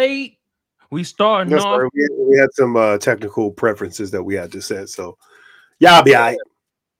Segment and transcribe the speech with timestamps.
[0.00, 0.38] late.
[0.90, 1.80] We starting That's off.
[1.80, 1.90] right.
[1.94, 4.88] We, we had some uh, technical preferences that we had to set.
[4.88, 5.16] So,
[5.78, 6.38] yeah, I'll be all right.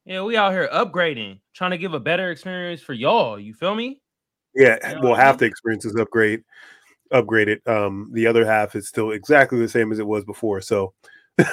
[0.05, 3.39] Yeah, we out here upgrading, trying to give a better experience for y'all.
[3.39, 4.01] You feel me?
[4.55, 5.37] Yeah, You know well, what I mean?
[5.37, 6.43] the experience is upgrade,
[7.13, 7.67] upgraded.
[7.67, 10.61] Um, the other half is still exactly the same as it was before.
[10.61, 10.93] So,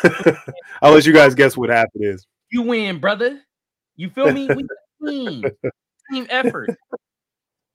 [0.83, 2.27] I'll let you guys guess what half it is.
[2.51, 3.41] You win, brother.
[3.97, 4.49] You feel me?
[4.49, 4.67] We
[5.07, 5.45] team,
[6.11, 6.71] team effort.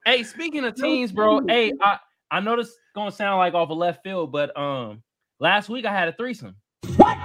[0.06, 1.46] Hey, speaking of teams, bro.
[1.48, 2.00] Hey, I
[2.34, 5.04] I know this gonna sound like off a left field, but um,
[5.40, 6.56] last week I had a threesome.
[6.96, 7.16] What?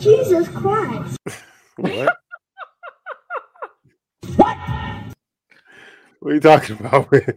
[0.00, 1.16] Jesus Christ.
[1.78, 2.16] What?
[6.20, 7.10] what are you talking about?
[7.10, 7.34] man?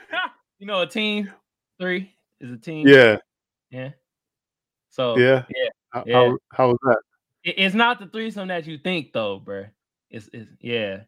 [0.60, 1.30] you know, a team
[1.80, 2.86] three is a team.
[2.86, 3.16] yeah,
[3.70, 3.90] yeah.
[4.90, 5.42] So yeah.
[5.48, 5.68] yeah.
[5.90, 6.14] How, Yeah.
[6.14, 6.98] how, how was that?
[7.42, 9.66] It- it's not the threesome that you think, though, bro.
[10.08, 11.00] It's, it's yeah.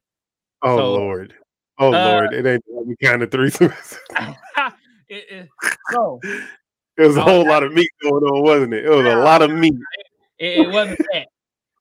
[0.63, 1.35] Oh So, Lord,
[1.79, 3.73] oh uh, Lord, it ain't the kind of threesome.
[5.09, 5.48] It, it,
[5.92, 6.20] so
[6.98, 8.84] It was a whole lot of meat going on, wasn't it?
[8.84, 9.74] It was a lot of meat.
[10.38, 11.26] it, it wasn't that.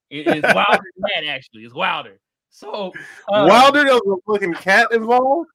[0.09, 1.63] It- it's wilder than that, actually.
[1.63, 2.19] It's wilder.
[2.49, 2.91] So
[3.29, 5.49] uh, Wilder, there was a fucking cat involved,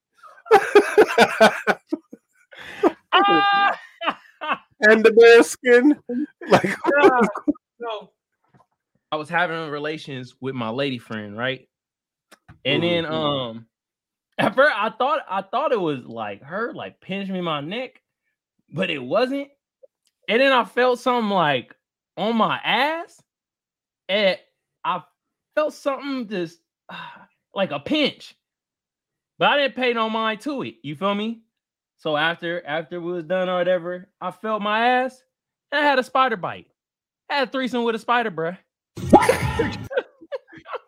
[3.12, 3.78] ah!
[4.80, 5.96] and the bear skin.
[6.48, 7.20] Like, Yeah.
[7.80, 8.10] so
[9.12, 11.68] I was having relations with my lady friend, right?
[12.64, 13.10] And then Mhm.
[13.12, 13.66] um
[14.40, 18.00] at first I thought I thought it was like her like pinching me my neck,
[18.72, 19.48] but it wasn't.
[20.28, 21.74] And then I felt something like
[22.16, 23.22] on my ass,
[24.08, 24.38] and
[24.84, 25.02] I
[25.54, 26.58] felt something just
[27.54, 28.34] like a pinch.
[29.38, 30.76] But I didn't pay no mind to it.
[30.82, 31.42] You feel me?
[31.98, 35.22] So after after we was done or whatever, I felt my ass
[35.70, 36.66] and I had a spider bite.
[37.28, 38.56] I had a threesome with a spider, bruh.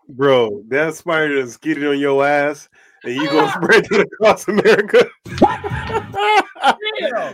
[0.08, 2.68] bro, that spider is getting on your ass,
[3.04, 5.06] and you gonna spread it across America.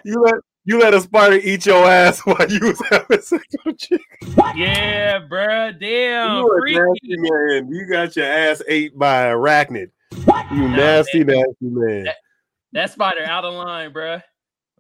[0.05, 3.78] You let you let a spider eat your ass while you was having sex with
[3.78, 4.00] chick.
[4.55, 5.78] yeah bruh.
[5.78, 6.39] Damn.
[6.39, 6.78] you freaky.
[6.78, 7.69] nasty man.
[7.72, 9.90] You got your ass ate by a arachnid.
[10.52, 12.05] You nasty, nasty man.
[12.05, 12.17] That-
[12.73, 14.23] That spider out of line, bruh.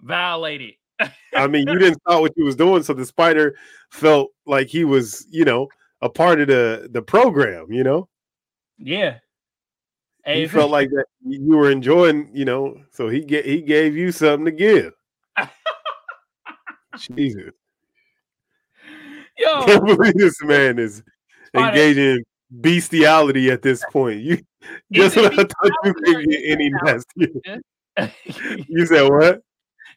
[0.00, 0.74] Violated.
[1.34, 3.56] I mean, you didn't stop what you was doing, so the spider
[3.90, 5.68] felt like he was, you know,
[6.02, 7.72] a part of the the program.
[7.72, 8.08] You know,
[8.78, 9.18] Yeah.
[10.32, 13.96] He Hey, felt like that you were enjoying, you know, so he get he gave
[13.96, 14.92] you something to give.
[16.98, 17.52] Jesus,
[19.38, 21.02] yo, can't believe this man is
[21.54, 24.20] engaging in bestiality at this point.
[24.20, 24.38] You
[24.92, 27.60] just when I thought you could get any nastier.
[28.68, 29.42] You said what?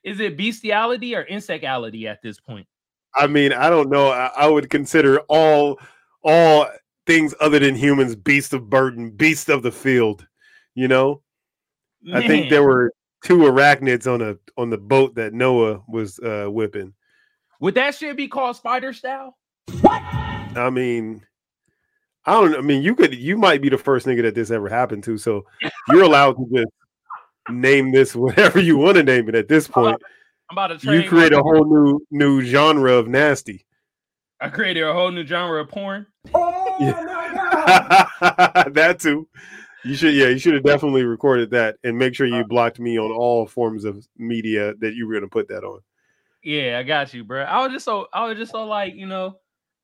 [0.03, 2.67] is it bestiality or insectality at this point?
[3.15, 4.09] I mean, I don't know.
[4.09, 5.79] I, I would consider all
[6.23, 6.67] all
[7.05, 10.25] things other than humans beasts of burden, beasts of the field.
[10.75, 11.21] You know,
[12.13, 16.45] I think there were two arachnids on a on the boat that Noah was uh,
[16.47, 16.93] whipping.
[17.59, 19.37] would that shit be called spider style?
[19.81, 20.01] What?
[20.01, 21.25] I mean,
[22.25, 22.55] I don't.
[22.55, 25.17] I mean, you could you might be the first nigga that this ever happened to,
[25.17, 25.45] so
[25.89, 26.71] you're allowed to just
[27.49, 30.01] name this whatever you want to name it at this point.
[30.49, 33.65] I'm about to You create a whole new new genre of nasty.
[34.39, 36.07] I created a whole new genre of porn.
[36.33, 38.67] Oh God.
[38.73, 39.27] that too.
[39.83, 42.79] You should, yeah, you should have definitely recorded that and make sure you uh, blocked
[42.79, 45.79] me on all forms of media that you were going to put that on.
[46.43, 47.43] Yeah, I got you, bro.
[47.43, 49.37] I was just so I was just so like, you know,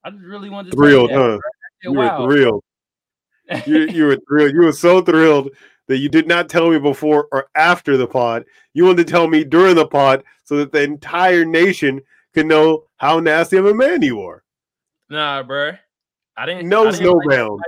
[0.04, 1.38] I just really wanted to Thrilled, tell you huh?
[1.38, 1.42] that,
[1.84, 1.94] You.
[1.94, 2.26] Wow.
[2.26, 2.64] were thrilled.
[3.66, 4.54] You, you were thrilled.
[4.54, 5.50] You were so thrilled
[5.88, 8.46] that you did not tell me before or after the pod.
[8.74, 12.02] You wanted to tell me during the pod so that the entire nation
[12.34, 14.44] can know how nasty of a man you are.
[15.10, 15.72] Nah, bro.
[16.38, 17.64] I didn't Knows I didn't no bring bounds.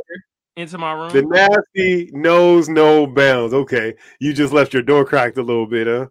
[0.55, 1.09] into my room.
[1.11, 3.53] The nasty knows no bounds.
[3.53, 6.07] Okay, you just left your door cracked a little bit, huh?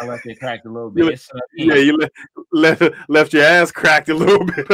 [0.00, 1.04] I left it cracked a little bit.
[1.04, 2.10] let- It's, uh, Yeah, you le-
[2.52, 4.66] left left your ass cracked a little bit.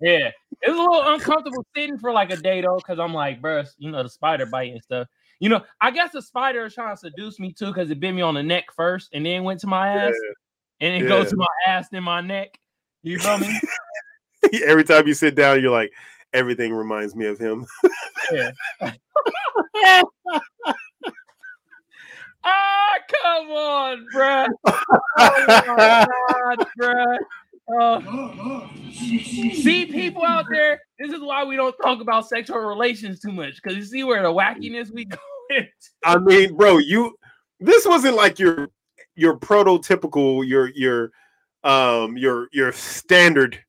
[0.00, 0.30] yeah.
[0.62, 3.62] It was a little uncomfortable sitting for like a day though, because I'm like, bro,
[3.78, 5.06] you know, the spider bite and stuff.
[5.40, 8.12] You know, I guess the spider is trying to seduce me too, because it bit
[8.14, 10.14] me on the neck first and then went to my ass,
[10.80, 12.58] and it goes to my ass then my neck.
[13.02, 13.48] You feel me?
[14.64, 15.92] Every time you sit down, you're like,
[16.32, 17.66] everything reminds me of him.
[18.32, 18.50] Yeah.
[22.44, 24.48] ah, come on, bruh.
[24.66, 24.82] Oh
[25.18, 27.18] my god, bruh.
[27.72, 28.68] Oh.
[28.92, 33.62] see, people out there, this is why we don't talk about sexual relations too much
[33.62, 35.18] because you see where the wackiness we go
[35.50, 35.70] into.
[36.04, 37.16] I mean, bro, you
[37.60, 38.70] this wasn't like your
[39.14, 41.12] your prototypical your your
[41.62, 43.62] um your your standard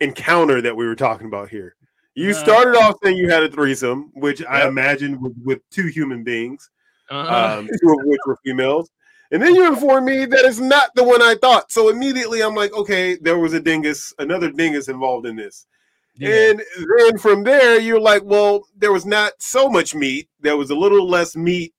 [0.00, 1.74] encounter that we were talking about here.
[2.14, 2.34] You Uh.
[2.34, 6.68] started off saying you had a threesome, which I imagine with, with two human beings,
[7.10, 7.58] Uh-huh.
[7.60, 8.90] um, two of which were females.
[9.32, 11.72] And then you inform me that it's not the one I thought.
[11.72, 15.66] So immediately I'm like, okay, there was a dingus, another dingus involved in this.
[16.14, 16.50] Yeah.
[16.50, 16.62] And
[16.98, 20.28] then from there, you're like, well, there was not so much meat.
[20.40, 21.74] There was a little less meat,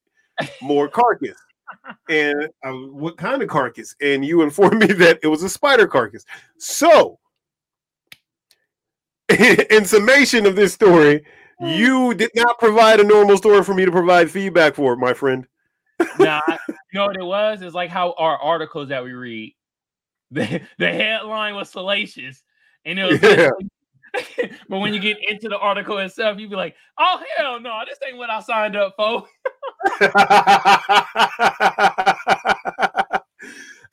[0.62, 1.38] more carcass.
[2.10, 3.96] and uh, what kind of carcass?
[4.02, 6.26] And you informed me that it was a spider carcass.
[6.58, 7.18] So,
[9.70, 11.24] in summation of this story,
[11.60, 11.68] hmm.
[11.68, 15.48] you did not provide a normal story for me to provide feedback for, my friend.
[16.20, 17.62] nah, you know what it was?
[17.62, 19.54] It's like how our articles that we read,
[20.32, 22.44] the, the headline was salacious,
[22.86, 23.22] and it was.
[23.22, 23.50] Yeah.
[24.70, 28.00] but when you get into the article itself, you'd be like, "Oh hell no, this
[28.08, 29.28] ain't what I signed up for."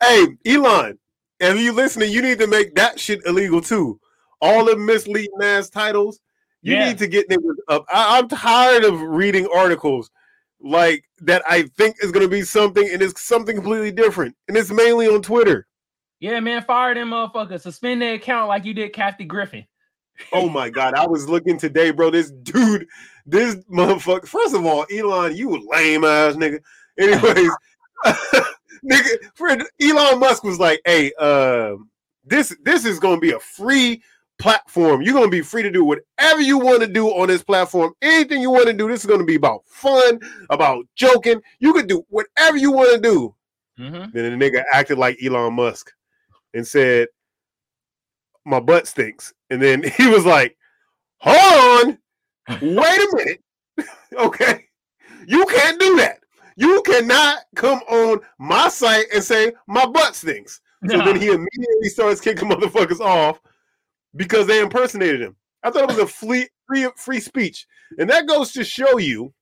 [0.00, 0.98] hey, Elon,
[1.40, 3.98] if you listening, you need to make that shit illegal too.
[4.44, 6.20] All the misleading ass titles,
[6.62, 6.88] you Yeah.
[6.88, 7.86] need to get niggas up.
[7.92, 10.10] I, I'm tired of reading articles
[10.60, 11.42] like that.
[11.48, 15.08] I think is going to be something, and it's something completely different, and it's mainly
[15.08, 15.66] on Twitter.
[16.20, 17.62] Yeah, man, fire them motherfuckers.
[17.62, 19.66] Suspend their account like you did Kathy Griffin.
[20.32, 22.10] Oh my god, I was looking today, bro.
[22.10, 22.86] This dude,
[23.26, 24.28] this motherfucker.
[24.28, 26.60] First of all, Elon, you lame ass nigga.
[26.98, 27.50] Anyways,
[28.84, 31.90] nigga, friend, Elon Musk was like, "Hey, um,
[32.24, 34.02] this this is gonna be a free
[34.44, 35.00] platform.
[35.00, 37.94] You're gonna be free to do whatever you want to do on this platform.
[38.02, 38.86] Anything you want to do.
[38.88, 40.20] This is gonna be about fun,
[40.50, 41.40] about joking.
[41.60, 43.34] You could do whatever you want to do."
[43.78, 44.12] Mhm.
[44.12, 45.90] Then the nigga acted like Elon Musk
[46.52, 47.08] and said,
[48.44, 49.32] My butt stinks.
[49.48, 50.58] And then he was like,
[51.20, 51.98] Hold on,
[52.60, 53.44] wait a minute.
[54.12, 54.66] okay.
[55.26, 56.18] You can't do that.
[56.56, 60.60] You cannot come on my site and say my butt stinks.
[60.86, 63.40] So then he immediately starts kicking motherfuckers off
[64.16, 65.36] because they impersonated him.
[65.62, 67.66] I thought it was a free, free, free speech.
[67.98, 69.32] And that goes to show you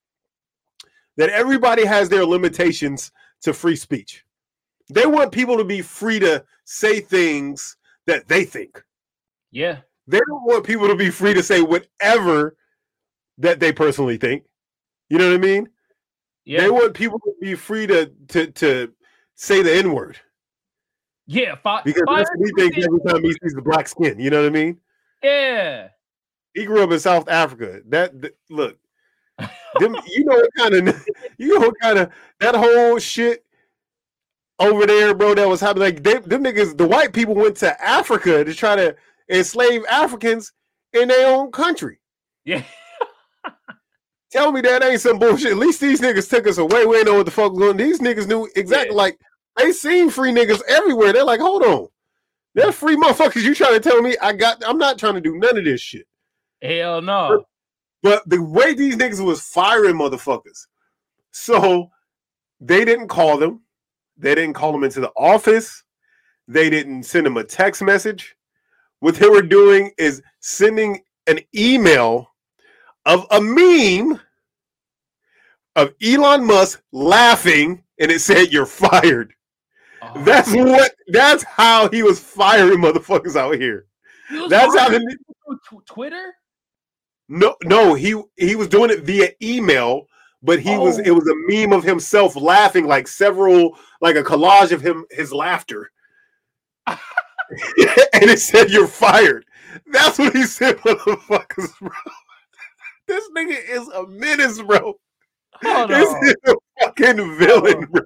[1.17, 3.11] that everybody has their limitations
[3.43, 4.25] to free speech.
[4.91, 7.77] They want people to be free to say things
[8.07, 8.83] that they think.
[9.51, 12.57] yeah, They don't want people to be free to say whatever
[13.39, 14.45] that they personally think.
[15.09, 15.69] You know what I mean?
[16.45, 18.93] yeah, They want people to be free to to to
[19.35, 20.19] say the N word
[21.27, 21.55] yeah.
[21.55, 24.19] Because that's what he thinks every time he sees the black skin.
[24.19, 24.79] You know what I mean?
[25.23, 25.89] Yeah.
[26.55, 27.81] He grew up in South Africa.
[27.89, 28.79] That th- look,
[29.39, 31.07] them, you know what kind of
[31.39, 32.11] you know what kind of
[32.41, 33.45] that whole shit
[34.59, 35.35] over there, bro.
[35.35, 35.85] That was happening.
[35.85, 38.95] Like they, them niggas, the white people went to Africa to try to
[39.29, 40.53] enslave Africans
[40.93, 41.99] in their own country.
[42.45, 42.65] Yeah.
[44.31, 45.53] Tell me that ain't some bullshit.
[45.53, 46.87] At least these niggas took us away.
[46.87, 47.77] We ain't know what the fuck was going.
[47.77, 48.95] These niggas knew exactly.
[48.95, 49.03] Yeah.
[49.03, 49.21] Like
[49.57, 51.13] they seen free niggas everywhere.
[51.13, 51.89] They're like, hold on,
[52.55, 52.75] they're mm.
[52.75, 53.43] free motherfuckers.
[53.43, 54.63] You trying to tell me I got?
[54.67, 56.07] I'm not trying to do none of this shit.
[56.63, 57.45] Hell no.
[58.03, 60.67] But the way these niggas was firing motherfuckers,
[61.31, 61.91] so
[62.61, 63.63] they didn't call them.
[64.17, 65.85] They didn't call them into the office.
[66.49, 68.37] They didn't send them a text message.
[69.01, 72.29] What they were doing is sending an email
[73.07, 74.21] of a meme
[75.77, 79.35] of Elon Musk laughing, and it said, "You're fired."
[80.03, 80.93] Oh, That's what.
[81.09, 83.87] That's how he was firing motherfuckers out here.
[84.29, 85.17] he That's how the
[85.87, 86.35] Twitter.
[87.29, 90.07] No, no, he he was doing it via email,
[90.43, 91.03] but he was Oh.
[91.05, 95.33] it was a meme of himself laughing, like several, like a collage of him his
[95.33, 95.91] laughter,
[96.87, 96.99] and
[98.29, 99.45] it said "You're fired."
[99.87, 101.91] That's what he said, motherfuckers, bro.
[103.09, 104.95] This nigga is a menace, bro.
[105.65, 106.25] Hold This on.
[106.27, 108.03] is a fucking villain, bro.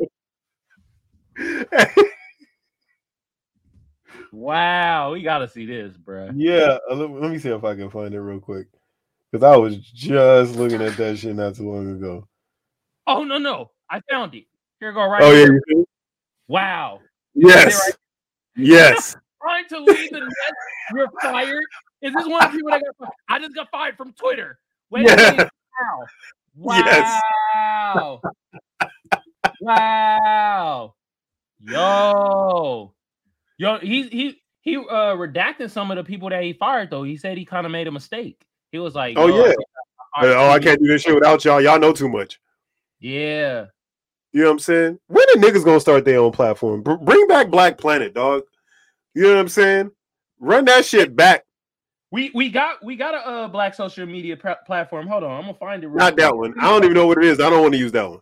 [4.32, 6.30] Wow, we gotta see this, bro.
[6.34, 8.66] yeah, uh, let, me see if I can find it real quick,
[9.32, 12.28] because I was just looking at that shit not too long ago.
[13.06, 14.44] Oh no, no, I found it.
[14.78, 15.22] Here go right.
[15.22, 15.52] Oh yeah, here.
[15.54, 15.84] you see?
[16.48, 17.00] Wow.
[17.34, 17.92] yes,
[18.56, 19.16] yes.
[19.42, 20.54] Trying to leave the net.
[20.94, 21.64] You're fired.
[22.02, 23.12] Is this one of the people that got fired?
[23.28, 24.58] I just got fired from Twitter.
[24.90, 25.16] Wait Yeah.
[25.16, 25.48] minute.
[26.56, 26.76] Wow.
[26.84, 27.22] Yes.
[29.60, 30.94] Wow.
[31.62, 32.94] Yo.
[33.58, 37.02] Yo, he he he uh redacted some of the people that he fired though.
[37.02, 38.44] He said he kind of made a mistake.
[38.72, 39.52] He was like, Oh, yeah.
[40.14, 41.60] I- oh, I can't do this shit without y'all.
[41.60, 42.40] Y'all know too much.
[43.00, 43.66] Yeah.
[44.32, 44.98] You know what I'm saying?
[45.06, 46.82] When the niggas gonna start their own platform?
[46.82, 48.42] Br- bring back Black Planet, dog.
[49.14, 49.90] You know what I'm saying?
[50.38, 51.45] Run that shit back.
[52.12, 55.08] We we got we got a uh, black social media pr- platform.
[55.08, 55.88] Hold on, I'm gonna find it.
[55.88, 56.54] real Not that one.
[56.60, 57.40] I don't even know what it is.
[57.40, 58.20] I don't want to use that one.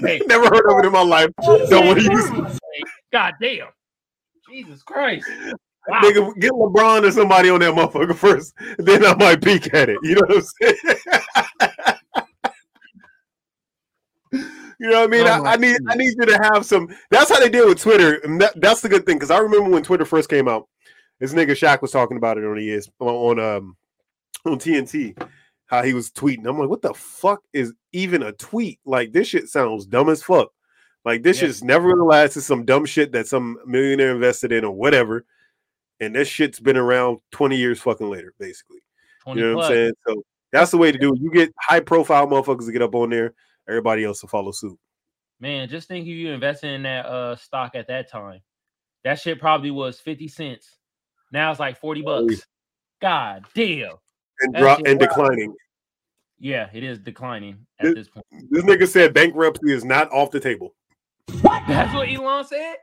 [0.00, 1.30] Hey, Never heard of it in my life.
[1.42, 2.88] Don't want to use it.
[3.12, 3.68] God damn.
[4.48, 5.28] Jesus Christ.
[5.88, 6.00] Wow.
[6.02, 8.54] Nigga, get LeBron or somebody on that motherfucker first.
[8.78, 9.98] Then I might peek at it.
[10.02, 11.96] You know what I'm saying?
[14.80, 15.26] You know what I mean?
[15.26, 16.88] Oh I, I need I need you to have some.
[17.10, 19.16] That's how they deal with Twitter, and that, that's the good thing.
[19.16, 20.68] Because I remember when Twitter first came out,
[21.20, 23.76] this nigga Shaq was talking about it on ES on on, um
[24.44, 25.20] on TNT,
[25.66, 26.46] how he was tweeting.
[26.46, 28.80] I'm like, what the fuck is even a tweet?
[28.84, 30.50] Like this shit sounds dumb as fuck.
[31.04, 31.48] Like this Yeah.
[31.48, 32.36] shit's never gonna last.
[32.36, 35.24] It's some dumb shit that some millionaire invested in or whatever.
[36.00, 38.78] And this shit's been around 20 years fucking later, basically.
[39.26, 39.70] You know what plus.
[39.70, 39.92] I'm saying?
[40.06, 40.22] So
[40.52, 41.20] that's the way to do it.
[41.20, 43.34] You get high profile motherfuckers to get up on there,
[43.68, 44.78] everybody else will follow suit.
[45.40, 48.40] Man, just think if you invested in that uh stock at that time.
[49.04, 50.77] That shit probably was 50 cents.
[51.32, 52.46] Now it's like 40 Oh, bucks.
[53.00, 53.92] God damn.
[54.40, 55.54] And drop and declining.
[56.38, 58.24] Yeah, it is declining at this point.
[58.50, 60.74] This nigga said bankruptcy is not off the table.
[61.42, 61.62] What?
[61.66, 62.76] That's what Elon said.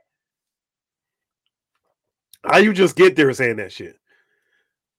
[2.45, 3.97] How you just get there saying that shit?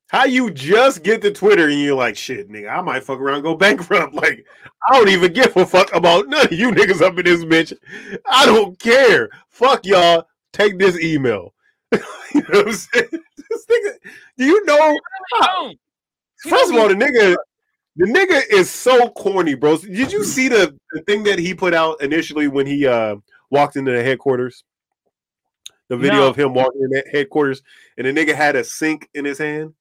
[0.09, 3.37] How you just get to Twitter and you're like, shit, nigga, I might fuck around
[3.37, 4.15] and go bankrupt.
[4.15, 4.47] Like,
[4.89, 7.77] I don't even give a fuck about none of you niggas up in this bitch.
[8.25, 9.29] I don't care.
[9.51, 10.27] Fuck y'all.
[10.53, 11.53] Take this email.
[11.93, 11.99] you
[12.35, 13.09] know what I'm saying?
[13.51, 14.99] This nigga, do you know?
[16.43, 17.37] He First of all, the nigga,
[17.97, 19.79] the nigga is so corny, bro.
[19.79, 23.17] Did you see the, the thing that he put out initially when he uh
[23.51, 24.65] walked into the headquarters?
[25.89, 26.29] The video No.
[26.29, 27.63] of him walking in that headquarters,
[27.97, 29.73] and the nigga had a sink in his hand,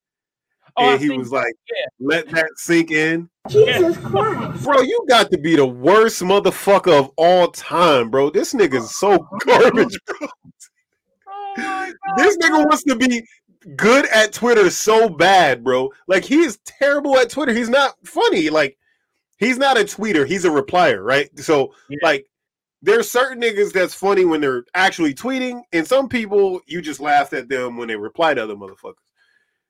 [0.77, 1.85] Oh, I and he was like, yeah.
[1.99, 4.63] "Let that sink in." Jesus Christ.
[4.63, 8.29] Bro, you got to be the worst motherfucker of all time, bro.
[8.29, 10.27] This nigga's so garbage, bro.
[11.27, 12.17] Oh my god.
[12.17, 13.23] This nigga wants to be
[13.75, 15.91] good at Twitter so bad, bro.
[16.07, 17.53] Like he is terrible at Twitter.
[17.53, 18.49] He's not funny.
[18.49, 18.77] Like
[19.37, 20.27] he's not a tweeter.
[20.27, 21.29] He's a replier, right?
[21.39, 21.97] So Yeah.
[22.03, 22.27] like
[22.81, 27.33] there's certain niggas that's funny when they're actually tweeting, and some people you just laugh
[27.33, 28.93] at them when they reply to other motherfuckers.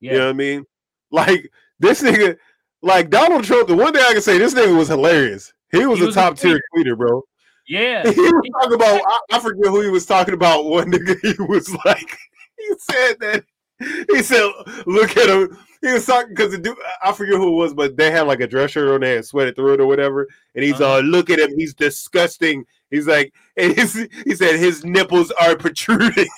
[0.02, 0.12] Yeah.
[0.14, 0.66] You know what I mean?
[1.12, 1.50] Like
[1.80, 2.38] this nigga,
[2.82, 3.68] like Donald Trump.
[3.70, 5.54] The one thing I can say, this nigga was hilarious.
[5.72, 7.22] He was He a was a top tier tweeter, bro.
[7.68, 8.04] Yeah.
[8.12, 11.42] he was talking about I, I forget who he was talking about one nigga he
[11.44, 12.18] was like
[12.58, 13.46] he said that
[14.12, 14.50] he said
[14.86, 17.98] look at him he was talking because the dude I forget who it was but
[17.98, 20.64] they had like a dress shirt on there and sweated through it or whatever and
[20.64, 20.98] he's Uh-huh.
[20.98, 25.56] uh look at him he's disgusting he's like and his, he said his nipples are
[25.56, 26.28] protruding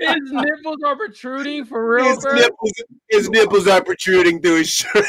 [0.00, 2.72] His nipples are protruding for real, his nipples
[3.10, 5.04] his nipples are protruding through his shirt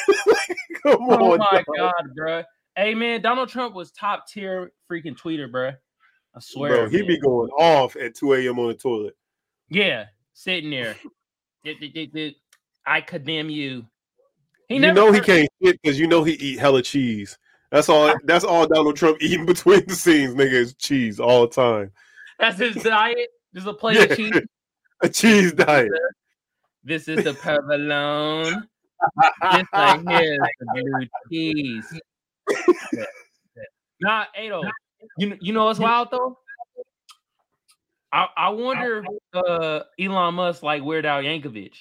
[0.84, 1.65] come Oh on my dog.
[1.77, 2.44] god, bro.
[2.75, 5.72] Hey man, Donald Trump was top tier freaking tweeter, bro.
[6.36, 6.70] I swear.
[6.70, 7.08] bro he man.
[7.08, 9.16] be going off at 2 a.m on the toilet
[9.70, 10.96] Yeah, sitting there.
[12.86, 13.86] I condemn you.
[14.68, 17.38] He you know he can't shit because you know he eat hella cheese.
[17.72, 18.14] That's all.
[18.24, 21.92] That's all Donald Trump eating between the scenes, nigga, is cheese all the time.
[22.40, 23.30] That's his diet.
[23.54, 24.04] Just a plate Yeah.
[24.04, 24.42] of cheese.
[25.02, 25.90] A cheese diet.
[26.84, 28.68] This is the provolone.
[29.54, 32.02] this right here is the blue cheese.
[34.02, 34.64] Nah, Ado,
[35.18, 36.38] you you know what's wild though?
[38.12, 41.74] I, I wonder if uh, Elon Musk like Weird Al Yankovic.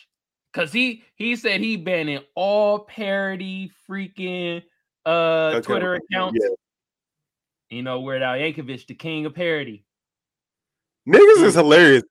[0.53, 4.63] Cause he he said he banning all parody freaking
[5.07, 5.61] uh Okay.
[5.61, 6.39] Twitter accounts.
[6.41, 6.49] Yeah.
[7.71, 9.85] You know, Weird Al Yankovic, the king of parody.
[11.09, 12.03] Niggas is hilarious.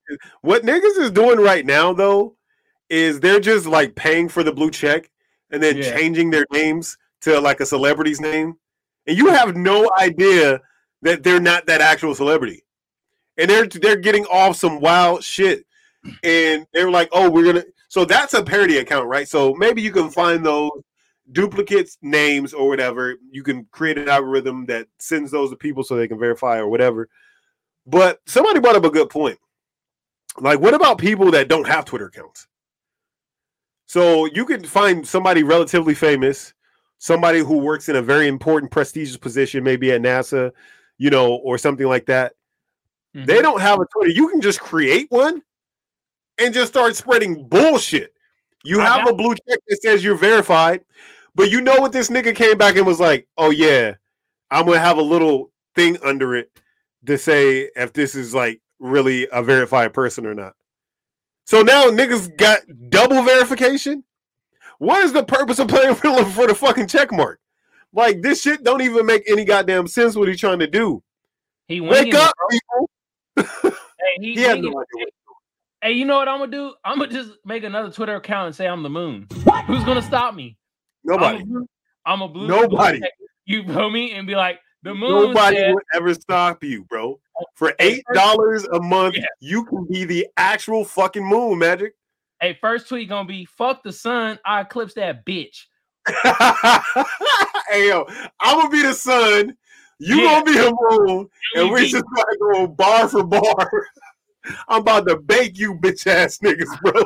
[0.42, 2.36] What niggas is doing right now though
[2.90, 5.10] is they're just like paying for the blue check
[5.52, 5.96] and then Yeah.
[5.96, 8.56] changing their names to like a celebrity's name,
[9.08, 10.62] and you have no idea
[11.02, 12.64] that they're not that actual celebrity,
[13.38, 15.66] and they're they're getting off some wild shit,
[16.24, 17.66] and they're like, oh, we're gonna.
[17.90, 19.28] So that's a parody account, right?
[19.28, 20.72] So maybe you can find those
[21.32, 23.16] duplicates names or whatever.
[23.32, 26.68] You can create an algorithm that sends those to people so they can verify or
[26.68, 27.10] whatever.
[27.86, 29.40] But somebody brought up a good point.
[30.40, 32.48] Like, what about people that don't have Twitter accounts?
[33.86, 36.54] So you can find somebody relatively famous,
[36.98, 40.52] somebody who works in a very important, prestigious position, maybe at NASA,
[40.98, 42.34] you know, or something like that.
[43.14, 43.42] They Mhm.
[43.44, 44.12] don't have a Twitter.
[44.12, 45.42] You can just create one
[46.38, 48.14] and just start spreading bullshit.
[48.64, 50.84] You I have a blue check that says you're verified,
[51.36, 53.96] but you know what this nigga came back and was like, oh yeah,
[54.52, 56.52] I'm gonna have a little thing under it
[57.06, 60.54] to say if this is like really a verified person or not.
[61.46, 64.04] So now niggas got double verification.
[64.80, 67.40] What is the purpose of playing for the fucking check mark?
[67.98, 70.16] Like this shit don't even make any goddamn sense.
[70.16, 71.02] What he's trying to do?
[71.68, 72.90] He Wake up, people!
[73.36, 73.72] Hey,
[74.22, 75.06] he He winging no idea
[75.82, 76.74] Hey, you know what I'm gonna do?
[76.86, 79.26] I'm gonna just make another Twitter account and say I'm the moon.
[79.46, 79.66] What?
[79.66, 80.58] Who's gonna stop me?
[81.04, 81.44] Nobody.
[82.06, 82.48] I'm a blue.
[82.48, 83.02] Nobody.
[83.46, 84.12] You feel me?
[84.12, 85.10] And be like, the moon.
[85.30, 87.20] Nobody said- will ever stop you, bro.
[87.56, 89.26] For eight dollars a month, Yeah.
[89.40, 91.94] you can be the actual fucking moon, Magic.
[92.42, 94.38] hey, first tweet gonna be fuck the sun.
[94.46, 95.66] I eclipse that bitch.
[97.70, 98.06] hey yo,
[98.40, 99.56] I'm gonna be the sun.
[100.00, 100.42] You Yeah.
[100.42, 103.72] gonna be the moon, and we We just gotta go bar for bar.
[104.70, 106.94] I'm about to bake you bitch ass niggas, bro.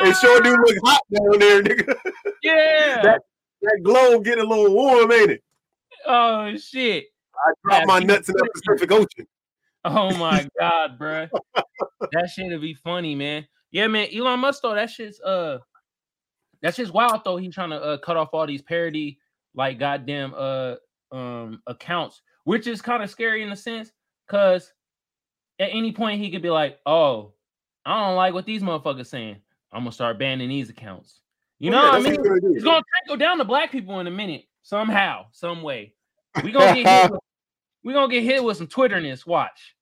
[0.00, 1.94] and sure do look hot down there, nigga.
[2.42, 3.02] Yeah.
[3.02, 3.20] That-
[3.62, 5.42] That globe getting a little warm, ain't it?
[6.06, 7.06] oh shit.
[7.34, 9.26] I drop Yeah, my nuts in the Pacific Ocean.
[9.84, 11.30] Oh my god, bruh.
[12.12, 13.46] That shit'll be funny, man.
[13.70, 14.08] Yeah, man.
[14.14, 15.58] Elon Musk though, that shit's uh
[16.62, 17.36] that's just wild though.
[17.36, 19.18] He's trying to uh cut off all these parody
[19.54, 20.74] like goddamn uh
[21.12, 23.92] um accounts, which is kind of scary in a sense,
[24.26, 24.72] because
[25.58, 27.32] at any point he could be like, Oh,
[27.84, 29.36] I don't like what these motherfuckers saying.
[29.72, 31.20] I'm gonna start banning these accounts.
[31.58, 32.54] You know Well, what I mean?
[32.54, 35.94] It's gonna trickle down to black people in a minute, somehow, some way.
[36.42, 37.20] We gonna get hit with,
[37.84, 39.26] we gonna get hit with some Twitterness.
[39.26, 39.74] Watch.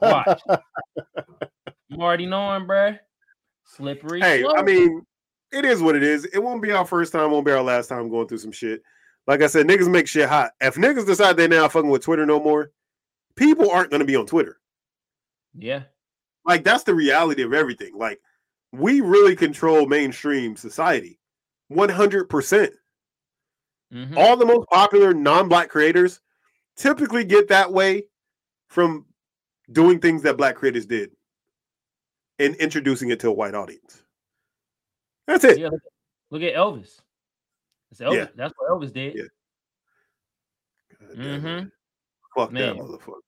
[0.00, 0.40] Watch.
[1.90, 2.98] You already knowing, bruh.
[3.64, 4.20] Slippery.
[4.20, 5.04] Hey, I mean,
[5.52, 6.24] it is what it is.
[6.26, 8.82] It won't be our first time, won't be our last time going through some shit.
[9.26, 10.52] Like I said, niggas make shit hot.
[10.60, 12.72] If niggas decide they now fucking with Twitter no more,
[13.36, 14.60] people aren't gonna be on Twitter.
[15.54, 15.82] yeah,
[16.44, 17.96] Like that's the reality of everything.
[17.96, 18.20] Like
[18.72, 21.18] we really control mainstream society.
[21.72, 22.70] 100%.
[23.92, 24.16] mhm.
[24.16, 26.20] All the most popular non-black creators
[26.76, 28.04] typically get that way
[28.68, 29.06] from
[29.72, 31.10] doing things that black creators did
[32.38, 34.02] and introducing it to a white audience.
[35.30, 35.58] That's it.
[35.60, 35.68] yeah.
[35.68, 35.80] Look,
[36.30, 36.98] look at Elvis.
[37.90, 38.16] That's Elvis.
[38.16, 38.26] Yeah.
[38.34, 39.14] That's what Elvis did.
[39.14, 39.22] Yeah.
[41.00, 41.42] God damn it.
[41.42, 41.70] Mhm.
[42.36, 42.76] Fuck Man.
[42.76, 43.20] that motherfucker.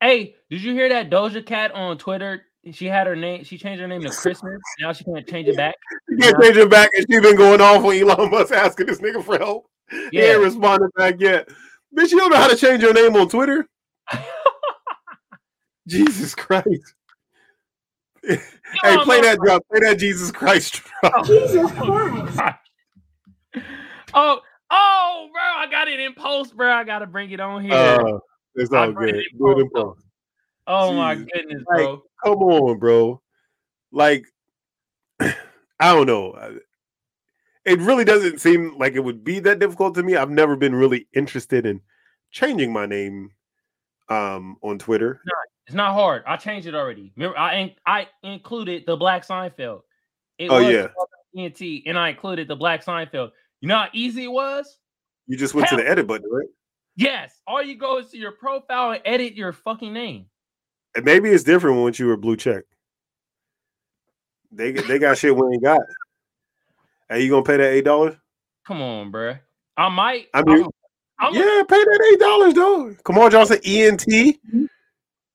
[0.00, 2.42] Hey, did you hear that Doja Cat on Twitter?
[2.72, 3.44] She had her name.
[3.44, 4.60] She changed her name to Christmas.
[4.80, 5.74] Now she can't change it back.
[6.08, 9.00] You can't change it back, and she been going off on Elon Musk asking this
[9.00, 9.66] nigga for help.
[10.10, 11.48] He ain't responded back yet.
[11.96, 13.66] Bitch, you don't know how to change your name on Twitter?
[15.86, 16.94] Jesus Christ.
[18.82, 19.62] hey, play that Musk- drop.
[19.70, 21.26] Play that Jesus Christ drop.
[21.26, 22.58] Jesus Christ.
[24.14, 24.40] Oh,
[24.70, 26.70] oh, bro, I got it in post, bro.
[26.72, 27.74] I gotta bring it on here.
[27.74, 28.18] Uh,
[28.54, 29.14] it's all good.
[29.16, 29.98] it in Do it in post.
[29.98, 30.06] post.
[30.66, 32.02] oh my goodness, Like, bro.
[32.24, 33.20] Come on, bro.
[33.92, 34.24] Like,
[35.20, 35.34] I
[35.80, 36.58] don't know.
[37.64, 40.16] It really doesn't seem like it would be that difficult to me.
[40.16, 41.80] I've never been really interested in
[42.30, 43.30] changing my name
[44.08, 45.20] um, on Twitter.
[45.66, 46.22] It's not hard.
[46.26, 47.12] I changed it already.
[47.16, 49.82] Remember, I in- I included the Black Seinfeld.
[50.38, 50.88] It Oh, was yeah.
[51.36, 53.32] ENT, and I included the Black Seinfeld.
[53.60, 54.78] You know how easy it was?
[55.26, 56.46] You just went to the edit button, right?
[56.94, 57.40] Yes.
[57.46, 60.26] All you go is to your profile and edit your fucking name.
[60.94, 62.64] And maybe it's different once you were blue check.
[64.52, 65.80] They they got shit we ain't got.
[67.08, 68.14] Hey, you gonna pay that eight dollars?
[68.66, 69.38] Come on, bruh.
[69.76, 70.28] I might.
[70.32, 70.70] I mean, I'm-
[71.18, 73.02] I'm- Yeah, pay that eight dollars, dog.
[73.04, 73.58] Come on, Johnson.
[73.64, 74.64] ENT, mm-hmm.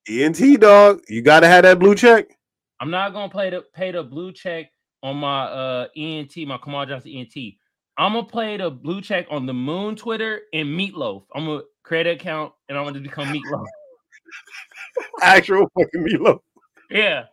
[0.08, 1.00] ENT, dog.
[1.08, 2.26] You gotta have that blue check.
[2.80, 4.70] I'm not gonna play the pay the blue check
[5.02, 7.34] on my uh ENT, my Kamal Johnson ENT.
[7.96, 11.24] I'm gonna play the blue check on the Moon Twitter and Meatloaf.
[11.34, 13.66] I'm gonna create an account and I'm gonna become Meatloaf.
[15.22, 16.42] Actual fucking Milo.
[16.90, 17.24] yeah.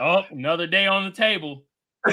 [0.00, 1.64] Oh, another day on the table.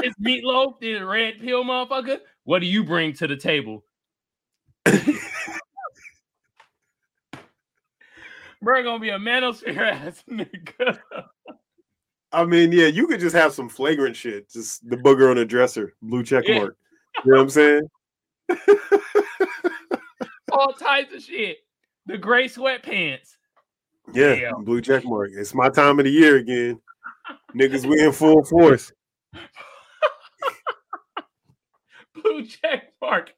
[0.00, 2.18] It's Meatloaf, the red pill motherfucker.
[2.44, 3.84] What do you bring to the table?
[8.62, 10.98] Bro, gonna be a manosphere ass nigga.
[12.32, 14.50] I mean, yeah, you could just have some flagrant shit.
[14.50, 16.58] Just the booger on a dresser, blue check Yeah.
[16.58, 16.76] mark.
[17.24, 17.82] You know what I'm saying?
[20.52, 21.58] All types of shit.
[22.06, 23.36] The gray sweatpants.
[24.12, 24.52] Yeah, Yeah.
[24.58, 25.30] blue check mark.
[25.34, 26.80] It's my time of the year again.
[27.54, 28.92] Niggas, we in full force.
[32.14, 33.32] Blue check mark.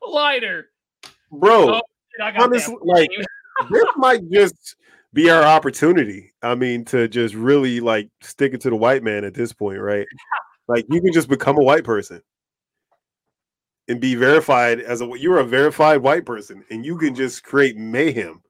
[0.00, 0.70] Lighter.
[1.30, 3.10] Bro, Oh, Shit, I got honestly, like
[3.70, 4.76] this might just
[5.12, 6.32] be our opportunity.
[6.42, 9.80] I mean, to just really like stick it to the white man at this point,
[9.80, 10.06] right?
[10.68, 12.22] Like you can just become a white person
[13.88, 17.76] and be verified as a you're a verified white person and you can just create
[17.76, 18.42] mayhem.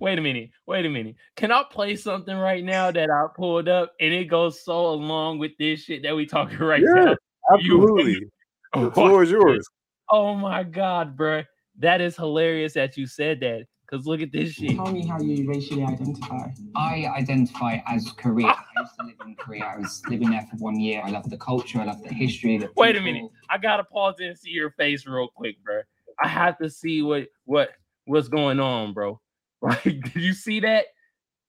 [0.00, 0.50] Wait a minute.
[0.66, 1.16] Wait a minute.
[1.36, 5.38] Can I play something right now that I pulled up and it goes so along
[5.38, 7.04] with this shit that we talking right Yeah.
[7.04, 7.16] now?
[7.52, 8.26] Absolutely.
[8.74, 9.66] The floor is yours.
[10.10, 11.42] Oh my god, bro.
[11.78, 13.64] That is hilarious that you said that.
[13.90, 14.76] Cause look at this shit.
[14.76, 16.50] Tell me how you racially identify.
[16.76, 18.50] I identify as Korean.
[18.50, 19.64] I used to live in Korea.
[19.64, 21.00] I was living there for one year.
[21.02, 21.80] I love the culture.
[21.80, 22.58] I love the history.
[22.58, 23.30] The Wait a minute.
[23.48, 25.80] I gotta pause and see your face real quick, bro.
[26.22, 27.70] I have to see what what
[28.04, 29.20] what's going on, bro.
[29.60, 30.84] Like, did you see that?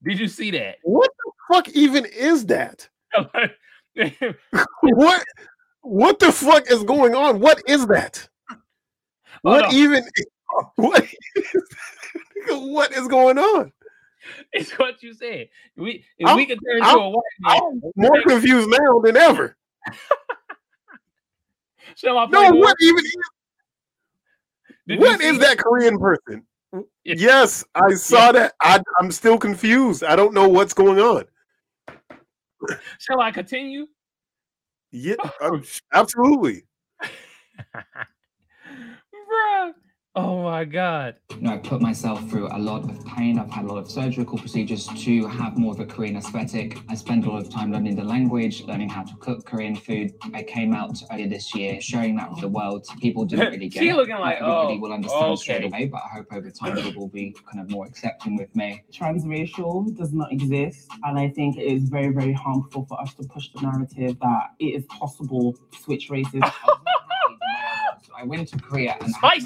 [0.03, 0.77] Did you see that?
[0.81, 2.87] What the fuck even is that?
[4.81, 5.25] What
[5.81, 7.39] what the fuck is going on?
[7.39, 8.27] What is that?
[9.41, 9.73] What on.
[9.73, 10.03] even
[10.75, 11.03] what
[11.35, 11.63] is,
[12.51, 13.71] what is going on?
[14.53, 15.49] it's what you said.
[15.77, 17.57] We if I'm- we could turn into I'm- a white man.
[17.61, 19.55] I'm more confused now than ever.
[21.95, 23.15] Shall I No, what even is,
[24.87, 26.45] Did you what that Korean person?
[27.03, 27.15] Yeah.
[27.17, 28.53] Yes, I saw that.
[28.61, 30.03] I, I'm still confused.
[30.03, 31.25] I don't know what's going on.
[32.99, 33.87] Shall I continue?
[34.91, 36.65] Yeah, um, absolutely.
[39.29, 39.73] Bruh.
[40.15, 41.15] Oh my god.
[41.29, 43.37] you know, I put myself through a lot of pain.
[43.37, 46.79] I've had a lot of surgical procedures to have more of a Korean aesthetic.
[46.89, 50.13] I spent a lot of time learning the language, learning how to cook Korean food.
[50.33, 52.87] I came out earlier this year showing that to the world.
[52.99, 53.95] People didn't really get She it.
[53.95, 57.03] looking like, everybody oh, will understand oh, straight away, but I hope over time people
[57.03, 58.83] will be kind of more accepting with me.
[58.91, 63.23] Transracial does not exist, and I think it is very, very harmful for us to
[63.23, 66.41] push the narrative that it is possible to switch races.
[66.41, 68.09] I was not happy the way I was.
[68.17, 69.39] I went to Korea and I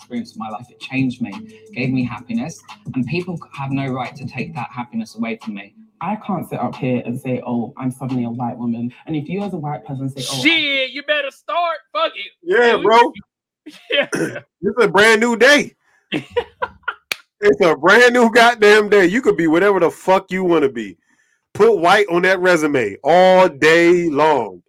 [0.00, 0.66] experience of my life.
[0.70, 1.32] It changed me,
[1.74, 2.60] gave me happiness,
[2.94, 5.74] and people have no right to take that happiness away from me.
[6.00, 9.28] I can't sit up here and say, "Oh, I'm suddenly a white woman," and if
[9.28, 11.78] you as a white person say, "Oh, Shit, you better start.
[11.92, 12.32] Fuck it.
[12.42, 13.12] Yeah, bro.
[13.92, 14.08] Yeah.
[14.12, 15.76] It's a brand new day.
[16.10, 19.06] it's a brand new goddamn day.
[19.06, 20.96] You could be whatever the fuck you want to be.
[21.54, 24.62] Put white on that resume all day long.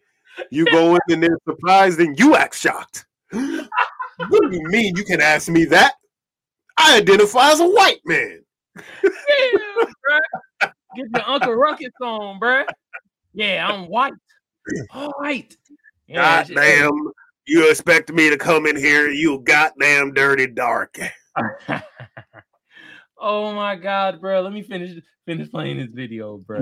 [0.52, 3.06] You go in and they're surprised and you act shocked.
[4.30, 5.94] what do you mean you can ask me that?
[6.78, 8.42] I identify as a white man.
[8.76, 10.72] Yeah, bruh.
[10.96, 12.66] Get your Uncle Ruckus on, bruh.
[13.34, 14.14] Yeah, I'm white.
[15.18, 15.58] White.
[16.08, 16.56] Yeah, shit.
[16.56, 17.12] Goddamn,
[17.48, 20.98] you expect me to come in here, you goddamn dirty dark.
[23.22, 24.42] oh my god, bro.
[24.42, 26.60] Let me finish finish playing this video, bro.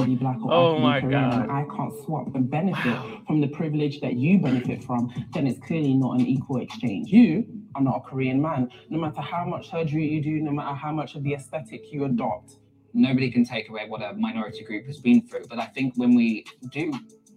[0.50, 1.50] Oh my God.
[1.50, 5.94] I can't swap and benefit from the privilege that you benefit from, then it's clearly
[5.94, 7.10] not an equal exchange.
[7.10, 7.46] You
[7.76, 8.70] are not a Korean man.
[8.90, 12.06] No matter how much surgery you do, no matter how much of the aesthetic you
[12.06, 12.58] adopt,
[12.94, 15.46] nobody can take away what a minority group has been through.
[15.50, 16.92] But I think when we do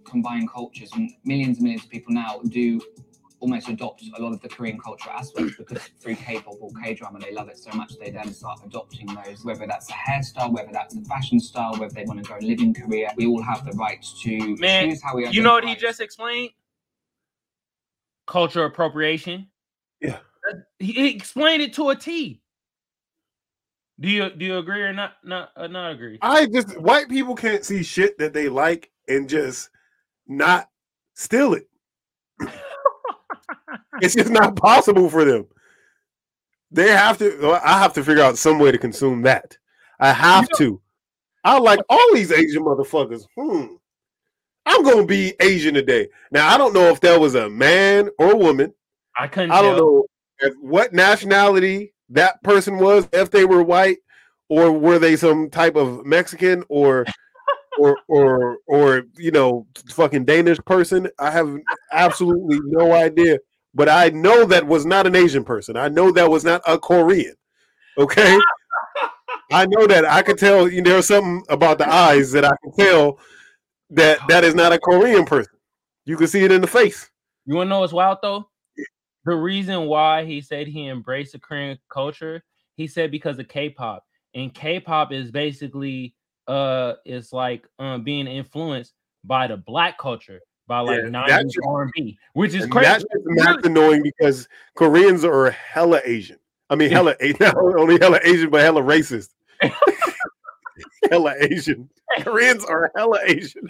[0.04, 2.80] combine cultures, and millions and millions of people now do
[3.42, 7.32] almost adopt a lot of the Korean cultural aspects because through K-pop or K-drama they
[7.32, 9.44] love it so much they then start adopting those.
[9.44, 12.46] Whether that's a hairstyle, whether that's a fashion style, whether they want to go and
[12.46, 15.28] live in Korea, we all have the right to Man, choose how we.
[15.28, 16.50] You know what he just explained?
[18.26, 19.48] Cultural appropriation.
[20.00, 20.18] Yeah.
[20.78, 22.40] He, he explained it to a T.
[24.00, 25.14] Do you do you agree or not?
[25.24, 26.18] Not uh, not agree?
[26.22, 29.68] I just white people can't see shit that they like and just
[30.26, 30.68] not
[31.14, 31.68] steal it.
[34.02, 35.46] it's just not possible for them.
[36.70, 37.58] They have to.
[37.64, 39.56] I have to figure out some way to consume that.
[40.00, 40.80] I have to.
[41.44, 43.24] I like all these Asian motherfuckers.
[43.36, 43.74] Hmm.
[44.64, 46.08] I'm gonna be Asian today.
[46.30, 48.74] Now I don't know if that was a man or a woman.
[49.18, 49.50] I couldn't.
[49.50, 50.06] I don't know
[50.40, 53.98] if, what nationality that person was, if they were white
[54.48, 57.04] or were they some type of Mexican or
[57.78, 61.08] or or or you know fucking Danish person.
[61.18, 61.54] I have
[61.92, 63.38] absolutely no idea.
[63.74, 65.76] But I know that was not an Asian person.
[65.76, 67.34] I know that was not a Korean.
[67.96, 68.38] Okay.
[69.52, 72.52] I know that I could tell you know, there's something about the eyes that I
[72.62, 73.18] can tell
[73.90, 75.52] that that is not a Korean person.
[76.04, 77.10] You can see it in the face.
[77.46, 78.48] You want to know what's wild though?
[79.24, 82.42] The reason why he said he embraced the Korean culture,
[82.76, 84.04] he said because of K-pop,
[84.34, 86.14] and K-pop is basically
[86.48, 91.52] uh, it's like um being influenced by the black culture, by like Yeah, 90s that's-
[91.66, 92.86] R&B, which is crazy.
[92.88, 93.04] That's,
[93.36, 96.38] that's annoying because Koreans are hella Asian.
[96.70, 99.28] I mean, hella not only hella Asian, but hella racist.
[101.10, 101.88] hella Asian.
[102.20, 103.66] Koreans are hella Asian.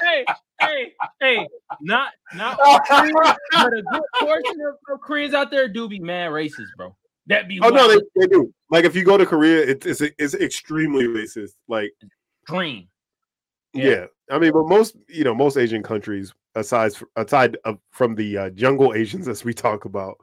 [0.00, 0.24] hey,
[0.60, 1.48] hey, hey,
[1.80, 3.12] not not all Koreans,
[3.52, 4.56] but a good portion
[4.90, 6.94] of, Koreans out there do be mad racist, bro.
[7.28, 8.02] That be oh no, they, wild.
[8.16, 8.52] they do.
[8.70, 11.52] Like if you go to Korea, it's it's, it's extremely racist.
[11.68, 11.92] Like
[12.46, 12.88] green.
[13.72, 13.84] Yeah.
[13.84, 14.06] Yeah.
[14.30, 17.56] I mean, but most you know most Asian countries, aside aside
[17.90, 20.18] from the uh, jungle Asians as we talk about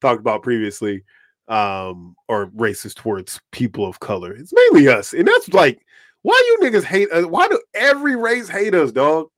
[0.00, 1.04] talked about previously,
[1.48, 4.32] um, are racist towards people of color.
[4.32, 5.84] It's mainly us, and that's like
[6.22, 7.26] why you niggas hate us.
[7.26, 9.28] Why do every race hate us, dog?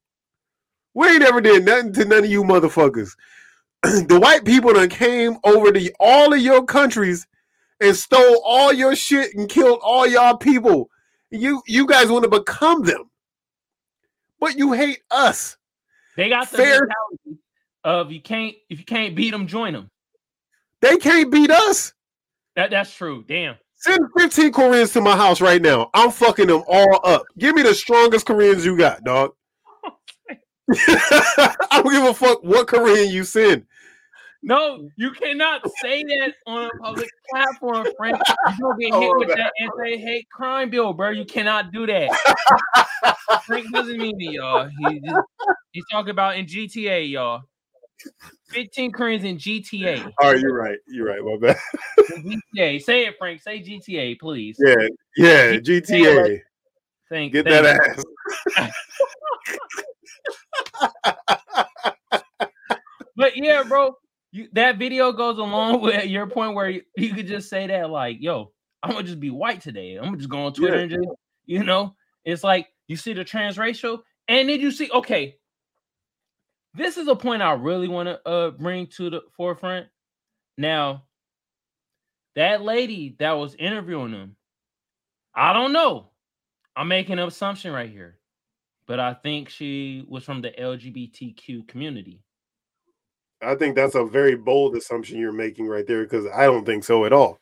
[0.94, 3.10] We ain't ever did nothing to none of you motherfuckers.
[3.82, 7.26] the white people that came over to all of your countries
[7.80, 10.88] and stole all your shit and killed all y'all people.
[11.30, 13.10] You you guys want to become them,
[14.42, 15.56] but you hate us.
[16.16, 17.42] They got the Fair- mentality
[17.84, 19.88] of you can't if you can't beat them, join them.
[20.80, 21.92] They can't beat us.
[22.56, 23.24] That that's true.
[23.26, 23.54] Damn.
[23.76, 25.90] Send 15 Koreans to my house right now.
[25.94, 27.22] I'm fucking them all up.
[27.38, 29.30] Give me the strongest Koreans you got, dog.
[30.72, 33.64] I don't give a fuck what Korean you send.
[34.44, 38.20] No, you cannot say that on a public platform, Frank.
[38.58, 39.36] You'll get hit Oh, with man.
[39.38, 41.10] that anti-hate crime bill, bro.
[41.10, 42.10] You cannot do that.
[43.46, 44.68] Frank doesn't mean it, y'all.
[44.88, 45.16] He just,
[45.70, 47.42] he's talking about in GTA, y'all.
[48.50, 50.12] 15 Koreans in GTA.
[50.18, 50.78] All right, you're right.
[50.88, 51.22] You're right.
[51.22, 51.56] My bad.
[52.56, 52.82] GTA.
[52.82, 53.40] Say it, Frank.
[53.40, 54.56] Say GTA, please.
[54.58, 54.74] Yeah,
[55.16, 55.52] yeah.
[55.58, 56.40] GTA.
[57.08, 58.04] Thank, Get thank that you.
[58.56, 58.72] ass.
[63.14, 63.94] But yeah, bro,
[64.32, 67.90] you, that video goes along with your point where you, you could just say that,
[67.90, 69.96] like, yo, I'm gonna just be white today.
[69.96, 70.82] I'm gonna just go on Twitter Yeah.
[70.82, 71.08] and just,
[71.44, 75.36] you know, it's like you see the transracial, and then you see, okay,
[76.74, 79.86] this is a point I really want to uh bring to the forefront.
[80.58, 81.04] Now,
[82.34, 84.36] that lady that was interviewing him,
[85.34, 86.08] I don't know.
[86.74, 88.18] I'm making an assumption right here,
[88.86, 92.22] but I think she was from the LGBTQ community.
[93.44, 96.84] I think that's a very bold assumption you're making right there because I don't think
[96.84, 97.40] so at all.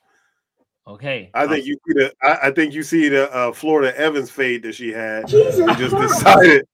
[0.87, 1.31] Okay.
[1.35, 4.63] I think you see the I, I think you see the uh, Florida Evans fade
[4.65, 5.29] that she had.
[5.29, 6.67] Jesus and just decided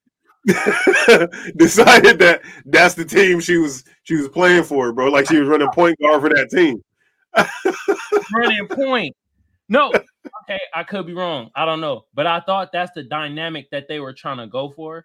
[1.56, 5.08] decided that that's the team she was she was playing for, bro.
[5.08, 6.82] Like she was running point guard for that team.
[8.32, 9.14] running point.
[9.68, 9.88] No,
[10.44, 11.50] okay, I could be wrong.
[11.56, 14.70] I don't know, but I thought that's the dynamic that they were trying to go
[14.70, 15.04] for.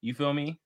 [0.00, 0.60] You feel me?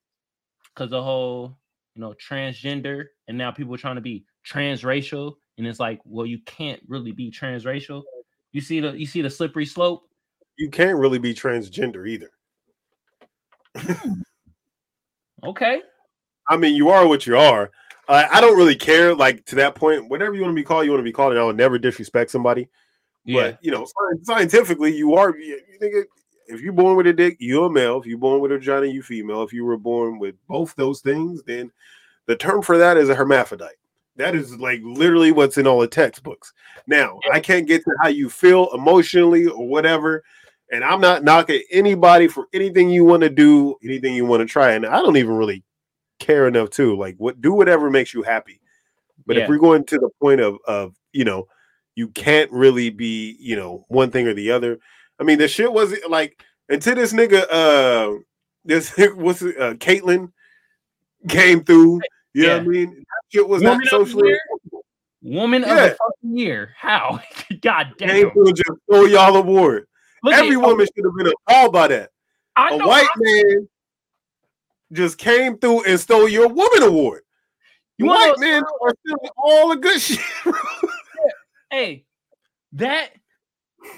[0.74, 1.56] Because the whole,
[1.94, 6.26] you know, transgender, and now people are trying to be transracial, and it's like, well,
[6.26, 8.02] you can't really be transracial.
[8.52, 10.02] You see the you see the slippery slope.
[10.58, 12.30] You can't really be transgender either.
[15.44, 15.80] Okay,
[16.48, 17.72] I mean, you are what you are.
[18.06, 19.12] Uh, I don't really care.
[19.12, 21.32] Like to that point, whatever you want to be called, you want to be called,
[21.32, 22.68] and I will never disrespect somebody.
[23.24, 23.84] yeah, But you know,
[24.22, 25.36] scientifically, you are.
[25.36, 26.06] You, you think it-
[26.54, 27.98] if you're born with a dick, you're a male.
[28.00, 29.42] If you're born with a vagina, you're female.
[29.42, 31.70] If you were born with both those things, then
[32.26, 33.76] the term for that is a hermaphrodite.
[34.16, 36.52] That is like literally what's in all the textbooks.
[36.86, 40.22] Now, I can't get to how you feel emotionally or whatever,
[40.70, 44.46] and I'm not knocking anybody for anything you want to do, anything you want to
[44.46, 45.62] try, and I don't even really
[46.18, 48.60] care enough to like what do whatever makes you happy.
[49.26, 49.44] But Yeah.
[49.44, 51.48] if we're going to the point of of you know
[51.94, 54.78] you can't really be, you know, one thing or the other.
[55.22, 58.18] I mean, the shit was like until this nigga, uh,
[58.64, 60.32] this what's it, uh, Caitlyn
[61.28, 62.00] came through.
[62.34, 62.90] You know what I mean?
[62.96, 64.34] That shit was Woman not socially
[65.22, 66.74] woman of the fucking year.
[66.76, 67.20] How?
[67.60, 68.08] God damn!
[68.08, 69.86] came through and just stole y'all award.
[70.24, 72.10] Look Every woman should have been appalled by that.
[72.56, 73.68] I A white I- man
[74.92, 77.22] just came through and stole your woman award.
[77.96, 80.20] You white men are stealing all the good shit.
[81.70, 82.04] hey,
[82.72, 83.12] that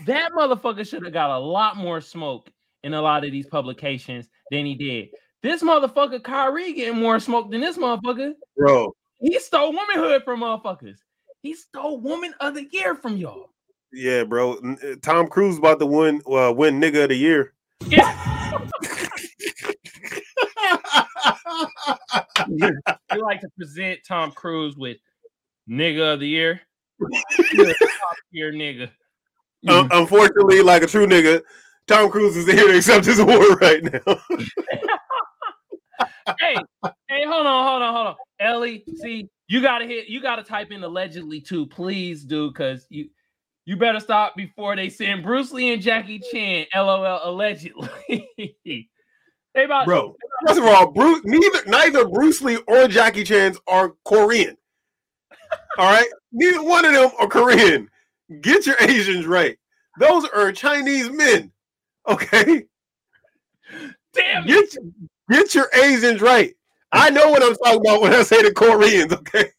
[0.07, 2.51] that motherfucker should have got a lot more smoke
[2.83, 5.09] in a lot of these publications than he did.
[5.42, 8.33] This motherfucker Kyrie getting more smoke than this motherfucker.
[8.57, 10.97] Bro, He stole womanhood from motherfuckers.
[11.42, 13.51] He stole woman of the year from y'all.
[13.92, 14.55] yeah, bro.
[14.55, 17.53] Uh, Tom Cruise about to win uh, win nigga of the year.
[17.87, 18.11] Yeah.
[22.49, 24.99] we like to present Tom Cruise with
[25.68, 26.61] nigga of the year.
[27.01, 28.90] Top tier nigga.
[29.68, 31.42] Un- unfortunately, like a true nigga,
[31.87, 34.20] Tom Cruise is here to accept his award right now.
[36.38, 36.57] hey,
[37.09, 38.14] hey, hold on, hold on, hold on.
[38.40, 43.09] Ellie, see, you gotta hit, you gotta type in allegedly too, please do, because you
[43.66, 47.88] you better stop before they send Bruce Lee and Jackie Chan, LOL, allegedly.
[48.64, 53.94] they about Bro, first of all, Bruce neither neither Bruce Lee or Jackie Chan's are
[54.05, 54.57] Korean.
[55.79, 57.88] All right, neither one of them are Korean.
[58.40, 59.59] Get your Asians right.
[59.99, 61.53] Those are Chinese men.
[62.07, 62.64] Okay,
[64.12, 64.77] damn get
[65.31, 66.55] get your Asians right.
[66.92, 69.12] I know what I'm talking about when I say the Koreans.
[69.12, 69.51] Okay,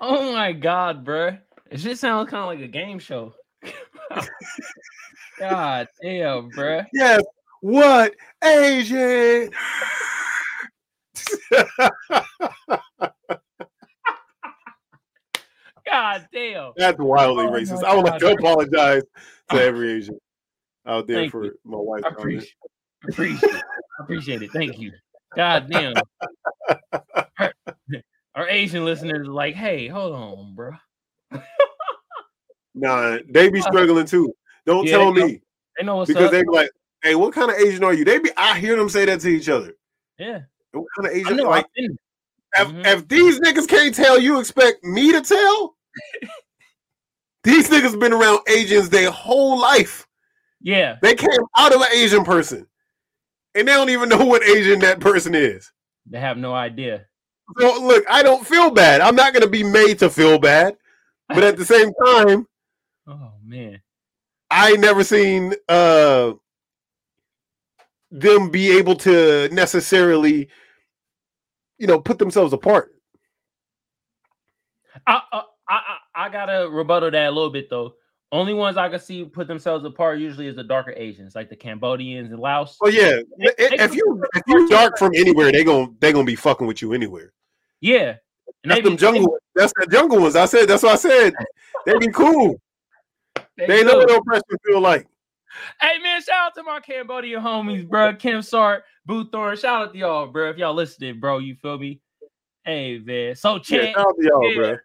[0.00, 1.38] Oh my god, bruh.
[1.70, 3.34] It just sounds kind of like a game show.
[5.38, 6.86] god damn, bruh.
[6.92, 7.22] yes.
[7.60, 9.50] What Asian?
[15.86, 16.72] God damn.
[16.76, 17.84] That's wildly Oh my racist.
[17.84, 19.02] I would like to apologize
[19.50, 20.18] to every Asian
[20.86, 21.58] out there Thank for you.
[21.64, 22.04] my wife.
[22.04, 22.52] I appreciate,
[23.08, 23.62] appreciate, it.
[23.98, 24.50] I appreciate it.
[24.52, 24.92] Thank you.
[25.36, 25.96] God damn.
[27.38, 27.52] Our,
[28.34, 30.72] our Asian listeners are like, hey, hold on, bro.
[32.74, 34.34] Nah, they be struggling too.
[34.66, 35.40] Don't Yeah, tell they know me
[35.78, 36.30] They know what's because up.
[36.32, 36.70] they be like,
[37.02, 38.30] "Hey, what kind of Asian are you?" They be.
[38.36, 39.74] I hear them say that to each other.
[40.18, 40.40] yeah.
[40.72, 41.36] What kind of I Asian?
[41.38, 41.44] know.
[41.44, 41.98] Like, I've been-
[42.58, 42.86] if, Mhm.
[42.86, 45.75] if these niggas can't tell, you expect me to tell?
[47.44, 50.06] These niggas been around Asians their whole life.
[50.60, 50.96] yeah.
[51.02, 52.66] They came out of an Asian person,
[53.54, 55.70] and they don't even know what Asian that person is.
[56.08, 57.06] They have no idea.
[57.58, 59.00] So look, I don't feel bad.
[59.00, 60.76] I'm not gonna be made to feel bad,
[61.28, 62.46] but at the same time,
[63.06, 63.80] Oh man.
[64.50, 66.32] I never seen uh
[68.10, 70.48] them be able to necessarily,
[71.78, 72.92] you know, put themselves apart.
[75.06, 77.94] I, I I gotta rebuttal that a little bit though.
[78.32, 81.56] Only ones I can see put themselves apart usually is the darker Asians, like the
[81.56, 82.76] Cambodians and Laos.
[82.82, 86.24] Oh yeah, They- they if you if you dark from anywhere, they gon' they gonna
[86.24, 87.32] be fucking with you anywhere.
[87.80, 88.16] Yeah.
[88.64, 89.38] And That's them jungle.
[89.54, 90.34] That's the jungle ones.
[90.36, 90.66] I said.
[90.68, 91.34] That's what I said.
[91.84, 92.60] They be cool.
[93.56, 93.98] they They ain't do.
[93.98, 95.06] never feel like.
[95.80, 98.14] Hey man, shout out to my Cambodian homies, bro.
[98.14, 99.56] Kim Sart, Boo Thorne.
[99.56, 100.50] Shout out to y'all, bro.
[100.50, 102.00] If y'all listening, bro, you feel me?
[102.64, 103.36] Hey man.
[103.36, 104.56] So Yeah, shout out to y'all, yeah.
[104.56, 104.76] bro.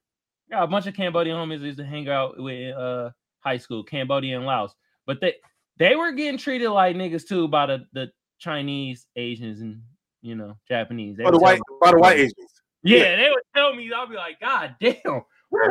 [0.52, 3.10] Got a bunch of Cambodian homies used to hang out with uh
[3.40, 4.76] high school, Cambodian Laos.
[5.08, 5.36] But they
[5.78, 9.82] they were getting treated like niggas too by the, the Chinese, Asians, and
[10.22, 11.18] you know, Japanese.
[11.18, 12.36] They By the white, me- by the white Asians.
[12.84, 15.22] yeah, they would tell me, I'll be like, God damn, Yeah,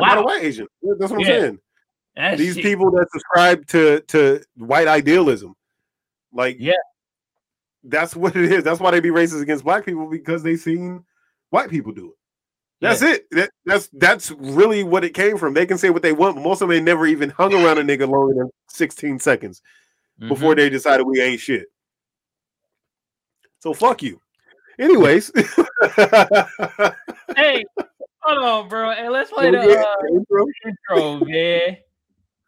[0.01, 0.67] By the white Asians.
[0.99, 1.25] That's what I'm Yeah.
[1.39, 1.59] saying.
[2.17, 5.55] that These shit- people that subscribe to to white idealism,
[6.33, 6.73] like Yeah.
[7.83, 8.63] that's what it is.
[8.63, 11.05] That's why they be racist against black people because they seen
[11.51, 12.15] white people do it.
[12.81, 13.27] That's it.
[13.31, 15.53] That, that's that's really what it came from.
[15.53, 17.77] They can say what they want, but most of them ain't never even hung around
[17.77, 19.61] a nigga longer than 16 seconds
[20.19, 20.57] before Mhm.
[20.57, 21.67] they decided we ain't shit.
[23.59, 24.19] So fuck you.
[24.79, 25.31] Anyways,
[27.35, 27.63] Hey,
[28.21, 28.91] hold on, bro.
[28.93, 30.47] Hey, let's play the uh, intro.
[30.65, 31.77] intro, man.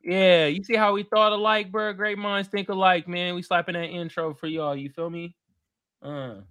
[0.03, 1.93] Yeah, you see how we thought alike, bro?
[1.93, 3.35] Great minds think alike, man.
[3.35, 4.75] We slapping that intro for y'all.
[4.75, 5.35] You feel me?
[6.01, 6.41] Uh.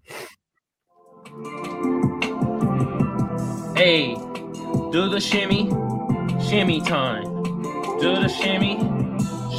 [3.77, 4.15] Hey,
[4.93, 5.69] do the shimmy,
[6.49, 7.25] shimmy time.
[8.01, 8.77] Do the shimmy,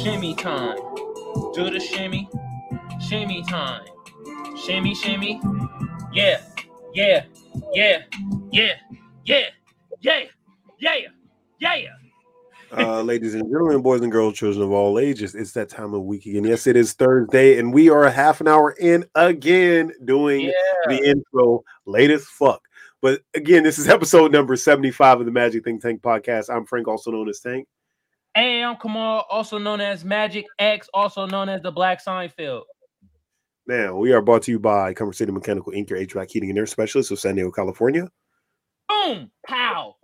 [0.02, 0.78] shimmy time.
[1.54, 2.28] Do the shimmy,
[3.00, 3.84] shimmy time.
[4.64, 5.40] Shimmy, shimmy.
[6.12, 6.40] Yeah,
[6.94, 7.24] yeah,
[7.72, 8.02] yeah,
[8.52, 8.72] yeah,
[9.24, 9.42] yeah,
[10.00, 10.22] yeah,
[10.78, 11.88] yeah, yeah.
[12.72, 16.02] uh, ladies and gentlemen, boys and girls, children of all ages, it's that time of
[16.02, 16.44] week again.
[16.44, 20.52] Yes, it is Thursday, and we are a half an hour in again doing Yeah.
[20.86, 22.62] the intro late as fuck.
[23.04, 26.48] But again, this is episode number 75 of the Magic Think Tank podcast.
[26.48, 27.68] I'm Frank, also known as Tank.
[28.34, 32.62] Hey, I'm Kamal, also known as Magic X, also known as the Black Seinfeld.
[33.66, 36.58] Now, we are brought to you by Comfort City Mechanical Inc., your HVAC heating and
[36.58, 38.08] air specialist of San Diego, California.
[38.88, 39.96] Boom, pow.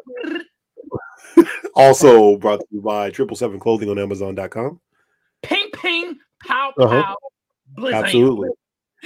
[1.75, 4.79] Also brought to you by Triple Seven Clothing on Amazon.com.
[5.43, 6.85] Ping, ping, pow, pow.
[7.79, 7.95] Uh-huh.
[7.95, 8.51] Absolutely.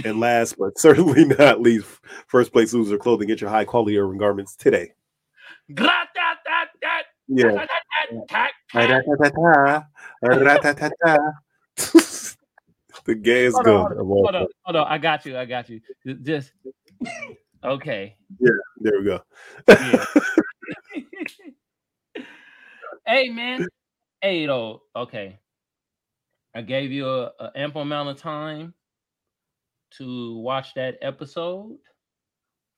[0.05, 1.89] And last but certainly not least,
[2.27, 3.29] first place loser clothing.
[3.29, 4.93] Get your high quality urban garments today.
[7.29, 7.67] Yeah.
[13.05, 13.75] the gay is Hold good.
[13.75, 14.87] on, Hold on, hold on.
[14.89, 15.39] I got you.
[15.39, 15.81] I got you.
[16.23, 16.53] Just
[17.65, 18.17] okay.
[18.39, 19.21] Yeah, there we go.
[19.69, 20.05] Yeah.
[23.07, 23.67] hey man.
[24.21, 24.83] Hey though.
[24.95, 25.39] Okay.
[26.55, 28.75] I gave you a, a ample amount of time
[29.99, 31.79] to watch that episode.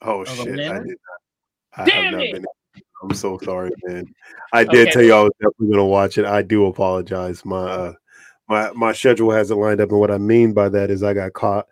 [0.02, 0.60] Oh shit!
[0.60, 0.88] I did not,
[1.76, 2.32] I Damn have not it!
[2.32, 2.44] Been,
[3.02, 4.06] I'm so sorry, man.
[4.52, 4.92] I did Okay.
[4.92, 6.24] tell you I was definitely gonna watch it.
[6.24, 7.44] I do apologize.
[7.44, 7.92] My uh,
[8.48, 11.32] my my schedule hasn't lined up, and what I mean by that is I got
[11.32, 11.66] caught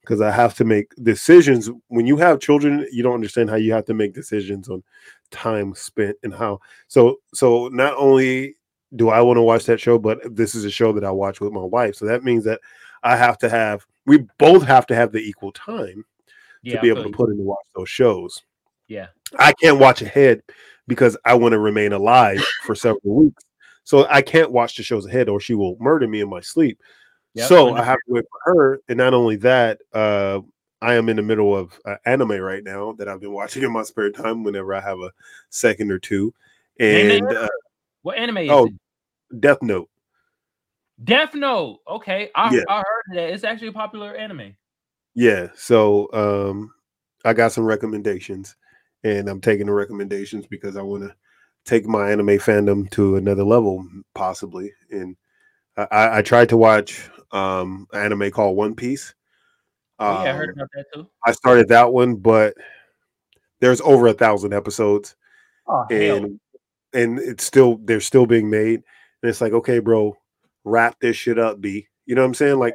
[0.00, 1.70] because I have to make decisions.
[1.88, 4.82] When you have children, you don't understand how you have to make decisions on
[5.30, 6.60] time spent and how.
[6.88, 8.56] So so not only
[8.96, 11.40] do I want to watch that show, but this is a show that I watch
[11.40, 11.94] with my wife.
[11.94, 12.60] So that means that
[13.02, 13.86] I have to have.
[14.10, 16.04] We both have to have the equal time
[16.62, 18.42] Yeah, to be able to put in to watch those shows.
[18.88, 19.06] Yeah.
[19.38, 20.42] I can't watch ahead
[20.88, 23.44] because I want to remain alive for several weeks.
[23.84, 26.80] So I can't watch the shows ahead or she will murder me in my sleep.
[27.34, 28.80] Yep, so I I have to wait for her.
[28.88, 30.40] And not only that, uh,
[30.82, 33.70] I am in the middle of uh, anime right now that I've been watching in
[33.70, 35.12] my spare time whenever I have a
[35.50, 36.34] second or two.
[36.80, 37.48] And uh,
[38.02, 38.66] What anime is Oh.
[38.66, 39.40] it?
[39.40, 39.88] Death Note.
[41.04, 41.80] Death Note.
[41.88, 42.62] Okay, I, Yeah.
[42.68, 43.30] I heard that.
[43.32, 44.54] It's actually a popular anime.
[45.14, 45.48] Yeah.
[45.54, 46.72] So um
[47.24, 48.56] I got some recommendations
[49.04, 51.14] and I'm taking the recommendations because I want to
[51.64, 54.72] take my anime fandom to another level, possibly.
[54.90, 55.16] And
[55.76, 59.14] I- I, tried to watch um an anime called One Piece.
[59.98, 61.08] Oh, yeah, I heard Um, about that too.
[61.26, 62.54] I started that one, but
[63.60, 65.16] there's over a thousand episodes
[65.66, 66.16] Oh hell.
[66.16, 66.40] and
[66.92, 68.82] and it's still they're still being made.
[69.22, 70.16] And it's like, okay, bro,
[70.64, 71.86] wrap this shit up, B.
[72.06, 72.58] You know what I'm saying?
[72.58, 72.74] Like,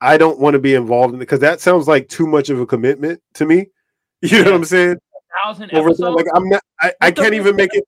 [0.00, 2.60] I don't want to be involved in it because that sounds like too much of
[2.60, 3.66] a commitment to me.
[4.22, 4.96] You know what I'm saying?
[5.44, 6.14] Thousand Over episodes.
[6.16, 7.84] like I'm not I, I can't even make it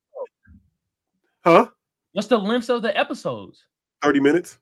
[1.45, 1.66] huh?
[2.12, 3.66] What's the length of the episodes?
[4.03, 4.59] 30 minutes.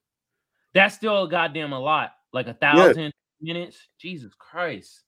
[0.75, 2.14] That's still a goddamn a lot.
[2.33, 3.79] Like a thousand minutes.
[4.01, 5.03] Jesus Christ.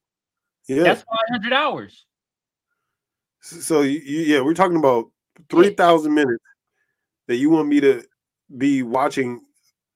[0.68, 0.84] Yeah.
[0.84, 2.06] That's 500 hours.
[3.40, 5.10] So you, you- yeah, we're talking about
[5.48, 6.44] three thousand minutes
[7.26, 8.04] that you want me to
[8.56, 9.40] be watching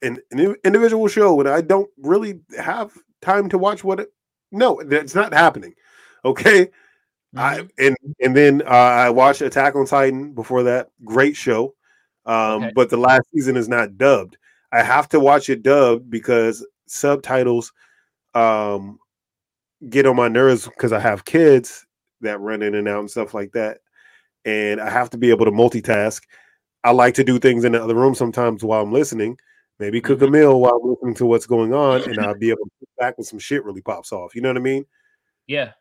[0.03, 2.93] an, an individual show when I don't really have
[3.23, 4.13] time to watch what it.
[4.53, 5.75] No, that's not happening.
[6.25, 6.71] Okay,
[7.37, 7.71] I Mhm.
[7.79, 10.89] and and then uh, I watched Attack on Titan before that.
[11.05, 11.75] Great show,
[12.27, 12.73] um, Okay.
[12.75, 14.37] but the last season is not dubbed.
[14.73, 17.73] I have to watch it dubbed because subtitles
[18.35, 18.99] um,
[19.91, 21.87] get on my nerves because I have kids
[22.21, 23.79] that run in and out and stuff like that,
[24.45, 26.23] and I have to be able to multitask.
[26.85, 29.39] I like to do things in the other room sometimes while I'm listening.
[29.79, 32.87] Maybe cook a meal while listening to what's going on, and I'll be able to
[32.99, 34.35] back when some shit really pops off.
[34.35, 34.87] You know what I mean?
[35.47, 35.73] Yeah.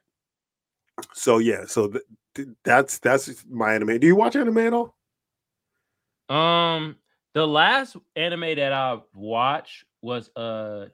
[1.13, 2.03] So yeah, so th-
[2.35, 3.99] th- that's that's my anime.
[3.99, 4.95] Do you watch anime at all?
[6.29, 6.97] Um,
[7.33, 10.87] the last anime that I watched was uh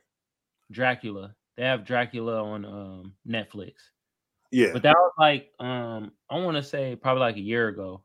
[0.71, 1.35] Dracula.
[1.57, 3.73] They have Dracula on um Netflix.
[4.51, 8.03] Yeah, But that was like um I want to say probably like a year ago.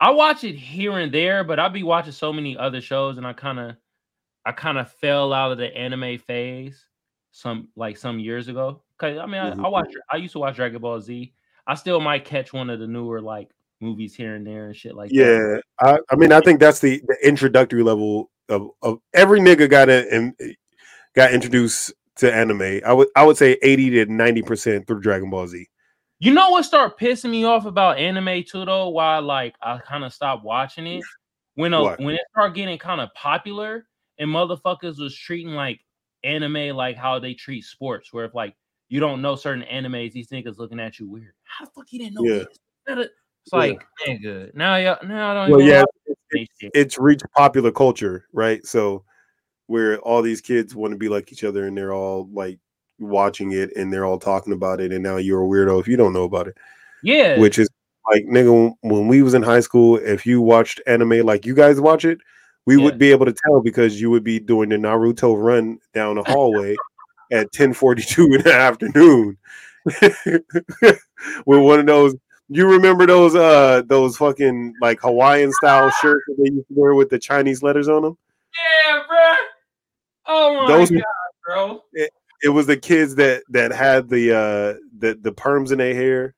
[0.00, 3.26] I watch it here and there, but I'll be watching so many other shows and
[3.26, 3.76] I kind of
[4.46, 6.86] I kind of fell out of the anime phase
[7.32, 8.82] some like some years ago.
[8.98, 9.70] Cause I mean I, I Mhm.
[9.70, 11.32] watch I used to watch Dragon Ball Z.
[11.66, 14.94] I still might catch one of the newer like movies here and there and shit
[14.94, 15.16] like that.
[15.16, 15.56] yeah.
[15.80, 19.88] I, I mean, I think that's the, the introductory level of, of every nigga got
[19.88, 20.06] in,
[20.38, 20.56] and
[21.14, 22.80] got introduced to anime.
[22.86, 25.66] I would I would say eighty to ninety percent through Dragon Ball Z.
[26.20, 28.90] You know what started pissing me off about anime too though?
[28.90, 31.04] Why like I kind of stopped watching it
[31.54, 32.00] when a, What?
[32.00, 33.86] when it started getting kind of popular
[34.18, 35.80] and motherfuckers was treating like
[36.22, 38.54] anime like how they treat sports, where if like
[38.88, 41.32] you don't know certain animes, these niggas looking at you weird.
[41.44, 42.38] How the fuck you didn't know Yeah.
[42.44, 42.58] this?
[42.86, 43.12] That it-
[43.46, 43.58] It's Yeah.
[43.58, 45.84] like nigga, now y'all now I don't Well, yeah,
[46.34, 46.70] shit.
[46.74, 48.64] it's reached popular culture, right?
[48.64, 49.04] So
[49.66, 52.58] where all these kids want to be like each other and they're all like
[52.98, 55.96] watching it and they're all talking about it and now you're a weirdo if you
[55.96, 56.56] don't know about it.
[57.02, 57.68] yeah, Which is
[58.10, 61.80] like nigga when we was in high school if you watched anime like you guys
[61.80, 62.18] watch it,
[62.66, 62.84] we Yeah.
[62.84, 66.22] would be able to tell because you would be doing the Naruto run down the
[66.24, 66.76] hallway
[67.32, 69.36] at 10:42 in the afternoon.
[71.46, 72.14] With one of those
[72.48, 76.94] you remember those uh those fucking like Hawaiian style shirts that they used to wear
[76.94, 78.18] with the Chinese letters on them?
[78.86, 79.16] yeah, bro.
[80.26, 81.02] Oh my Those- god,
[81.46, 81.82] bro.
[82.42, 86.34] It was the kids that that had the uh the the perms in their hair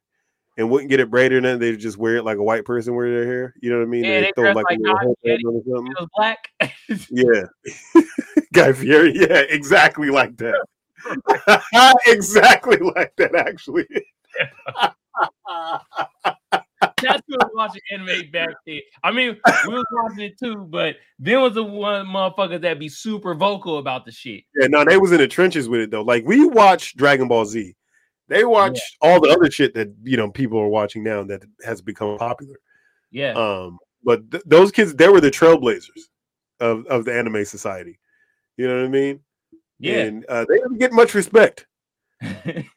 [0.56, 3.10] and wouldn't get it braided and they just wear it like a white person wear
[3.10, 3.54] their hair.
[3.60, 4.04] You know what I mean?
[4.04, 5.92] Yeah, they dress like a little headband or something.
[5.92, 6.38] It was black.
[7.10, 8.02] Yeah.
[8.52, 9.12] Guy Fieri.
[9.14, 10.64] Yeah, exactly like that.
[12.06, 13.86] exactly like that, actually.
[17.02, 18.80] That's who was watching anime back then.
[19.02, 19.36] I mean,
[19.68, 23.78] we was watching it too, but then was the one motherfuckers that be super vocal
[23.78, 24.44] about the shit.
[24.58, 26.02] Yeah, no, they was in the trenches with it though.
[26.02, 27.74] Like we watched Dragon Ball Z.
[28.28, 31.80] They watched all the other shit that you know people are watching now that has
[31.80, 32.56] become popular.
[33.12, 36.00] Yeah, Um, but th- those kids, they were the trailblazers
[36.60, 37.98] of, of the anime society.
[38.56, 39.20] You know what I mean?
[39.78, 40.00] yeah.
[40.02, 41.66] And uh, they didn't get much respect.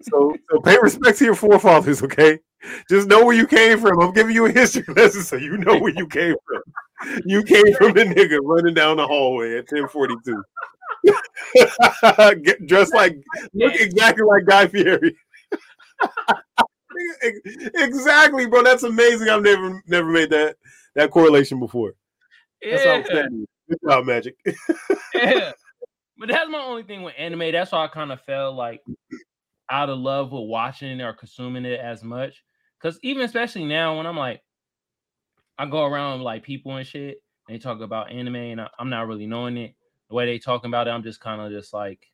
[0.02, 2.40] So, so pay respect to your forefathers, okay?
[2.90, 4.00] Just know where you came from.
[4.02, 6.62] I'm giving you a history lesson so you know where you came from.
[7.26, 10.44] You came from a nigga running down the hallway at 1042.
[12.44, 13.16] Get- Dressed like
[13.54, 15.16] look exactly like Guy Fieri.
[17.22, 17.40] Ex-
[17.76, 18.64] exactly, bro.
[18.64, 19.30] That's amazing.
[19.30, 20.58] I've never never made that
[20.96, 21.94] that correlation before.
[22.62, 23.46] That's yeah, outstanding.
[23.70, 24.36] Good job, Magic.
[25.14, 25.52] yeah.
[26.18, 27.52] But that's my only thing with anime.
[27.52, 28.82] That's why I kind of felt like
[29.70, 32.44] out of love with watching or consuming it as much.
[32.82, 34.42] Because even especially now, when I'm like,
[35.58, 38.90] I go around like people and shit, and they talk about anime, and I, I'm
[38.90, 39.76] not really knowing it.
[40.10, 42.08] The way they talking about it, I'm just kind of just like,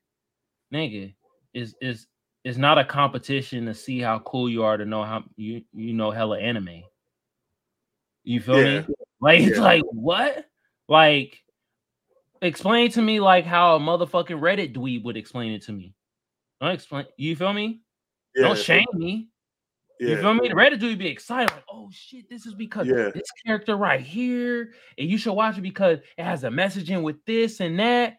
[0.74, 1.14] nigga,
[1.54, 2.08] is is
[2.46, 5.94] is not a competition to see how cool you are to know how you you
[5.94, 6.84] know hella anime.
[8.24, 8.82] You feel Yeah.
[8.82, 8.88] me?
[9.20, 9.64] Like it's Yeah.
[9.64, 10.46] like what?
[10.88, 11.44] Like
[12.42, 15.96] explain to me like how a motherfucking Reddit dweeb would explain it to me.
[16.62, 17.06] Don't explain.
[17.18, 17.82] You feel me?
[18.36, 19.30] Don't shame me.
[20.00, 20.22] You Yeah.
[20.22, 20.48] feel me?
[20.48, 23.10] The Reddit dude be excited, like, oh shit, this is because Yeah.
[23.14, 27.24] this character right here, and you should watch it because it has a messaging with
[27.26, 28.18] this and that.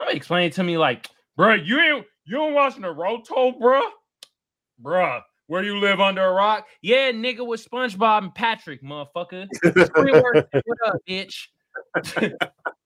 [0.00, 3.82] I'm explaining to me like, bruh, you ain't you don't watch Naruto, bruh,
[4.82, 5.22] bruh.
[5.48, 6.66] Where you live under a rock?
[6.82, 9.46] Yeah, nigga with SpongeBob and Patrick, motherfucker.
[9.64, 11.46] Squidward, what up, bitch?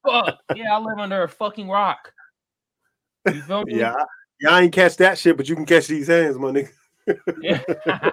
[0.06, 0.38] Fuck.
[0.54, 2.12] Yeah, I live under a fucking rock.
[3.26, 3.78] You feel me?
[3.78, 4.04] yeah, I-
[4.42, 6.70] yeah, I ain't catch that shit, but you can catch these hands, my nigga.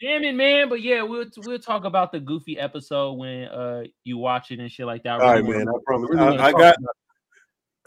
[0.00, 0.68] Damn it, man!
[0.68, 4.70] But yeah, we'll we'll talk about the goofy episode when uh you watch it and
[4.70, 5.20] shit like that.
[5.20, 5.68] All right, man.
[5.68, 6.10] I promise.
[6.10, 6.76] really I, I got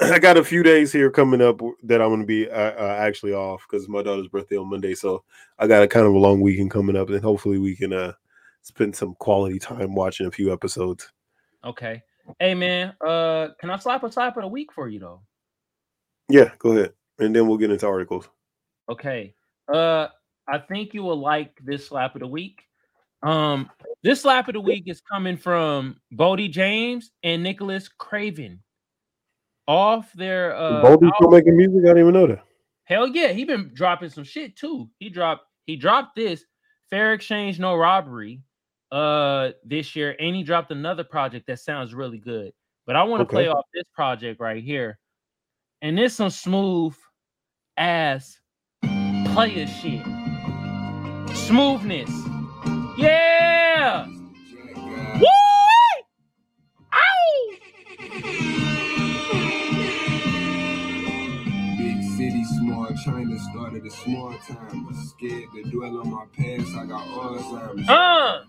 [0.12, 3.34] I got a few days here coming up that I'm gonna be uh, uh, actually
[3.34, 5.24] off because my daughter's birthday on Monday, so
[5.60, 8.14] I got a kind of a long weekend coming up, and hopefully we can uh
[8.64, 11.12] spend some quality time watching a few episodes.
[11.64, 12.02] Okay.
[12.40, 15.22] Hey man, uh, can I slap a slap of the week for you though?
[16.28, 18.28] Yeah, go ahead, and then we'll get into articles.
[18.90, 19.36] Okay.
[19.74, 20.08] Uh,
[20.48, 22.64] I think you will like this slap of the week.
[23.22, 23.70] Um,
[24.04, 28.60] this slap of the week is coming from Boldy James and Nicholas Craven
[29.68, 31.80] off their uh Boldy's still making music.
[31.84, 32.44] I didn't even know that.
[32.86, 34.90] Hell yeah, he been dropping some shit too.
[35.00, 36.46] He dropped he dropped this
[36.90, 38.42] fair exchange no robbery
[38.92, 42.54] uh this year and he dropped another project that sounds really good.
[42.86, 45.00] But I want to play off this project right here.
[45.82, 46.96] And this some smooth
[47.78, 48.40] ass
[49.34, 50.06] player shit.
[51.34, 52.12] Smoothness.
[52.98, 54.08] Yeah.
[62.74, 64.88] Small China started a small time.
[65.08, 66.76] Scared to dwell on my past.
[66.76, 67.90] I got Alzheimer's.
[67.90, 68.44] Uh.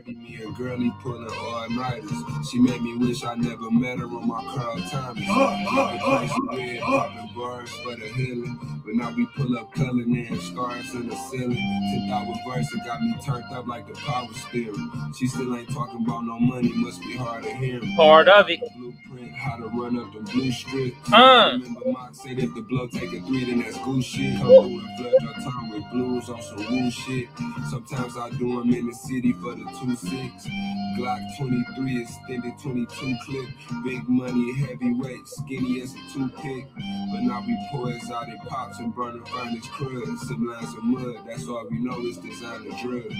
[0.00, 2.10] My 30 me a girlie pulling all nighters.
[2.50, 5.24] She made me wish I never met her on my Carl Thomas.
[5.28, 8.58] Uh, uh, uh, Red popping bars for the healing.
[8.84, 11.56] But now we pull up color and scars in the ceiling.
[11.92, 15.12] Tipped out with verse and got me turned up like the power steering.
[15.18, 17.80] She still ain't talking about no money, must be hard to hear.
[17.96, 18.60] Part of it.
[18.76, 20.96] Blueprint, how to run up the blue strips.
[21.12, 21.58] Uh.
[21.60, 24.38] Remember Mock said if the blow take a three, then that's goose shit.
[24.38, 27.28] Come through and flood your tongue with blues on some woo shit.
[27.68, 29.64] Sometimes I do them in the city for the
[29.96, 30.96] 2-6.
[30.96, 33.48] Glock 23, extended 22 clip.
[33.84, 36.66] Big money, heavyweight, skinny as a toothpick.
[36.74, 40.18] But now we poise out in pops and burn around his crud.
[40.18, 43.14] Some lines of mud, that's all we know is designer drugs.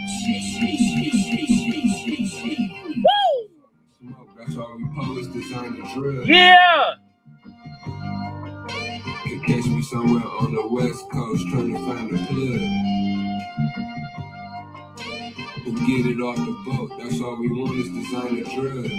[3.99, 6.29] Smoke, that's all we pose, designer drugs.
[6.29, 6.95] Yeah.
[9.25, 13.00] Could catch me somewhere on the west coast trying to find a plug.
[15.71, 16.91] Who get it off the boat?
[16.99, 18.91] That's all we want is designer drugs.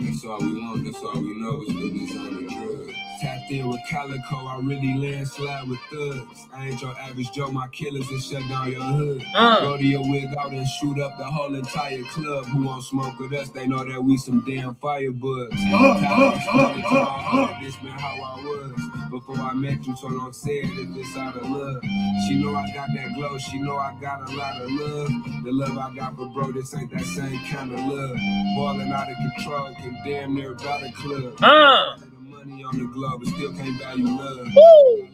[0.00, 2.94] That's all we want, that's all we know is the designer drugs.
[3.20, 6.46] Tapped in with Calico, I really landslide with thugs.
[6.54, 9.24] I ain't your average Joe, my killers and shut down your hood.
[9.34, 9.60] Uh.
[9.60, 12.44] Go to your wig out and shoot up the whole entire club.
[12.46, 13.48] Who won't smoke with us?
[13.48, 15.50] They know that we some damn firebugs.
[15.72, 19.52] Uh, uh, Time uh, exploded to my heart, This man how I was before I
[19.52, 21.82] met you, so don't say it if it's out of love.
[22.26, 25.08] She know I got that glow, she know I got a lot of love.
[25.44, 28.16] The love I got for bro, this ain't that same kind of love.
[28.56, 31.34] Balling out of control, can damn near about a club.
[31.42, 31.98] Uh.
[31.98, 34.48] The money on the globe, but still can't value love.
[34.56, 35.08] Woo!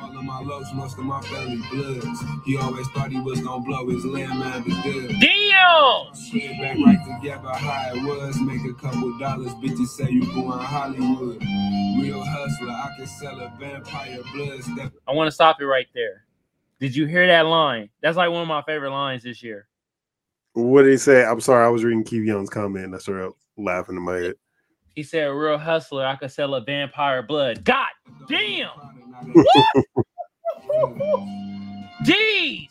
[0.00, 2.24] All of my lows, most of my family bloods.
[2.44, 5.08] He always thought he was gonna blow his landmine, but good.
[5.20, 6.06] Damn.
[6.32, 8.40] Put it back right together how it was.
[8.40, 11.40] Make a couple dollars, bitches say you going Hollywood.
[12.00, 14.64] Real hustler, I can sell a vampire blood.
[14.64, 16.24] Step I want to stop it right there.
[16.80, 17.88] Did you hear that line?
[18.02, 19.68] That's like one of my favorite lines this year.
[20.54, 21.24] What did he say?
[21.24, 24.34] I'm sorry, I was reading Keith Young's comment and I started laughing in my head.
[24.94, 27.88] He said, "Real hustler, I could sell a vampire blood." God
[28.28, 28.70] damn.
[32.04, 32.68] Jeez.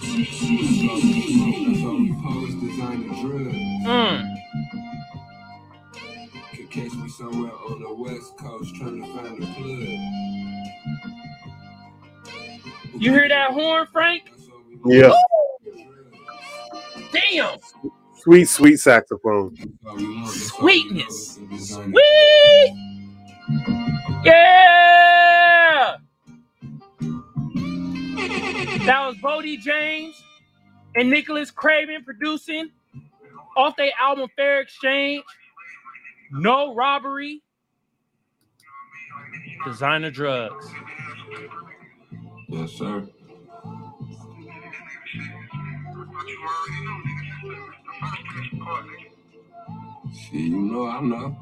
[0.00, 3.56] That's all we pose, designer drugs.
[3.86, 4.36] Mm.
[6.54, 10.22] Could catch me somewhere on the west coast trying to find a plug.
[13.00, 14.24] You hear that horn, Frank?
[14.30, 15.12] That's all we Yeah,
[17.12, 17.58] Damn.
[18.16, 19.54] sweet, sweet saxophone.
[19.56, 21.12] That's all we want, that's all we know Sweetness.
[21.12, 22.74] is the designer Sweet.
[24.24, 25.96] Yeah.
[28.86, 30.22] That was Boldy James
[30.94, 32.70] and Nicholas Craven producing
[33.56, 35.24] off their album Fair Exchange.
[36.30, 37.42] No robbery.
[39.64, 40.68] Designer drugs.
[42.48, 43.08] Yes, sir.
[50.12, 51.36] Shit, you know I know.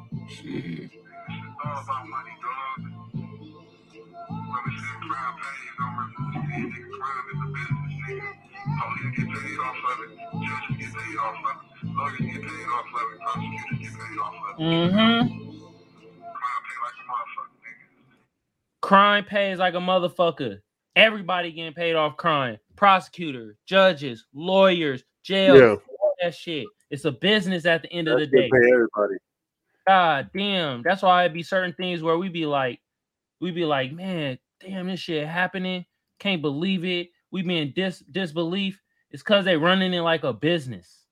[14.59, 15.61] Mm-hmm.
[18.81, 20.59] Crime pays like a motherfucker.
[20.97, 22.59] Everybody getting paid off crime.
[22.77, 26.67] Prosecutor, judges, lawyers, jail, Yeah, all that shit.
[26.91, 28.49] It's a business at the end of the day.
[28.53, 29.17] pay everybody.
[29.87, 30.83] God damn.
[30.83, 32.81] That's why it'd be certain things where we be like,
[33.41, 35.85] we be like, man, damn, this shit happening.
[36.19, 37.11] Can't believe it.
[37.31, 38.81] We be in dis disbelief.
[39.11, 41.05] It's because they running it like a business.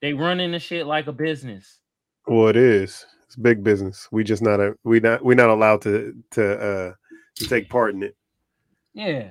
[0.00, 1.80] They running the shit like a business.
[2.26, 3.06] Well, it is.
[3.24, 4.08] It's big business.
[4.12, 6.92] We just not a we not we not allowed to to uh
[7.36, 8.16] to take part in it.
[8.94, 9.30] Yeah.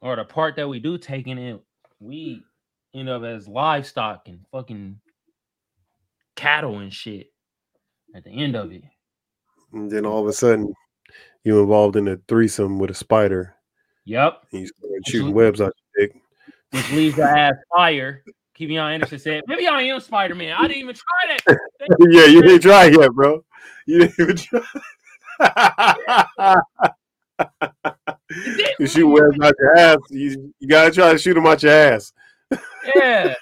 [0.00, 1.60] Or the part that we do take in it,
[1.98, 2.42] we
[2.94, 4.98] end up as livestock and fucking
[6.36, 7.28] cattle and shit
[8.14, 8.82] at the end of it.
[9.72, 10.72] And then all of a sudden,
[11.44, 13.54] you involved in a threesome with a spider.
[14.04, 14.46] Yep.
[14.52, 16.16] And you started shooting webs out your dick.
[16.70, 18.22] Which leaves the ass fire.
[18.58, 20.54] Kevion Anderson said, Maybe I am Spider Man.
[20.58, 21.58] I didn't even try that.
[22.10, 23.44] Yeah, you didn't try yet, bro.
[23.86, 24.62] You didn't even try.
[28.30, 29.98] It didn't you shoot webs out your ass.
[30.10, 32.12] You, you gotta try to shoot them out your ass.
[32.94, 33.34] Yeah.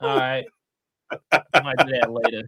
[0.00, 0.44] All right.
[1.32, 2.42] I might do that later.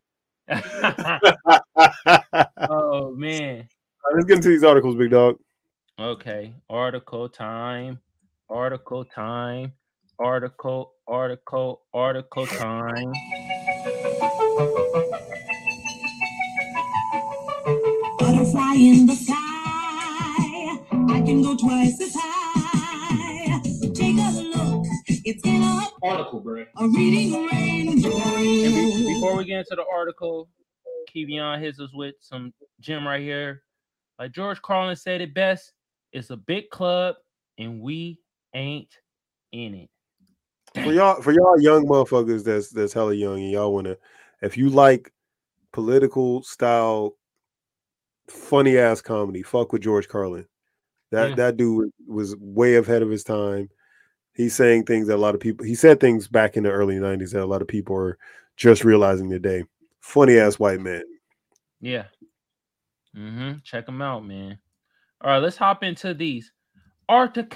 [2.71, 3.69] oh man.
[4.12, 5.39] Let's get into these articles, big dog.
[5.99, 6.55] Okay.
[6.69, 8.01] Article time.
[8.49, 9.73] Article time.
[10.19, 13.12] Article, article, article time.
[18.19, 19.35] Butterfly in the sky.
[20.93, 22.34] I can go twice as high.
[25.25, 25.49] Take a look.
[25.49, 26.64] It's in a, Article, bro.
[26.77, 28.16] a reading rainbow.
[28.16, 30.49] And before we get into the article,
[31.14, 33.62] Kevion hits us with some gem right here.
[34.18, 35.72] Like George Carlin said it best,
[36.12, 37.16] it's a big club
[37.59, 38.20] and we
[38.55, 38.93] ain't
[39.53, 39.91] in it.
[40.83, 43.97] For y'all, for y'all young motherfuckers that's that's hella young and y'all wanna
[44.43, 45.12] if you like
[45.72, 47.16] political style
[48.29, 50.47] funny ass comedy, fuck with George Carlin.
[51.11, 51.35] That Yeah.
[51.37, 53.68] that dude was way ahead of his time.
[54.35, 56.97] He's saying things that a lot of people he said things back in the early
[56.97, 58.18] 90s that a lot of people are
[58.57, 59.64] just realizing today.
[60.01, 61.05] Funny ass white man.
[61.80, 62.05] Yeah.
[63.16, 63.59] Mm-hmm.
[63.62, 64.59] Check them out, man.
[65.20, 66.53] All right, let's hop into these
[67.09, 67.51] articles.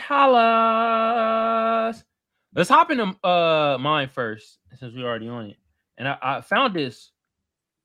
[2.55, 5.57] Let's hop into uh mine first, since we're already on it.
[5.99, 7.11] And I, I found this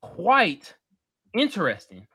[0.01, 0.73] quite
[1.33, 2.07] interesting.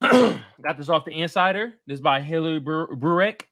[0.00, 1.74] Got this off the insider.
[1.86, 3.42] This is by Hillary Bur- Burek.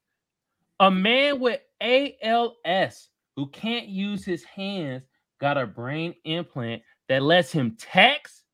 [0.80, 5.04] A man with ALS who can't use his hands
[5.40, 8.44] got a brain implant that lets him text,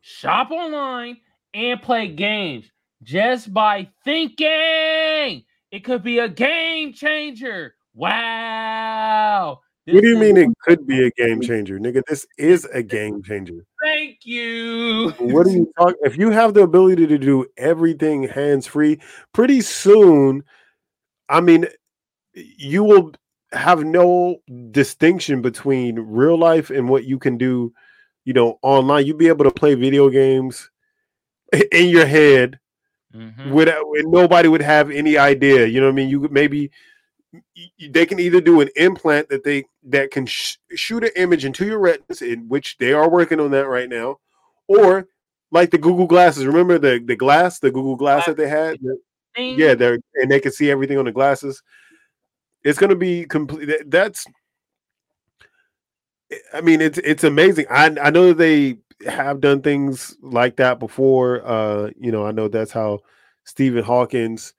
[0.00, 1.18] shop online,
[1.52, 2.70] and play games
[3.02, 5.44] just by thinking.
[5.70, 7.74] It could be a game changer.
[7.94, 9.60] Wow.
[9.86, 11.78] What do you mean it could be a game changer?
[11.78, 13.64] Nigga, this is a game changer.
[13.82, 15.10] Thank you.
[15.18, 15.96] What are you talking?
[16.02, 19.00] If you have the ability to do everything hands free,
[19.32, 20.44] pretty soon,
[21.28, 21.66] I mean,
[22.56, 23.12] you will
[23.52, 24.36] have no
[24.70, 27.72] distinction between real life and what you can do,
[28.24, 29.06] you know, online.
[29.06, 30.70] You'll be able to play video games
[31.72, 32.58] in your head
[33.14, 33.52] Mhm.
[33.52, 35.66] without and nobody would have any idea.
[35.66, 36.10] You know what I mean?
[36.10, 36.70] You could maybe
[37.90, 41.66] they can either do an implant that they that can sh- shoot an image into
[41.66, 44.18] your retinas, in which they are working on that right now,
[44.66, 45.06] or
[45.50, 46.46] like the Google glasses.
[46.46, 48.78] Remember the the glass, the Google glass that they had?
[49.58, 51.62] Yeah, they're and they can see everything on the glasses.
[52.68, 53.70] It's going to be complete.
[53.90, 54.26] That's.
[56.52, 57.64] I mean, it's it's amazing.
[57.70, 61.46] I I know they have done things like that before.
[61.46, 63.00] Uh, you know, I know that's how
[63.44, 64.52] Stephen Hawkins,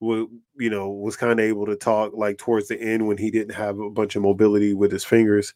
[0.00, 0.26] wa-
[0.58, 3.54] you know, was kind of able to talk like towards the end when he didn't
[3.54, 5.54] have a bunch of mobility with his fingers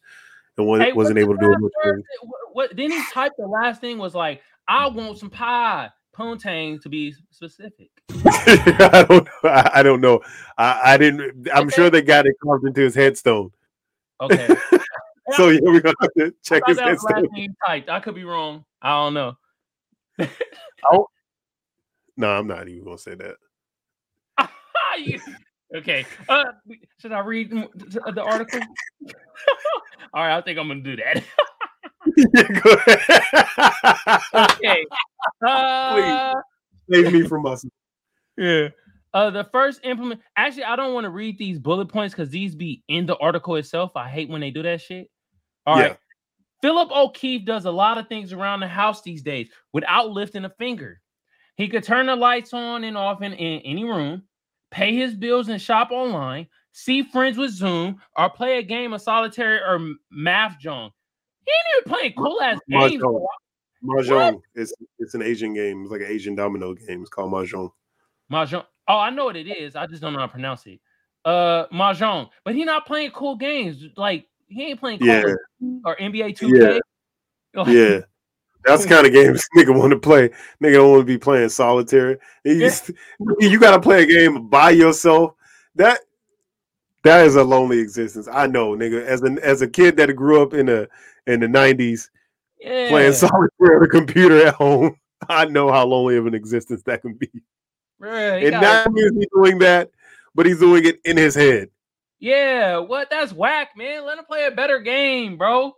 [0.57, 1.49] and wa- Hey, wasn't able to do it.
[1.49, 1.95] last bunch of word?
[1.95, 2.31] things.
[2.53, 5.89] What, didn't he typed the last thing was like, I want some pie.
[6.17, 7.91] Pontang to be specific.
[8.91, 9.49] I don't know.
[9.49, 10.21] I, I don't know.
[10.57, 11.47] I, I didn't.
[11.53, 13.51] I'm sure they got it carved into his headstone.
[14.21, 14.55] Okay.
[15.33, 17.55] So yeah, we're gonna have to I check his that was the last headstone.
[17.67, 17.89] typed.
[17.89, 18.65] I could be wrong.
[18.81, 19.33] I don't know.
[20.91, 21.07] oh.
[22.17, 23.35] No, I'm not even gonna say that.
[24.97, 25.19] You-
[25.75, 26.05] okay.
[26.27, 26.45] Uh,
[26.99, 28.59] should I read the article?
[30.13, 31.23] All right, I think I'm gonna do that.
[32.17, 34.49] Yeah, go ahead.
[34.57, 34.85] okay.
[35.45, 36.33] Uh,
[36.91, 37.63] Save me from us.
[38.39, 38.69] Yeah.
[39.13, 40.21] Uh, the first implement.
[40.35, 43.55] Actually, I don't want to read these bullet points because these be in the article
[43.55, 43.91] itself.
[43.95, 45.09] I hate when they do that shit.
[45.65, 45.91] All right.
[45.91, 45.95] Yeah.
[46.61, 50.49] Philip O'Keefe does a lot of things around the house these days without lifting a
[50.49, 51.01] finger.
[51.55, 54.23] He could turn the lights on and off in, in any room,
[54.71, 59.01] pay his bills and shop online, see friends with Zoom, or play a game of
[59.01, 60.91] solitaire or m- mahjong.
[61.45, 63.01] He ain't even playing cool ass games.
[63.01, 63.25] Mahjong.
[63.83, 64.41] Mahjong.
[64.55, 65.83] It's it's an Asian game.
[65.83, 67.01] It's like an Asian domino game.
[67.01, 67.71] It's called Mahjong.
[68.31, 68.65] Mahjong.
[68.87, 69.75] Oh, I know what it is.
[69.75, 70.79] I just don't know how to pronounce it.
[71.25, 72.29] Uh, Mahjong.
[72.43, 73.83] But he not playing cool games.
[73.97, 75.23] Like he ain't playing Yeah.
[75.85, 76.79] Or NBA 2K.
[77.55, 77.99] Like, Yeah.
[78.65, 80.29] That's the kind of games nigga want to play.
[80.61, 82.19] Nigga don't want to be playing solitaire.
[82.45, 82.69] You,
[83.39, 85.33] you got to play a game by yourself.
[85.75, 85.99] That
[87.03, 88.27] that is a lonely existence.
[88.31, 89.03] I know, nigga.
[89.05, 90.89] As an as a kid that grew up in the
[91.27, 92.11] in the nineties,
[92.59, 92.89] Yeah.
[92.89, 94.95] playing solitaire on a computer at home.
[95.29, 97.29] I know how lonely of an existence that can be.
[98.01, 99.91] He And not only is he doing that,
[100.35, 101.69] but he's doing it in his head.
[102.19, 103.09] yeah, what?
[103.09, 104.05] That's whack, man.
[104.05, 105.73] Let him play a better game, bro.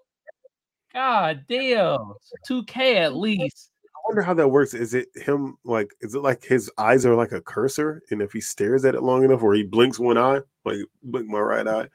[0.93, 2.13] God damn.
[2.49, 3.69] 2K at least.
[3.85, 4.73] I wonder how that works.
[4.73, 8.01] Is it him like is it like his eyes are like a cursor?
[8.11, 11.27] And if he stares at it long enough or he blinks one eye, like blink
[11.27, 11.87] my right eye,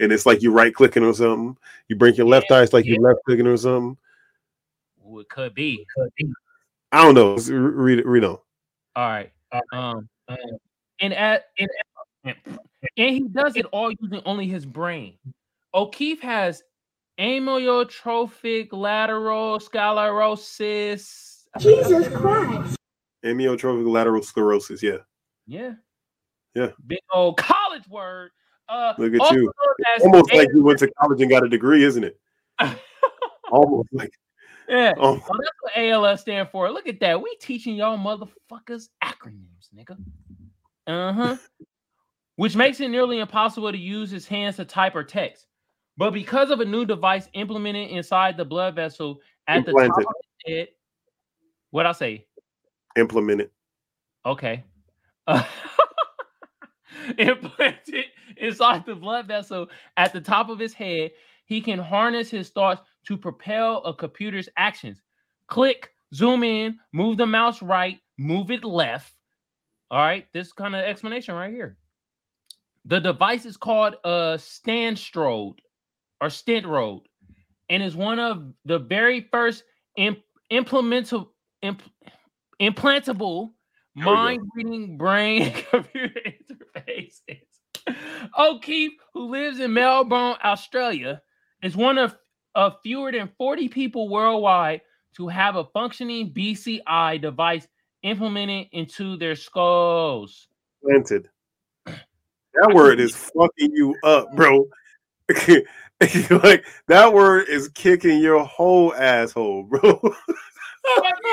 [0.00, 1.56] and it's like you right clicking or something,
[1.88, 3.96] you blink your left eye, it's like you left clicking or something.
[5.04, 5.86] It could be.
[5.96, 6.32] Could be.
[6.90, 7.36] I don't know.
[7.36, 8.38] Read it, read on.
[8.96, 9.32] All right.
[9.72, 10.08] Um,
[11.00, 11.68] and at and,
[12.24, 12.36] and
[12.96, 15.18] he does it all using only his brain.
[15.74, 16.62] O'Keefe has
[17.18, 21.46] amyotrophic lateral sclerosis.
[21.58, 22.76] Jesus Christ.
[23.24, 24.82] Amyotrophic lateral sclerosis.
[24.82, 24.98] Yeah.
[25.46, 25.74] Yeah.
[26.54, 26.70] Yeah.
[26.86, 28.30] Big old college word.
[28.68, 29.42] Uh, Look at you.
[29.42, 32.18] known as Almost like you went to college and got a degree, isn't it?
[33.50, 34.12] Almost like
[34.68, 34.92] yeah.
[34.98, 36.70] oh Well, that's what ALS stand for.
[36.70, 37.20] Look at that.
[37.20, 39.96] We teaching y'all motherfuckers acronyms, nigga.
[40.86, 41.36] Uh huh.
[42.36, 45.46] Which makes it nearly impossible to use his hands to type or text.
[45.96, 50.04] But because of a new device implemented inside the blood vessel at the top of
[50.44, 50.68] his head,
[51.70, 52.26] what I say?
[52.96, 53.52] implement it.
[54.24, 54.64] Okay.
[55.26, 55.42] Uh,
[57.18, 58.04] implanted
[58.36, 61.12] inside the blood vessel at the top of his head,
[61.44, 65.02] he can harness his thoughts to propel a computer's actions.
[65.48, 69.12] Click, zoom in, move the mouse right, move it left.
[69.90, 71.76] All right, this kind of explanation right here.
[72.84, 75.58] The device is called a Stanstrode
[76.20, 77.02] or Stentrode
[77.68, 79.64] and is one of the very first
[79.96, 81.28] imp- implementable
[81.62, 81.82] imp-
[82.60, 83.52] implantable
[83.94, 84.12] There we go.
[84.14, 87.40] mind reading brain computer interfaces.
[88.38, 91.20] O'Keefe, who lives in Melbourne, Australia,
[91.62, 92.16] is one of,
[92.54, 94.82] of fewer than 40 people worldwide
[95.16, 97.66] to have a functioning BCI device
[98.02, 100.48] implemented into their skulls.
[100.82, 101.28] Planted.
[101.86, 104.66] That word is fucking you up, bro.
[105.30, 109.80] like that word is kicking your whole asshole, bro.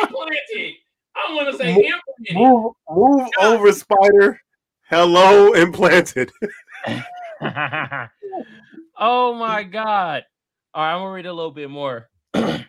[0.03, 0.75] implemented.
[1.15, 2.35] I want to say Mo- implemented.
[2.35, 4.39] move, move over, spider.
[4.89, 6.31] Hello, implanted.
[8.97, 10.23] oh my god.
[10.73, 12.09] All right, I'm gonna read a little bit more.
[12.33, 12.65] to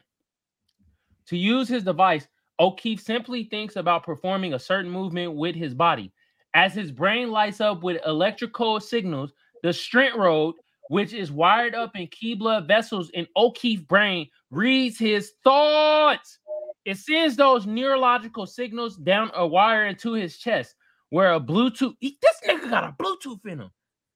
[1.30, 2.26] use his device,
[2.58, 6.12] O'Keefe simply thinks about performing a certain movement with his body.
[6.54, 9.32] As his brain lights up with electrical signals,
[9.62, 10.54] the Stentrode,
[10.88, 16.38] which is wired up in key blood vessels in O'Keefe's brain, reads his thoughts.
[16.84, 20.74] It sends those neurological signals down a wire into his chest,
[21.10, 21.94] where a Bluetooth.
[22.00, 23.70] This nigga got a Bluetooth in him.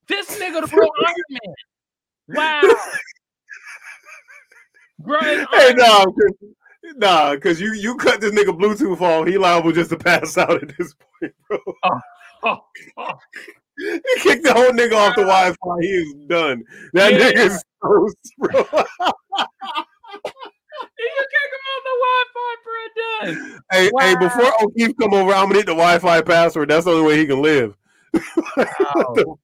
[0.09, 1.55] This nigga the real Iron Man.
[2.28, 2.62] Wow.
[5.07, 6.55] Hey, Iron nah, 'cause-
[6.97, 9.26] nah, because you you cut this nigga Bluetooth off.
[9.26, 11.59] He liable just to pass out at this point, bro.
[12.45, 12.61] Oh,
[12.99, 13.18] oh.
[13.76, 15.57] He kicked the whole nigga off the Wi-Fi.
[15.80, 16.62] He is done.
[16.92, 17.18] That Yeah.
[17.32, 18.51] nigga is toast, bro.
[20.99, 22.80] You kick him off the Wi-Fi, bro.
[22.97, 23.61] Done.
[23.72, 24.20] hey, hey, Wow.
[24.20, 26.70] before O'Keefe come over, I'm gonna hit the Wi-Fi password.
[26.70, 27.76] That's the only way he can live.
[28.57, 29.38] Wow.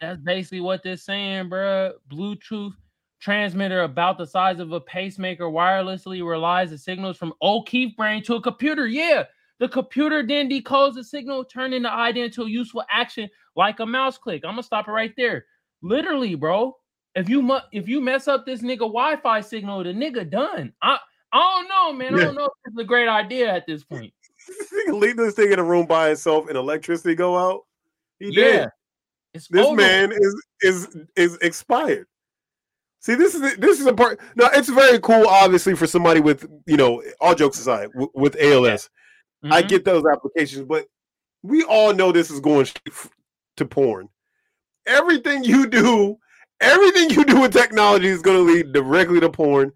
[0.00, 1.92] That's basically what they're saying, bro.
[2.10, 2.72] Bluetooth
[3.20, 8.34] transmitter about the size of a pacemaker wirelessly relies the signals from O'Keefe brain to
[8.36, 8.86] a computer.
[8.86, 9.24] Yeah,
[9.58, 13.86] the computer then decodes the signal, turning the idea into a useful action like a
[13.86, 14.42] mouse click.
[14.44, 15.44] I'm gonna stop it right there.
[15.82, 16.76] Literally, bro.
[17.14, 20.72] If you mu- if you mess up this nigga Wi-Fi signal, the nigga done.
[20.80, 20.98] I
[21.32, 22.14] I don't know, man.
[22.14, 24.12] I don't know if it's a great idea at this point.
[24.88, 27.66] Leave this thing in a room by itself and electricity go out.
[28.18, 28.32] He Yeah.
[28.60, 28.68] did.
[29.34, 29.76] It's This over.
[29.76, 32.06] man is is is expired.
[33.00, 34.20] See, this is this is a part.
[34.36, 38.36] Now, it's very cool, obviously, for somebody with you know, all jokes aside, w- with
[38.38, 38.88] ALS.
[39.44, 39.68] I Mhm.
[39.68, 40.86] get those applications, but
[41.42, 42.66] we all know this is going
[43.56, 44.08] to porn.
[44.86, 46.18] Everything you do,
[46.60, 49.72] everything you do with technology is going to lead directly to porn.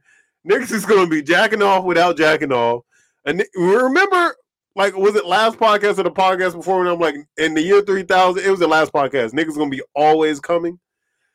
[0.49, 2.83] Niggas is going to be jacking off without jacking off.
[3.25, 4.37] And remember,
[4.77, 7.81] like, was it last podcast or the podcast before when I'm like, in the year
[7.81, 9.31] 3000, it was the last podcast.
[9.33, 10.79] Niggas is going to be always coming.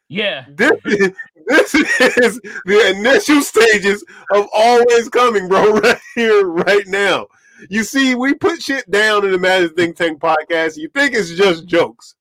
[0.09, 0.45] Yeah.
[0.49, 1.11] This is,
[1.47, 1.75] this
[2.17, 7.27] is the initial stages of always coming, bro, right here, right now.
[7.69, 10.77] You see, we put shit down in the Magic Think Tank podcast.
[10.77, 12.15] You think it's just jokes.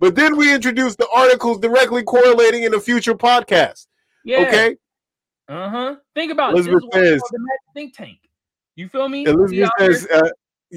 [0.00, 3.86] But then we introduce the articles directly correlating in a future podcast.
[4.24, 4.38] Yeah.
[4.46, 4.76] Okay?
[5.48, 5.96] Uh huh.
[6.14, 6.56] Think about it.
[6.58, 8.18] This Elizabeth is says- the Magic think tank.
[8.76, 9.24] You feel me?
[9.26, 10.28] Elizabeth says, uh,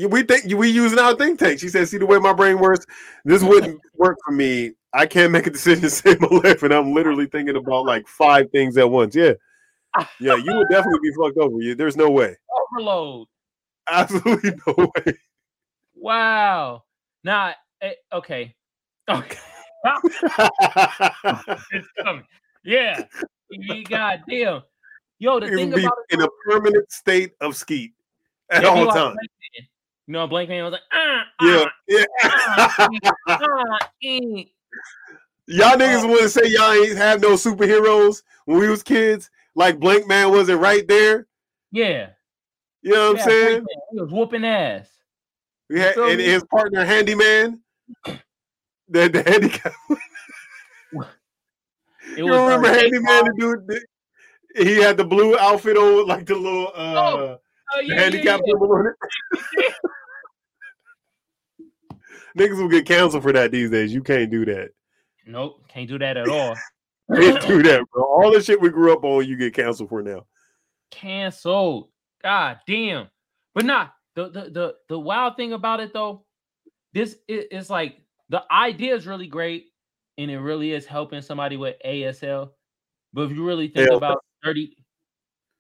[0.08, 1.60] we think we using our think tank.
[1.60, 2.86] She says, see the way my brain works?
[3.26, 4.72] This wouldn't work for me.
[4.94, 6.64] I can't make a decision to save my life.
[6.64, 9.16] And I'm literally thinking about like five things at once.
[9.16, 9.34] Yeah.
[10.20, 11.62] Yeah, you would definitely be fucked over.
[11.62, 12.36] You, there's no way.
[12.74, 13.28] Overload.
[13.90, 15.14] Absolutely no way.
[15.96, 16.84] Wow.
[17.24, 17.54] Nah.
[17.82, 18.56] eh, okay.
[19.10, 19.38] Okay.
[21.72, 22.26] it's coming.
[22.64, 23.04] Yeah.
[23.50, 24.62] You goddamn.
[25.20, 27.94] Yo, the You thing would be about it, in a permanent state of skeet
[28.50, 29.18] at be all times.
[30.08, 32.06] You know, Blank Man was like, ah, Yeah, ah, yeah.
[32.24, 34.44] ah, ah, eh.
[35.48, 39.80] Y'all niggas want to say y'all ain't have no superheroes when we was kids, like
[39.80, 41.28] Blank Man wasn't right there.
[41.72, 42.10] yeah.
[42.84, 43.66] You know what yeah, I'm saying?
[43.92, 44.90] He was whooping ass.
[45.70, 47.62] We had feel and his partner Handyman.
[48.90, 49.74] The the handicap.
[52.18, 53.24] It You was uh, remember Handyman?
[53.26, 53.62] The
[54.58, 57.40] dude, he had the blue outfit on, like the little uh, Oh,
[57.74, 58.52] Oh, the yeah, yeah, handicap yeah.
[58.52, 59.74] symbol on it.
[62.38, 63.94] Niggas will get canceled for that these days.
[63.94, 64.72] You can't do that.
[65.26, 66.56] Nope, can't do that at all.
[67.14, 68.04] Can't do that, bro.
[68.06, 70.26] All the shit we grew up on, you get canceled for now.
[70.92, 71.90] canceled.
[72.24, 73.10] God damn.
[73.54, 76.24] But nah, the the the, the wild thing about it though,
[76.94, 77.98] this is it's like
[78.30, 79.66] the idea is really great
[80.18, 82.52] and it really is helping somebody with ASL.
[83.12, 83.98] But if you really think ASL.
[83.98, 84.78] about 30,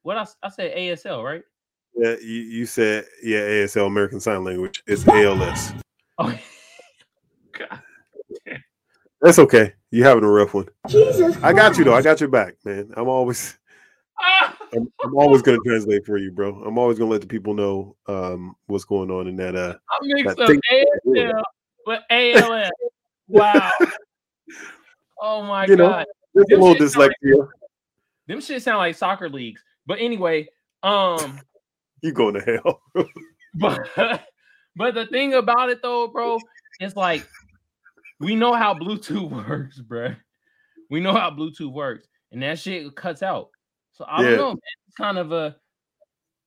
[0.03, 1.43] what I, I said ASL, right?
[1.95, 4.83] Yeah, you, you said yeah, ASL American Sign Language.
[4.87, 5.73] It's ALS.
[6.17, 6.33] Oh,
[7.57, 7.81] God.
[9.21, 9.73] That's okay.
[9.91, 10.67] You having a rough one.
[10.87, 11.93] Jesus I got you though.
[11.93, 12.91] I got your back, man.
[12.95, 13.57] I'm always!
[14.73, 16.55] I'm, I'm always gonna translate for you, bro.
[16.63, 19.97] I'm always gonna let the people know um what's going on in that uh I
[20.01, 21.43] mixed up ASL
[21.85, 22.71] with ALS.
[23.27, 23.69] Wow.
[25.23, 26.07] Oh my You know, god.
[26.33, 27.47] there's a little dyslexia.
[28.27, 29.63] Them shit sound like soccer leagues.
[29.85, 30.47] But anyway,
[30.81, 31.39] um
[32.01, 32.81] You going to hell.
[33.53, 33.89] But
[34.77, 36.39] but the thing about it though, bro,
[36.79, 37.25] it's like
[38.19, 40.15] we know how Bluetooth works, bro.
[40.89, 43.49] We know how Bluetooth works, and that shit cuts out.
[43.91, 44.29] So I Yeah.
[44.29, 44.59] don't know, man.
[44.87, 45.57] It's kind of a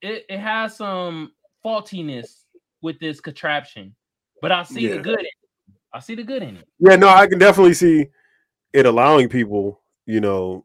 [0.01, 1.33] it, it has some
[1.63, 2.45] faultiness
[2.81, 3.95] with this contraption,
[4.41, 5.33] but I see the good in it.
[5.93, 6.69] I see the good in it.
[6.79, 8.09] Yeah, no, I can definitely see
[8.73, 10.65] it allowing people, you know,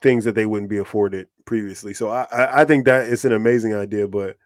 [0.00, 1.94] things that they wouldn't be afforded previously.
[1.94, 4.36] So I, I, think that it's an amazing idea, but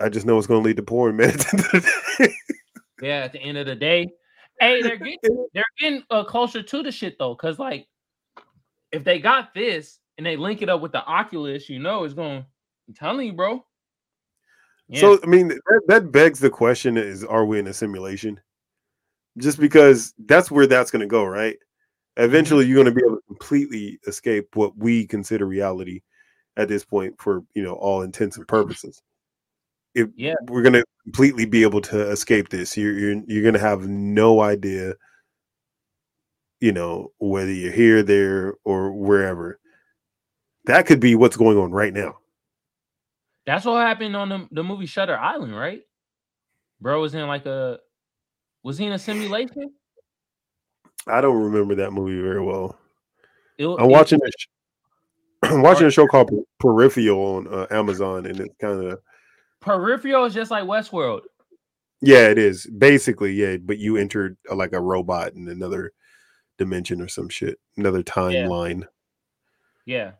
[0.00, 1.36] I just know it's going to lead to porn, man.
[3.02, 4.10] Yeah, at the end of the day.
[4.60, 7.86] Hey, they're getting they're getting uh, closer to the shit though, because like
[8.92, 12.14] if they got this and they link it up with the Oculus, you know it's
[12.14, 12.44] going.
[12.88, 13.64] I'm telling you, bro.
[14.88, 15.00] Yeah.
[15.00, 18.40] So I mean, that, that begs the question: Is are we in a simulation?
[19.38, 21.56] Just because that's where that's going to go, right?
[22.18, 22.24] Mm-hmm.
[22.24, 26.00] Eventually, you're going to be able to completely escape what we consider reality
[26.56, 29.02] at this point, for you know all intents and purposes.
[29.94, 30.34] If Yeah.
[30.48, 33.86] we're going to completely be able to escape this, you're you're, you're going to have
[33.86, 34.94] no idea,
[36.60, 39.58] you know, whether you're here, there, or wherever.
[40.66, 42.18] That could be what's going on right now.
[43.46, 45.80] That's what happened on the, the movie Shutter Island, right?
[46.80, 47.78] Bro was in like a
[48.62, 49.72] was he in a simulation?
[51.06, 52.78] I don't remember that movie very well.
[53.58, 54.20] It, I'm it- watching
[55.42, 59.00] I'm watching a show called Peripheral on uh, Amazon, and it's kind of
[59.60, 61.22] Peripheral is just like Westworld.
[62.02, 63.56] yeah, it is basically yeah.
[63.56, 65.92] But you entered uh, like a robot in another
[66.58, 68.84] dimension or some shit, another timeline.
[69.86, 70.12] Yeah.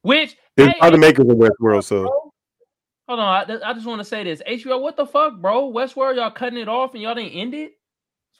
[0.00, 2.32] Which It's by the makers of Westworld, so
[3.06, 4.42] hold on, I, I just want to say this.
[4.48, 5.70] HBO, what the fuck, bro?
[5.70, 7.74] Westworld, y'all cutting it off and y'all didn't end it?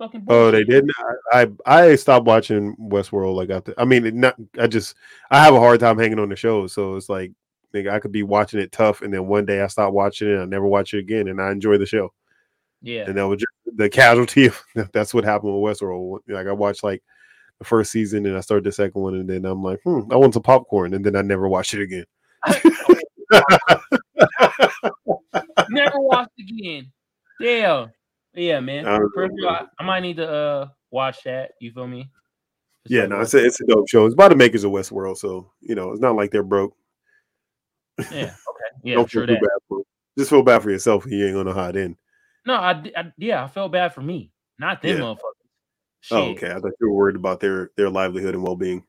[0.02, 0.90] Fucking oh, they didn't.
[1.32, 3.72] I, I I stopped watching Westworld like after.
[3.78, 4.34] I mean, not.
[4.58, 4.96] I just
[5.30, 7.30] I have a hard time hanging on the show, so it's like
[7.72, 10.32] nigga, I could be watching it tough, and then one day I stop watching it,
[10.32, 12.12] and I never watch it again, and I enjoy the show.
[12.82, 13.04] Yeah.
[13.06, 14.60] and that was just the casualty of
[14.92, 16.18] that's what happened with Westworld.
[16.26, 17.00] Like I watched like
[17.60, 20.16] the first season and I started the second one, and then I'm like, hmm, I
[20.16, 22.06] want some popcorn, and then I never watched it again.
[25.70, 26.90] Never watched again.
[27.40, 27.92] Damn.
[28.34, 28.86] Yeah, man.
[28.86, 29.48] I Peripheral.
[29.48, 31.52] I, I might need to uh watch that.
[31.60, 32.10] You feel me?
[32.86, 34.06] Yeah, like no, it's a, it's a dope show.
[34.06, 36.76] It's by the makers of Westworld, so you know it's not like they're broke.
[38.10, 38.34] yeah.
[38.52, 38.80] Okay.
[38.84, 39.82] Yeah, Don't sure feel bad for
[40.18, 41.06] Just feel bad for yourself.
[41.06, 41.96] You ain't gonna it end.
[42.46, 45.02] No, I, I- yeah, I felt bad for me, not them Yeah.
[45.04, 46.10] motherfuckers.
[46.10, 46.50] Oh, okay.
[46.50, 48.84] I thought you were worried about their their livelihood and well being.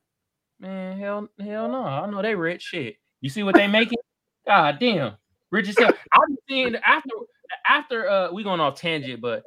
[0.59, 1.83] Man, hell, hell no.
[1.83, 2.63] I know they rich.
[2.63, 2.95] Shit.
[3.21, 3.99] You see what they making?
[4.47, 5.13] God damn.
[5.51, 5.93] Rich as hell.
[6.13, 7.09] I'm seeing after
[7.67, 9.43] after uh we going off tangent, but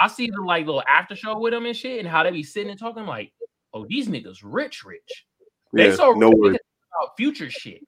[0.00, 2.42] I see the like little after show with them and shit and how they be
[2.42, 3.32] sitting and talking like,
[3.74, 5.26] oh, these niggas rich, rich.
[5.72, 6.58] They Yeah, so no rich
[7.02, 7.82] about future shit.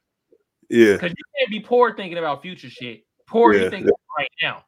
[0.68, 3.04] Yeah, Because you can't be poor thinking about future shit.
[3.26, 3.86] Poor Yeah, you think
[4.18, 4.64] right now.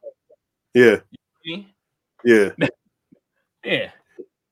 [0.73, 0.97] yeah,
[1.43, 1.67] See?
[2.23, 2.49] yeah.
[3.63, 3.89] Yeah.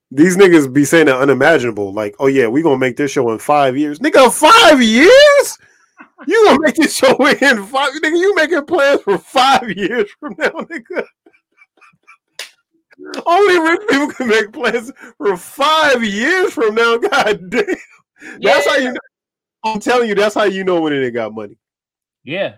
[0.10, 3.38] These niggas be saying the unimaginable, like, "Oh yeah, we gonna make this show in
[3.38, 4.32] five years, nigga.
[4.34, 5.58] Five years?
[6.28, 7.92] You gonna make this show in five?
[7.94, 11.06] Nigga, you making plans for five years from now, nigga?
[13.26, 16.98] Only rich people can make plans for five years from now.
[16.98, 17.66] God damn,
[18.42, 18.94] that's how you.
[18.94, 19.00] Know.
[19.66, 21.58] I'm telling you, that's how you know when they got money.
[22.24, 22.56] Yeah.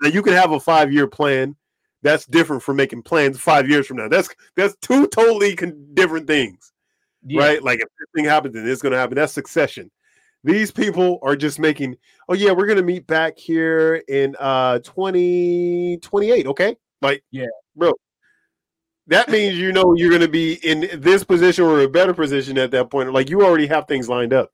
[0.00, 1.56] Now you can have a five year plan.
[2.02, 4.08] That's different from making plans five years from now.
[4.08, 6.72] That's that's two totally con- different things,
[7.26, 7.40] yeah.
[7.40, 7.62] right?
[7.62, 9.16] Like if this thing happens, then it's going to happen.
[9.16, 9.90] That's succession.
[10.42, 11.96] These people are just making.
[12.28, 16.46] Oh yeah, we're going to meet back here in uh 2028.
[16.46, 17.46] Okay, like Yeah.
[17.76, 17.92] bro.
[19.06, 22.56] That means you know you're going to be in this position or a better position
[22.58, 23.12] at that point.
[23.12, 24.50] Like you already have things lined up.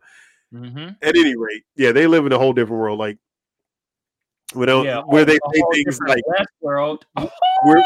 [0.54, 0.88] Mm-hmm.
[1.02, 2.98] At any rate, yeah, they live in a whole different world.
[2.98, 3.18] Like
[4.54, 7.02] they- Yeah, where they say things like Westworld.
[7.14, 7.30] where,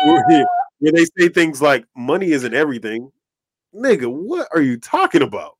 [0.06, 0.44] where, yeah,
[0.78, 3.10] where they say things like money isn't everything.
[3.74, 5.56] Nigga, what are you talking about?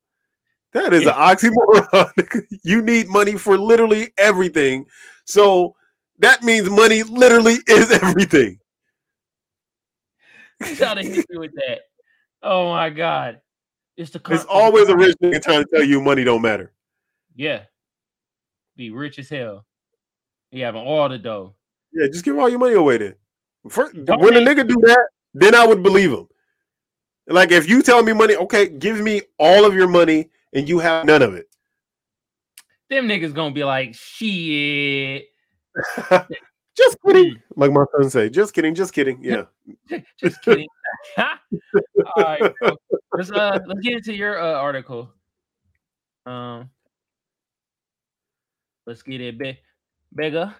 [0.73, 2.47] That is an oxymoron.
[2.63, 4.85] you need money for literally everything.
[5.25, 5.75] So
[6.19, 8.59] that means money literally is everything.
[10.61, 11.79] To hit you with that.
[12.43, 13.41] Oh my god.
[13.97, 16.71] It's the It's always a rich nigga trying to tell you money don't matter.
[17.35, 17.63] Yeah.
[18.77, 19.65] Be rich as hell.
[20.51, 21.55] You having all the dough.
[21.93, 23.15] Yeah, just give all your money away then.
[23.69, 26.27] Fir- Don't when a nigga do that, then I would believe him.
[27.27, 30.79] Like if you tell me money, okay, give me all of your money and you
[30.79, 31.47] have none of it.
[32.89, 35.27] Them niggas gonna be like, shit.
[36.77, 37.41] just kidding.
[37.55, 39.23] Like my son say, just kidding, just kidding.
[39.23, 39.43] Yeah.
[40.19, 40.67] Just kidding.
[41.17, 41.35] All
[42.17, 42.75] right, bro.
[43.13, 45.09] let's uh let's get into your uh, article.
[46.25, 46.69] Um,
[48.85, 49.59] let's get it, be-
[50.13, 50.53] bigger.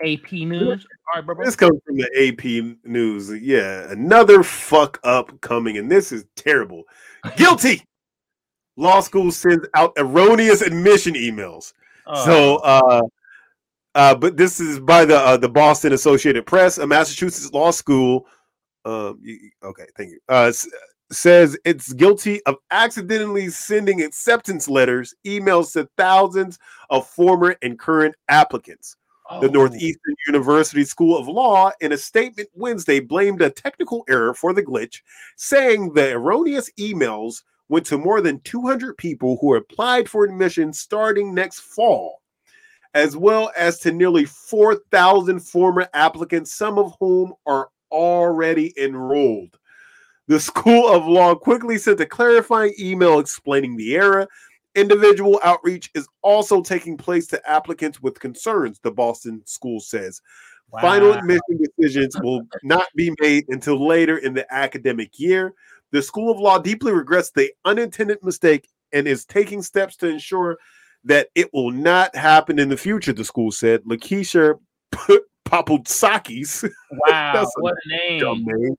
[0.00, 0.86] AP News.
[1.08, 1.34] All right, bro.
[1.34, 1.44] bro.
[1.44, 3.30] This comes from the AP news.
[3.30, 6.84] Yeah, another fuck up coming, and this is terrible.
[7.36, 7.82] Guilty.
[8.78, 11.72] Law school sends out erroneous admission emails.
[12.24, 13.02] So, uh,
[13.94, 18.26] uh, but this is by the uh, the Boston Associated Press, a Massachusetts law school.
[18.84, 19.20] Um,
[19.62, 20.20] okay, thank you.
[20.28, 20.52] Uh,
[21.10, 26.58] says it's guilty of accidentally sending acceptance letters, emails to thousands
[26.88, 28.96] of former and current applicants.
[29.30, 34.32] Oh, The Northeastern University School of Law, in a statement Wednesday, blamed a technical error
[34.32, 35.02] for the glitch,
[35.36, 41.34] saying the erroneous emails went to more than 200 people who applied for admission starting
[41.34, 42.22] next fall,
[42.94, 49.58] as well as to nearly 4,000 former applicants, some of whom are already enrolled.
[50.26, 54.28] The School of Law quickly sent a clarifying email explaining the error.
[54.74, 60.20] Individual outreach is also taking place to applicants with concerns, the Boston school says.
[60.82, 65.54] Final admission decisions will not be made until later in the academic year.
[65.92, 70.58] The School of Law deeply regrets the unintended mistake and is taking steps to ensure
[71.04, 73.82] that it will not happen in the future, the school said.
[73.84, 74.58] Lakeisha
[75.46, 76.68] Papoudakis,
[77.08, 78.62] Wow, what a dumb name.
[78.62, 78.74] name.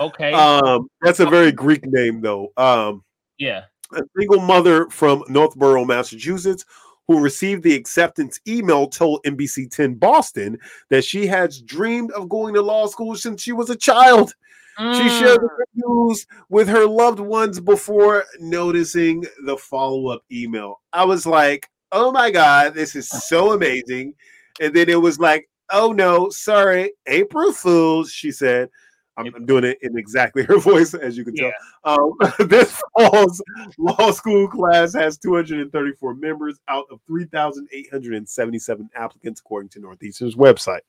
[0.00, 0.32] Okay.
[0.32, 2.52] Um, that's a very Greek name, though.
[2.56, 3.04] Um,
[3.38, 3.64] yeah.
[3.94, 6.64] a single mother from Northborough, Massachusetts,
[7.06, 10.58] who received the acceptance email told NBC 10 Boston
[10.88, 14.34] that she has dreamed of going to law school since she was a child.
[14.78, 15.64] She shared the Mm.
[15.74, 20.80] news with her loved ones before noticing the follow up email.
[20.92, 24.14] I was like, oh my God, this is so amazing.
[24.60, 28.68] And then it was like, oh no, sorry, April Fools, she said.
[29.16, 31.52] I'm, I'm doing it in exactly her voice, as you can tell.
[31.84, 32.14] Um,
[32.48, 33.40] this fall's
[33.78, 40.80] law school class has 234 members out of 3,877 applicants, according to Northeastern's website.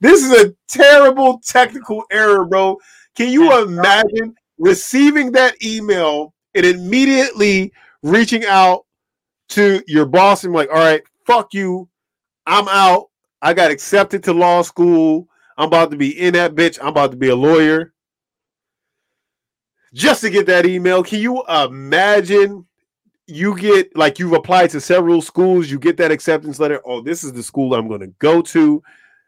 [0.00, 2.78] This is a terrible technical error, bro.
[3.20, 7.70] Can you imagine receiving that email and immediately
[8.02, 8.86] reaching out
[9.50, 11.86] to your boss and like, all right, fuck you.
[12.46, 13.10] I'm out.
[13.42, 15.28] I got accepted to law school.
[15.58, 16.78] I'm about to be in that bitch.
[16.80, 17.92] I'm about to be a lawyer.
[19.92, 21.04] Just to get that email.
[21.04, 22.66] Can you imagine
[23.26, 26.80] you get like you've applied to several schools, you get that acceptance letter.
[26.86, 28.82] Oh, this is the school I'm going to go to.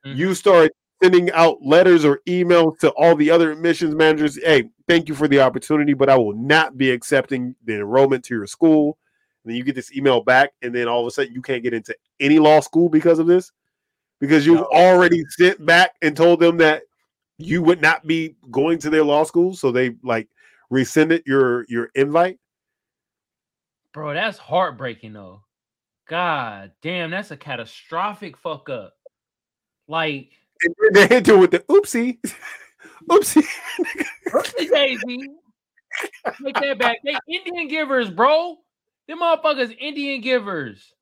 [0.07, 0.33] You mm-hmm.
[0.33, 0.73] start
[1.03, 4.39] sending out letters or emails to all the other admissions managers.
[4.43, 8.35] Hey, thank you for the opportunity, but I will not be accepting the enrollment to
[8.35, 8.99] your school.
[9.45, 11.63] And then you get this email back, and then all of a sudden you can't
[11.63, 13.51] get into any law school because of this,
[14.21, 16.83] because you've already sent back and told them that
[17.39, 20.29] you would not be going to their law school, so they like
[20.71, 22.39] rescinded your your invite.
[23.93, 25.43] Bro, that's heartbreaking though.
[26.09, 28.95] God damn, that's a catastrophic fuck up.
[29.89, 30.31] Like,
[30.65, 32.19] And then they hit you with the oopsie,
[33.11, 33.47] oopsie.
[34.29, 35.29] oopsie daisy.
[36.45, 36.99] Take that back.
[37.05, 38.57] They Indian givers, bro.
[39.09, 40.93] Them motherfuckers Indian givers.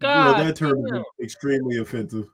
[0.00, 0.96] Bro, God, that term damn.
[0.96, 2.26] is extremely offensive.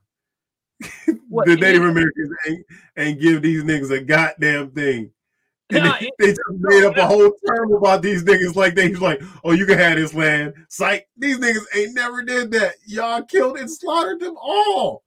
[1.29, 2.67] What, the Native Indian- Americans ain't,
[2.97, 5.13] ain't give these niggas a goddamn thing.
[5.73, 8.89] And Nah, they, they just made up a whole term about these niggas like they
[8.89, 10.55] was like, oh, you can have this land.
[10.69, 11.07] Psych.
[11.17, 12.75] These niggas ain't never did that.
[12.87, 15.05] Y'all killed and slaughtered them all.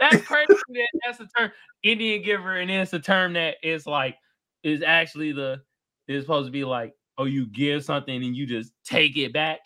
[0.00, 0.46] That's crazy.
[0.50, 1.50] that that's the term
[1.82, 4.16] Indian giver, and then it's a term that is like
[4.62, 5.62] is actually the
[6.08, 9.60] is supposed to be like, oh, you give something and you just take it back.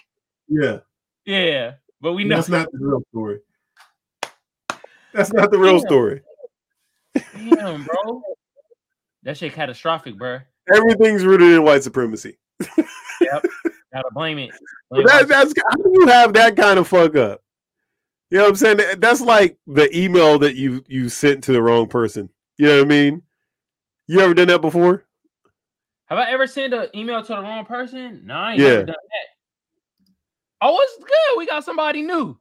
[0.49, 0.79] Yeah.
[1.27, 3.41] Yeah, but we know That's not the real story.
[5.13, 5.87] That's not the real Damn.
[5.87, 6.23] story.
[7.15, 8.23] Damn, bro.
[9.25, 10.39] That shit catastrophic, bro.
[10.73, 12.39] Everything's rooted in white supremacy.
[13.21, 13.45] Yep.
[13.93, 14.51] Gotta blame it.
[14.91, 17.43] Blame that, that's how do you have that kind of fuck up?
[18.31, 18.81] You know what I'm saying?
[18.99, 22.31] That's like the email that you you sent to the wrong person.
[22.59, 23.23] You know what I mean?
[24.07, 25.05] You ever done that before?
[26.07, 28.23] Have I ever sent an email to the wrong person?
[28.25, 28.69] No, I ain't Yeah.
[28.69, 29.27] never done that.
[30.63, 31.39] Oh, it's good.
[31.39, 32.39] We got somebody new.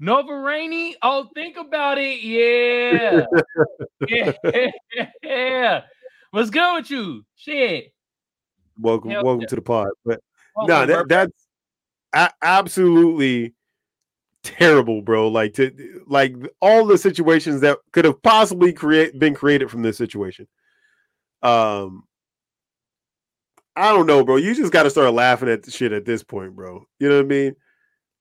[0.00, 0.96] Nova Rainy.
[1.02, 2.20] Oh, think about it.
[2.22, 3.24] Yeah.
[4.08, 4.70] yeah.
[5.22, 5.82] yeah.
[6.30, 7.24] What's good with you?
[7.36, 7.92] Shit.
[8.78, 9.46] Welcome, Hell welcome yeah.
[9.48, 9.88] to the pod.
[10.04, 10.20] But
[10.56, 10.86] no, bro.
[10.86, 11.08] that,
[12.12, 13.54] that's absolutely
[14.44, 15.28] terrible, bro.
[15.28, 19.96] Like to like all the situations that could have possibly create been created from this
[19.98, 20.46] situation.
[21.42, 22.04] Um,
[23.76, 24.36] I don't know, bro.
[24.36, 26.86] You just got to start laughing at the shit at this point, bro.
[27.00, 27.56] You know what I mean?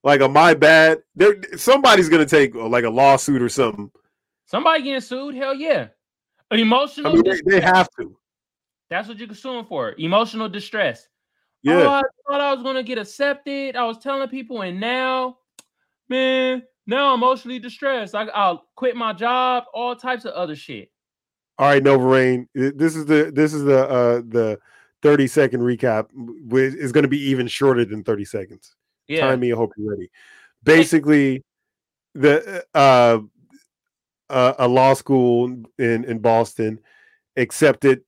[0.04, 1.00] Like a my bad.
[1.16, 3.92] There, somebody's gonna take uh, like a lawsuit or something.
[4.46, 5.36] Somebody getting sued?
[5.36, 5.88] Hell yeah.
[6.52, 7.12] Emotional.
[7.12, 8.18] I mean, they, they have to.
[8.90, 9.96] That's what you can sue 'em for.
[9.98, 11.08] Emotional distress.
[11.68, 11.88] Oh, Yeah.
[11.88, 13.76] I thought I was gonna get accepted.
[13.76, 15.38] I was telling people, and now,
[16.14, 18.16] man, now I'm emotionally distressed.
[18.16, 19.66] I, I'll quit my job.
[19.74, 20.92] All types of other shit.
[21.58, 22.48] All right, Nova Rain.
[22.54, 24.60] This is the this is the uh the
[25.02, 28.76] 30 second recap which is going to be even shorter than 30 seconds.
[29.08, 29.28] Yeah.
[29.28, 30.10] Time me, I hope you're ready.
[30.64, 31.44] Basically,
[32.14, 33.20] the uh,
[34.30, 35.46] uh a law school
[35.78, 36.80] in in Boston
[37.38, 38.02] accepted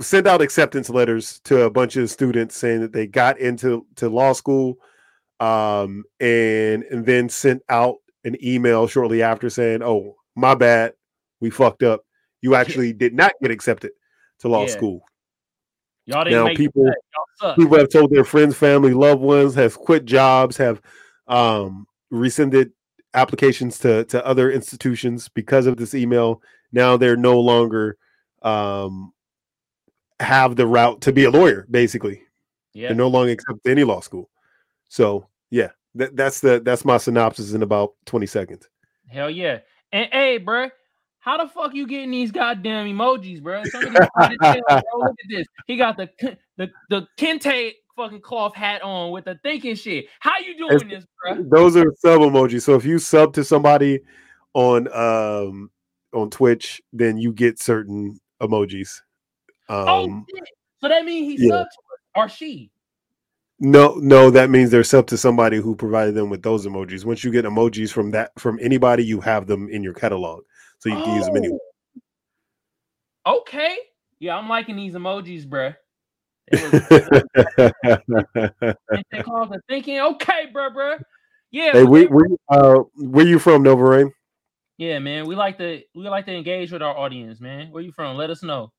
[0.00, 4.08] sent out acceptance letters to a bunch of students saying that they got into to
[4.08, 4.76] law school
[5.40, 10.94] um and and then sent out an email shortly after saying, "Oh, my bad.
[11.40, 12.04] We fucked up.
[12.40, 13.92] You actually did not get accepted
[14.40, 14.68] to law Yeah.
[14.68, 15.04] school."
[16.06, 16.90] Y'all didn't Now people.
[17.56, 20.80] People have told their friends, family, loved ones, have quit jobs, have
[21.26, 22.72] um, rescinded
[23.14, 26.42] applications to to other institutions because of this email.
[26.72, 27.96] Now they're no longer
[28.42, 29.12] um,
[30.20, 31.66] have the route to be a lawyer.
[31.70, 32.22] Basically,
[32.72, 32.88] Yeah.
[32.88, 34.30] they're no longer accepted to any law school.
[34.94, 38.68] So yeah, that, that's the that's my synopsis in about twenty seconds.
[39.08, 39.58] Hell yeah.
[39.90, 40.70] And hey, bruh,
[41.18, 43.66] how the fuck you getting these goddamn emojis, bruh?
[43.66, 45.00] Some of these hard as hell, bro.
[45.00, 45.46] Look at this.
[45.66, 46.08] He got the
[46.58, 50.06] the the kente fucking cloth hat on with the thinking shit.
[50.20, 51.50] How you doing this, bruh?
[51.50, 52.62] Those are sub emojis.
[52.62, 53.98] So if you sub to somebody
[54.52, 55.72] on um
[56.12, 59.00] on Twitch, then you get certain emojis.
[59.68, 60.48] Um oh shit.
[60.80, 61.52] So that means he yeah.
[61.52, 61.66] subbed
[62.14, 62.70] or she.
[63.60, 67.04] No, no, that means they're sub to somebody who provided them with those emojis.
[67.04, 70.44] Once you get emojis from that from anybody, you have them in your catalog.
[70.78, 71.58] So you can use them anyway.
[73.24, 73.76] Oh, Okay.
[74.18, 75.76] Yeah, I'm liking these emojis, bruh.
[76.50, 77.12] They Kente
[79.68, 80.00] thinking.
[80.00, 81.00] Okay, bruh, bruh.
[81.50, 81.72] Yeah.
[81.72, 84.12] hey, we, we uh where you from, Nova Rain?
[84.76, 85.26] Yeah, man.
[85.26, 87.70] We like to we like to engage with our audience, man.
[87.70, 88.16] Where you from?
[88.16, 88.72] Let us know.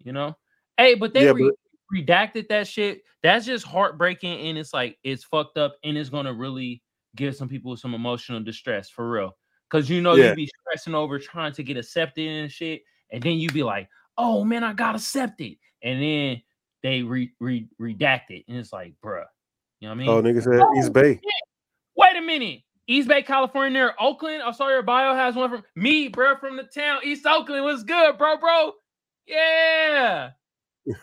[0.00, 0.36] You know?
[0.76, 1.52] Hey, but they Yeah, re-
[1.92, 3.02] redacted that shit.
[3.22, 6.82] That's just heartbreaking and it's like it's fucked up and it's gonna really
[7.16, 9.36] give some people some emotional distress for real.
[9.70, 10.30] Cause you know Yeah.
[10.30, 13.88] you be stressing over trying to get accepted and shit, and then you be like,
[14.18, 15.56] oh man, I got accepted.
[15.82, 16.42] And then
[16.82, 19.24] they re, re- redact it, and it's like, bruh.
[19.80, 20.36] You know what I oh, mean?
[20.36, 21.20] Oh, nigga said oh, East Bay.
[21.96, 22.60] Wait a minute.
[22.86, 24.42] East Bay, California, near Oakland.
[24.42, 27.64] I saw your bio has one from me, bro, from the town, East Oakland.
[27.64, 28.72] was good, bro, bro?
[29.26, 30.30] Yeah.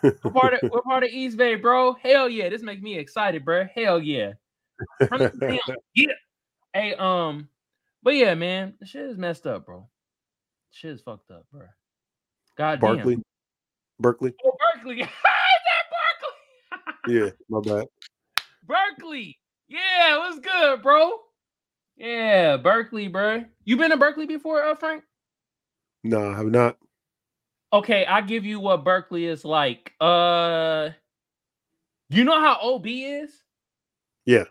[0.03, 1.93] We're part of we're part of East Bay, bro.
[1.93, 2.49] Hell yeah.
[2.49, 3.65] This makes me excited, bro.
[3.75, 4.33] Hell yeah.
[5.07, 5.77] From the town.
[5.95, 6.13] Yeah.
[6.73, 7.49] Hey, um,
[8.03, 9.87] but yeah, man, the shit is messed up, bro.
[10.71, 11.65] Shit is fucked up, bro.
[12.57, 13.15] God Barkley.
[13.15, 13.23] damn.
[13.99, 14.33] Berkeley.
[14.45, 15.01] Oh, Berkeley.
[15.01, 17.13] Is that Berkeley?
[17.15, 17.87] Yeah, my bad.
[18.65, 19.37] Berkeley.
[19.67, 21.11] Yeah, what's good, bro?
[21.97, 23.45] Yeah, Berkeley, bro.
[23.65, 25.03] You been to Berkeley before, uh, Frank?
[26.03, 26.77] No, I have not.
[27.73, 29.93] Okay, I give you what Berkeley is like.
[30.01, 30.89] Uh,
[32.09, 33.31] you know how OB is?
[34.25, 34.43] Yeah.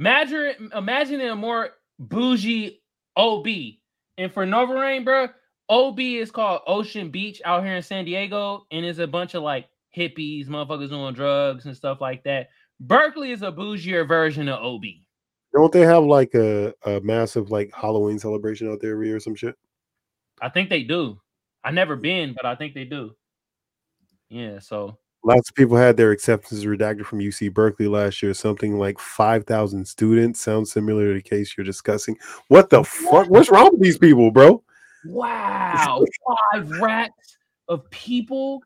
[0.00, 2.80] Imagine, imagine a more bougie
[3.16, 3.46] OB.
[4.16, 5.28] And for Nova Rain, bro,
[5.68, 9.42] OB is called Ocean Beach out here in San Diego, and it's a bunch of
[9.42, 9.66] like
[9.96, 12.48] hippies, motherfuckers doing drugs and stuff like that.
[12.80, 14.82] Berkeley is a bougier version of OB.
[15.54, 19.20] Don't they have like a, a massive like Halloween celebration out there every year or
[19.20, 19.56] some shit?
[20.40, 21.20] I think they do.
[21.68, 23.14] I never been, but I think they do.
[24.30, 28.32] Yeah, so Lots of people had their acceptances redacted from UC Berkeley last year.
[28.32, 30.40] Something like 5,000 students.
[30.40, 32.16] Sounds similar to the case you're discussing.
[32.46, 33.28] What the fuck?
[33.28, 34.62] What's wrong with these people, bro?
[35.04, 36.02] wow,
[36.52, 37.36] five racks
[37.68, 38.62] of people.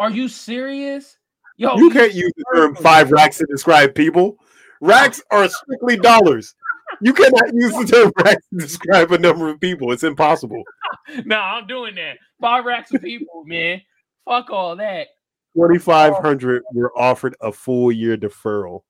[0.00, 1.18] Are you serious?
[1.58, 4.38] Yo, You can't use the term five racks to describe people.
[4.80, 6.54] Racks oh, are strictly dollars.
[7.02, 9.92] You cannot use the term racks to describe a number of people.
[9.92, 10.62] It's impossible.
[11.24, 12.16] No, I'm doing that.
[12.40, 13.80] Five racks of people, man.
[14.24, 15.08] Fuck all that.
[15.56, 18.80] 2,500 were offered a full year deferral.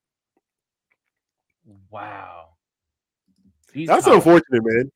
[1.91, 2.51] Wow.
[3.73, 4.93] These That's college- unfortunate, man.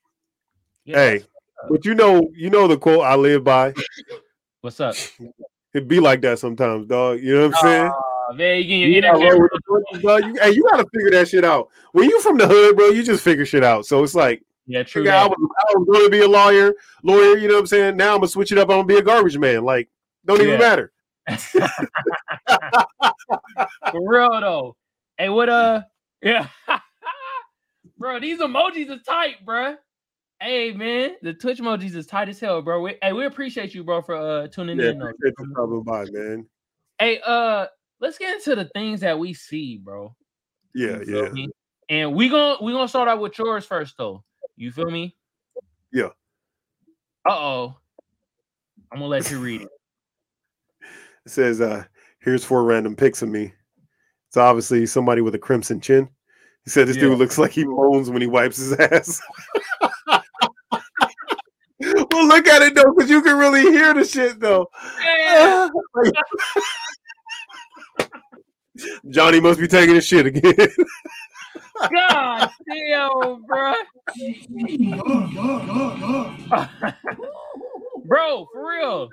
[0.85, 1.25] Yeah, Hey,
[1.69, 3.75] but you know, you know the quote I live by.
[4.61, 4.95] what's up?
[5.75, 7.21] It be like that sometimes, dog.
[7.21, 7.91] You know what I'm saying?
[7.91, 9.31] Aw, man, you getting You your gotta energy.
[9.33, 9.61] roll with the
[9.93, 10.25] punches, dog.
[10.25, 11.69] You- hey, you gotta figure that shit out.
[11.93, 13.85] When you from the hood, bro, you just figure shit out.
[13.85, 15.03] So it's like, Yeah, true.
[15.03, 17.39] nigga, I was, I was going to be a lawyer, lawyer.
[17.39, 17.97] You know what I'm saying?
[17.97, 18.69] Now I'm gonna switch it up.
[18.69, 19.65] I'm gonna be a garbage man.
[19.65, 19.89] Like,
[20.27, 20.59] don't even Yeah.
[20.59, 20.93] matter.
[23.91, 24.77] For real though.
[25.17, 25.83] Hey, what uh
[26.23, 26.49] yeah.
[27.99, 29.77] bro, these emojis are tight, bro.
[30.41, 32.81] Hey man, the Twitch emojis is tight as hell, bro.
[32.83, 35.03] We, hey, we appreciate you, bro, for uh tuning Yeah, in.
[35.03, 36.47] appreciate you stopping by, man.
[36.99, 37.67] Hey, uh,
[38.01, 40.15] let's get into the things that we see, bro.
[40.75, 41.47] Yeah, You yeah.
[41.89, 44.23] And we gonna we gonna start out with yours first, though.
[44.57, 45.15] You feel me?
[45.93, 46.09] Yeah.
[47.29, 47.77] Uh oh.
[48.93, 49.69] I'm gonna let you read it.
[51.27, 51.85] It says, uh,
[52.21, 53.53] here's four random pics of me.
[54.29, 56.09] It's obviously somebody with a crimson chin.
[56.65, 57.03] He said this Yeah.
[57.03, 59.21] dude looks like he moans when he wipes his ass.
[61.81, 64.69] well, look at it though, because you can really hear the shit though.
[65.05, 65.69] Yeah.
[69.11, 70.55] Johnny must be taking a shit again.
[71.93, 73.75] God damn, bro.
[78.05, 79.09] bro, for real.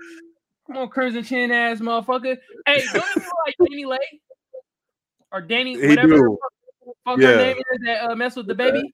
[0.67, 2.37] Come on, crimson chin ass motherfucker.
[2.65, 4.19] Hey, don't you look like DaniLeigh?
[5.31, 6.17] Or Danny, He whatever do.
[6.17, 6.37] the
[6.85, 7.31] fuck, fuck Yeah.
[7.31, 8.93] her name is that uh, mess with the baby.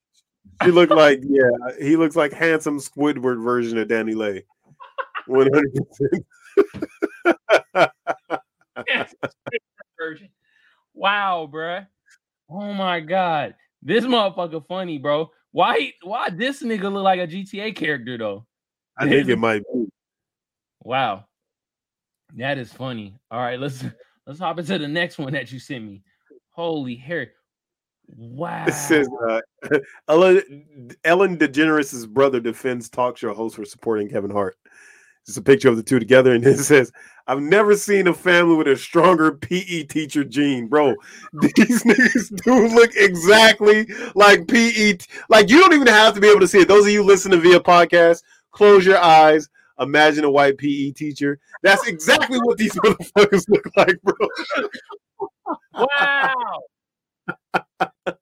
[0.64, 1.50] he looked like, yeah,
[1.80, 4.44] he looks like handsome Squidward version of DaniLeigh.
[5.30, 6.32] 100%.
[9.98, 10.30] version.
[10.94, 11.88] Wow, bruh.
[12.52, 13.56] Oh my god.
[13.82, 15.32] This motherfucker funny, bro.
[15.52, 18.46] Why why this nigga look like a GTA character though?
[18.98, 19.88] I think it might be.
[20.84, 21.26] Wow.
[22.36, 23.18] That is funny.
[23.30, 23.84] All right, let's
[24.28, 26.04] let's hop into the next one that you sent me.
[26.52, 27.32] Holy hair.
[28.08, 28.66] Wow.
[28.68, 29.40] It says uh,
[30.08, 34.58] Ellen, Ellen DeGeneres' brother defends talk show host for supporting Kevin Hart.
[35.28, 36.92] It's a picture of the two together, and it says,
[37.28, 40.96] "I've never seen a family with a stronger PE teacher gene, bro.
[41.42, 44.94] These niggas do look exactly like PE.
[44.94, 46.68] t- Like you don't even have to be able to see it.
[46.68, 49.50] Those of you listening via podcast, close your eyes.
[49.80, 51.40] Imagine a white PE teacher.
[51.64, 54.14] That's exactly what these motherfuckers look like, bro.
[55.74, 56.34] wow.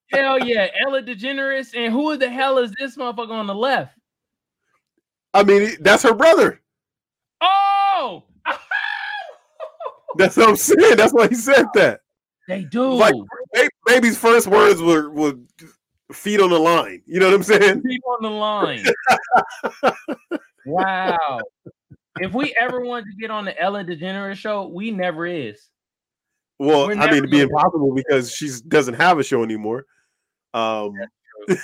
[0.07, 0.67] hell yeah.
[0.85, 1.75] Ella DeGeneres.
[1.75, 3.97] And who the hell is this motherfucker on the left?
[5.33, 6.61] I mean, that's her brother.
[7.41, 8.23] Oh,
[10.17, 10.97] That's what I'm saying.
[10.97, 12.01] That's why he said that.
[12.47, 12.93] they do.
[12.93, 13.13] Like
[13.85, 15.33] baby's first words were, were
[16.11, 17.01] feet on the line.
[17.05, 17.81] You know what I'm saying?
[17.87, 18.83] Keep on the line.
[20.65, 21.39] wow.
[22.19, 25.69] If we ever wanted to get on the Ellen DeGeneres show, we never is.
[26.57, 29.85] Well, We're I never mean, it'd be impossible because she doesn't have a show anymore.
[30.53, 30.93] Um,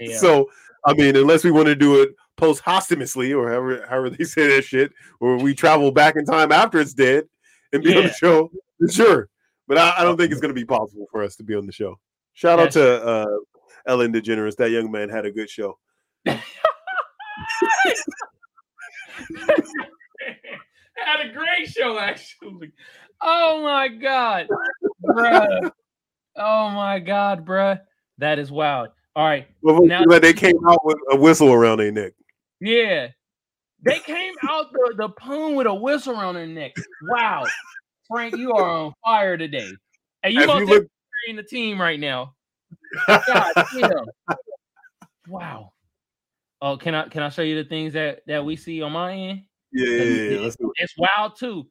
[0.00, 0.16] Yeah.
[0.18, 0.50] so
[0.84, 4.64] I mean, unless we want to do it posthumously or however however they say that
[4.64, 7.24] shit, or we travel back in time after it's dead
[7.72, 8.50] and be on the show,
[8.90, 9.28] sure.
[9.66, 11.66] But I, I don't think it's going to be possible for us to be on
[11.66, 11.98] the show.
[12.34, 13.26] Shout out to uh,
[13.86, 14.56] Ellen DeGeneres.
[14.56, 15.78] That young man had a good show.
[16.26, 16.40] had
[21.20, 22.72] a great show actually.
[23.20, 24.48] Oh my god,
[25.04, 25.70] bruh.
[26.36, 27.80] Oh my god, bruh.
[28.18, 28.88] That is wild.
[29.16, 32.12] All right, Well, Now- they came out with a whistle around their neck.
[32.64, 33.08] Yeah.
[33.86, 36.72] They came out the, the poon with a whistle around their neck.
[37.02, 37.44] Wow.
[38.08, 39.70] Frank, you are on fire today.
[40.22, 40.88] And you If gonna you take look-
[41.28, 42.32] in the team right now.
[43.06, 43.90] God damn.
[45.28, 45.72] Wow.
[46.62, 49.12] Oh, can I can I show you the things that that we see on my
[49.12, 49.42] end?
[49.70, 50.02] Yeah, yeah,
[50.38, 50.72] yeah, do.
[50.76, 51.66] It's wild too.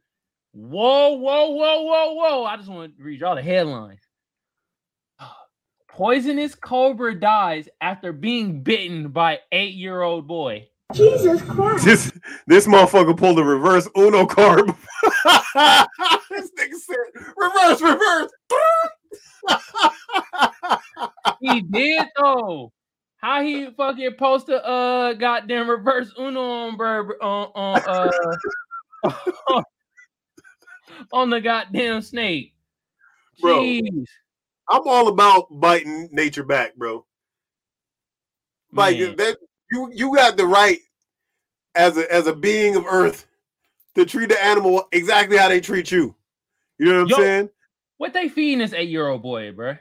[0.52, 2.44] Whoa, whoa, whoa, whoa, whoa.
[2.46, 4.02] I just want to read y'all the headlines.
[5.90, 10.68] Poisonous cobra dies after being bitten by eight-year-old boy.
[10.92, 11.86] Jesus Christ.
[11.86, 12.12] This
[12.46, 14.68] this motherfucker pulled a reverse Uno card.
[16.30, 16.98] this nigga said,
[17.38, 18.32] reverse, reverse.
[21.40, 22.72] He did though.
[23.18, 28.40] How he fucking post a uh goddamn reverse Uno on bro on on
[29.04, 29.62] uh
[31.14, 32.54] on the goddamn snake.
[33.42, 33.62] Bro.
[33.62, 34.06] Jeez.
[34.70, 37.06] I'm all about biting nature back, bro.
[38.72, 39.16] Like Man.
[39.18, 39.38] that
[39.74, 40.80] you you got the right
[41.76, 43.26] as a as a being of earth
[43.96, 46.16] to treat the animal exactly how they treat you.
[46.78, 47.50] You know what I'm Yo, saying?
[47.98, 49.78] What they feeding this eight year old boy, bro?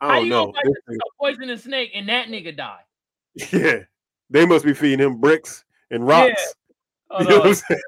[0.00, 0.46] I How don't you know.
[0.46, 2.80] gonna fight a poisonous snake and that nigga die?
[3.52, 3.80] Yeah.
[4.30, 6.54] They must be feeding him bricks and rocks.
[7.10, 7.46] Oh, You know what.
[7.46, 7.80] I'm saying?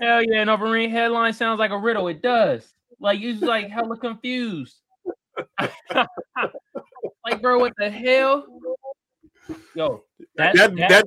[0.00, 2.08] Hell yeah, an overreading headline sounds like a riddle.
[2.08, 2.74] It does.
[3.00, 4.76] Like you just like hella confused.
[7.24, 8.46] like, bro, what the hell?
[9.74, 10.02] Yo,
[10.36, 11.06] that, that, that, that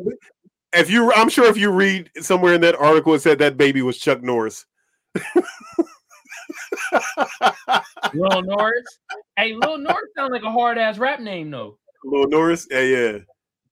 [0.73, 3.81] if you I'm sure if you read somewhere in that article it said that baby
[3.81, 4.65] was Chuck Norris.
[8.13, 8.99] Lil Norris.
[9.35, 11.77] Hey, Lil Norris sounds like a hard ass rap name though.
[12.03, 12.67] Little Norris.
[12.69, 13.17] Yeah, yeah.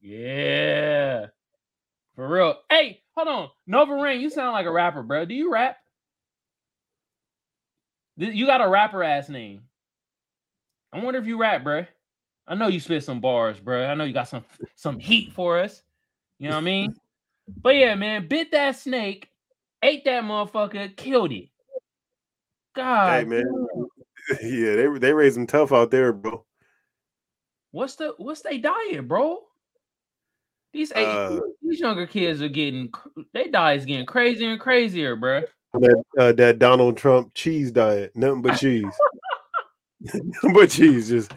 [0.01, 1.25] Yeah.
[2.15, 2.55] For real.
[2.69, 3.49] Hey, hold on.
[3.67, 5.25] Nova Rain, you sound like a rapper, bro.
[5.25, 5.77] Do you rap?
[8.17, 9.61] You got a rapper ass name.
[10.91, 11.85] I wonder if you rap, bro.
[12.47, 13.85] I know you spit some bars, bro.
[13.85, 14.45] I know you got some
[14.75, 15.83] some heat for us.
[16.39, 16.95] You know what I mean?
[17.61, 19.29] But yeah, man, bit that snake,
[19.81, 21.47] ate that motherfucker, killed it.
[22.75, 23.43] God, Hey man.
[23.43, 23.87] damn.
[24.51, 26.43] Yeah, they they raise them tough out there, bro.
[27.71, 29.43] what's the what's they diet, bro?
[30.73, 32.91] These eight, Uh, these younger kids are getting
[33.33, 35.43] they diet is getting crazier and crazier, bro.
[35.73, 38.93] That uh, that Donald Trump cheese diet, nothing but cheese.
[40.01, 41.31] nothing but cheese, just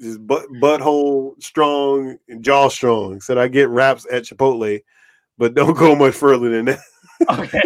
[0.00, 3.20] just butt butthole strong and jaw strong.
[3.20, 4.82] Said I get wraps at Chipotle,
[5.38, 6.80] but don't go much further than that.
[7.28, 7.62] Okay.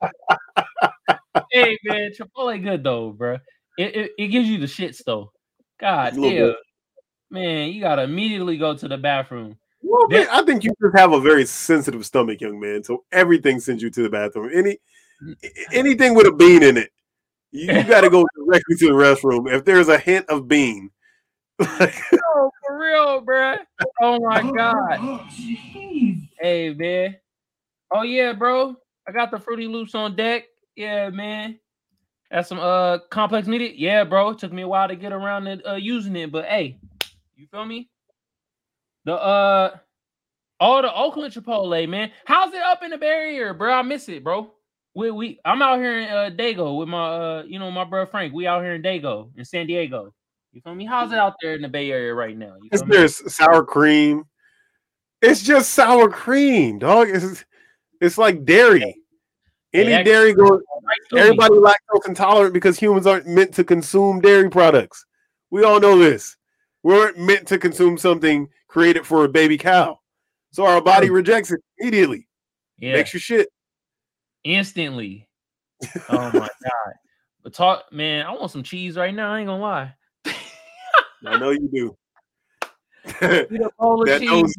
[1.52, 3.38] hey man, Chipotle good though, bro.
[3.76, 5.32] It, it it gives you the shits though.
[5.80, 6.54] God damn,
[7.30, 9.56] man, you gotta immediately go to the bathroom.
[9.82, 12.82] Well, man, I think you just have a very sensitive stomach, young man.
[12.82, 14.50] So everything sends you to the bathroom.
[14.52, 14.78] Any
[15.22, 15.34] mm.
[15.72, 16.90] anything with a bean in it,
[17.52, 19.52] you, you got to go directly to the restroom.
[19.52, 20.90] If there's a hint of bean,
[21.60, 23.56] Oh, for real, bro.
[24.00, 25.26] Oh my god.
[26.40, 27.16] Hey man.
[27.90, 28.76] Oh yeah, bro.
[29.06, 30.44] I got the Fruity Loops on deck.
[30.76, 31.58] Yeah, man.
[32.30, 33.76] That's some uh complex needed.
[33.76, 34.30] Yeah, bro.
[34.30, 36.78] It Took me a while to get around to uh, using it, but hey,
[37.34, 37.90] you feel me?
[39.04, 39.76] The uh
[40.60, 42.12] all the Oakland Chipotle, man.
[42.24, 43.72] How's it up in the Bay Area, bro?
[43.72, 44.52] I miss it, bro.
[44.98, 48.04] We we I'm out here in uh Dago with my uh you know my bro
[48.04, 48.34] Frank.
[48.34, 50.12] We out here in Dago in San Diego.
[50.50, 50.86] You feel me?
[50.86, 52.56] How's it out there in the Bay Area right now?
[52.60, 52.96] You It's- feel me?
[52.96, 54.24] there's sour cream.
[55.22, 57.10] It's just sour cream, dog.
[57.10, 57.44] It's
[58.00, 58.96] it's like dairy.
[59.72, 60.62] Any Yeah, dairy goes.
[61.16, 65.06] Everybody lactose intolerant because humans aren't meant to consume dairy products.
[65.50, 66.36] We all know this.
[66.82, 70.00] We weren't meant to consume something created for a baby cow,
[70.50, 72.26] so our body rejects it immediately.
[72.78, 72.94] yeah.
[72.94, 73.48] Makes you shit.
[74.48, 75.28] Instantly.
[76.08, 76.92] Oh my god!
[77.44, 78.26] But talk, man.
[78.26, 79.32] I want some cheese right now.
[79.32, 79.94] I ain't gonna lie.
[81.26, 81.96] I know you do.
[83.06, 84.30] Eat a bowl of that cheese.
[84.30, 84.54] nose,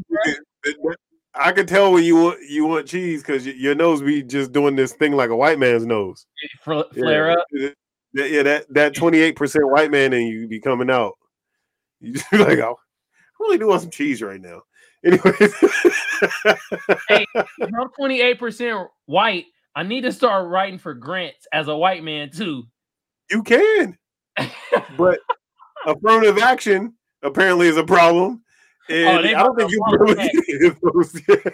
[0.63, 0.97] that-
[1.35, 4.75] I can tell when you want you want cheese because your nose be just doing
[4.75, 6.25] this thing like a white man's nose.
[6.61, 7.03] fl- Yeah.
[7.03, 7.45] flare up.
[8.13, 11.13] Yeah, that that twenty eight percent white man and you be coming out.
[12.01, 14.61] You just be like, oh, I really do want some cheese right now.
[15.05, 15.33] Anyway,
[17.09, 17.25] If
[17.61, 19.45] I'm 28 percent white.
[19.75, 22.63] I need to start writing for grants as a white man too.
[23.29, 23.97] you can,
[24.97, 25.19] but
[25.85, 26.93] affirmative action
[27.23, 28.41] apparently is a problem.
[28.89, 31.41] And Oh, they I don't think you about to really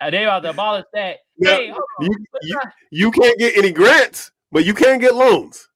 [0.00, 1.18] Uh, They about to abolish that.
[1.38, 2.60] Yeah, hey, you, you,
[2.90, 5.68] you can't get any grants, but you can get loans.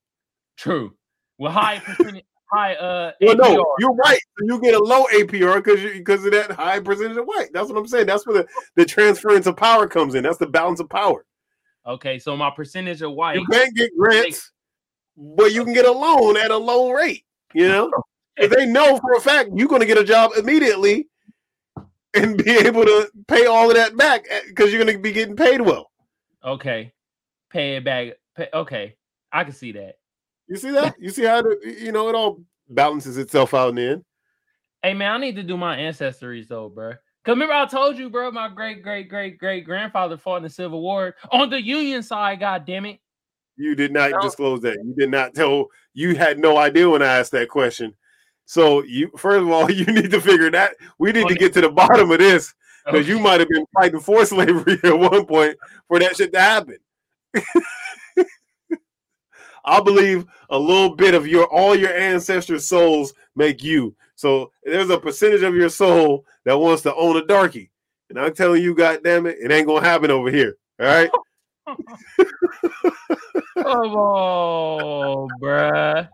[0.59, 0.95] True.
[1.39, 3.13] With high percentage, high uh.
[3.23, 4.21] Well, no, you're right.
[4.41, 7.49] You get a low APR because you because of that high percentage of white.
[7.55, 8.07] That's what I'm saying.
[8.07, 10.23] That's where the, the transference of power comes in.
[10.23, 11.25] That's the balance of power.
[11.91, 13.35] Okay, so my percentage of white.
[13.35, 14.53] You can't get grants,
[15.17, 17.25] but you can get a loan at a low rate.
[17.53, 17.91] You know,
[18.37, 21.09] they know for a fact you're going to get a job immediately
[22.15, 25.11] and be able to pay all of that back eh, because you're going to be
[25.11, 25.91] getting paid well.
[26.45, 26.93] Okay,
[27.51, 28.13] pay it back.
[28.37, 28.95] Pay, okay,
[29.33, 29.97] I can see that.
[30.47, 30.95] You see that?
[31.01, 34.05] You see how the, you know it all balances itself out in the end.
[34.81, 36.93] Hey man, I need to do my ancestries though, bro.
[37.25, 40.51] Cause remember I told you, bro, my great great great great grandfather fought in the
[40.51, 42.41] Civil War on the Union side.
[42.41, 42.99] God damn it!
[43.57, 44.21] You did not No.
[44.21, 44.77] disclose that.
[44.83, 45.67] You did not tell.
[45.93, 47.95] You had no idea when I asked that question.
[48.47, 50.77] So you, first of all, you need to figure that.
[50.99, 52.55] We need to get to the bottom of this
[52.87, 56.41] because you might have been fighting for slavery at one point for that shit to
[56.41, 56.79] happen.
[59.65, 63.95] I believe a little bit of your all your ancestor souls make you.
[64.21, 67.71] So there's a percentage of your soul that wants to own a darkie.
[68.11, 70.59] And I'm telling you, God damn it, it ain't gonna happen over here.
[70.79, 71.11] All right.
[73.57, 76.07] Come on, bruh.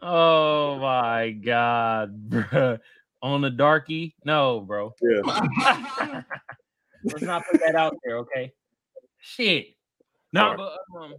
[0.00, 2.78] Oh my god, bruh.
[3.20, 4.14] On the darkie?
[4.24, 4.94] No, bro.
[5.02, 5.20] Yeah.
[7.04, 8.54] Let's not put that out there, okay?
[9.18, 9.74] Shit.
[10.32, 10.56] No, Alright.
[10.56, 11.14] but um,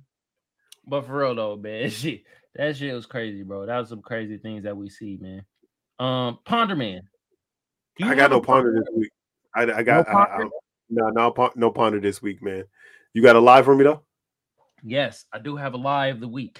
[0.88, 2.24] but for real though, man, shit,
[2.56, 3.68] that shit was crazy, bro.
[3.68, 5.46] That was some crazy things that we see, man.
[6.02, 7.02] Um, Ponder Man.
[8.02, 9.11] I got no ponder this week.
[9.53, 10.45] I, I got No I- ponder?
[10.45, 10.49] I-
[10.94, 12.65] no no no ponder this week, man.
[13.14, 14.02] You got a live for me though?
[14.84, 16.60] Yes, I do have a lie of the week.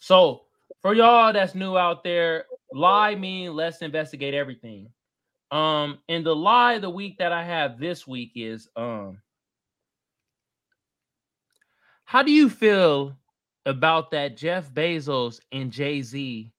[0.00, 0.42] So
[0.82, 2.44] for y'all that's new out there,
[2.74, 4.88] lie mean let's investigate everything.
[5.50, 9.18] Um, and the lie of the week that I have this week is um
[12.04, 13.16] how do you feel
[13.64, 16.50] about that Jeff Bezos and Jay-Z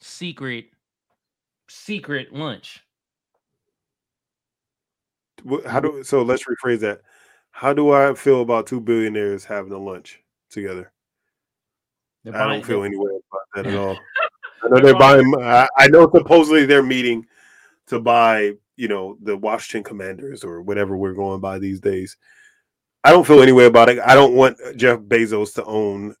[0.00, 0.66] secret
[1.68, 2.82] secret lunch?
[5.66, 6.22] How do so?
[6.22, 7.00] Let's rephrase that.
[7.50, 10.20] How do I feel about two billionaires having a lunch
[10.50, 10.92] together?
[12.24, 13.98] They're I don't feel any way about that at all.
[14.62, 15.34] I know They're they're buying.
[15.40, 17.26] I, I know supposedly they're meeting
[17.86, 22.16] to buy, you know, the Washington Commanders or whatever we're going by these days.
[23.04, 23.98] I don't feel any way about it.
[24.04, 26.14] I don't want Jeff Bezos to own,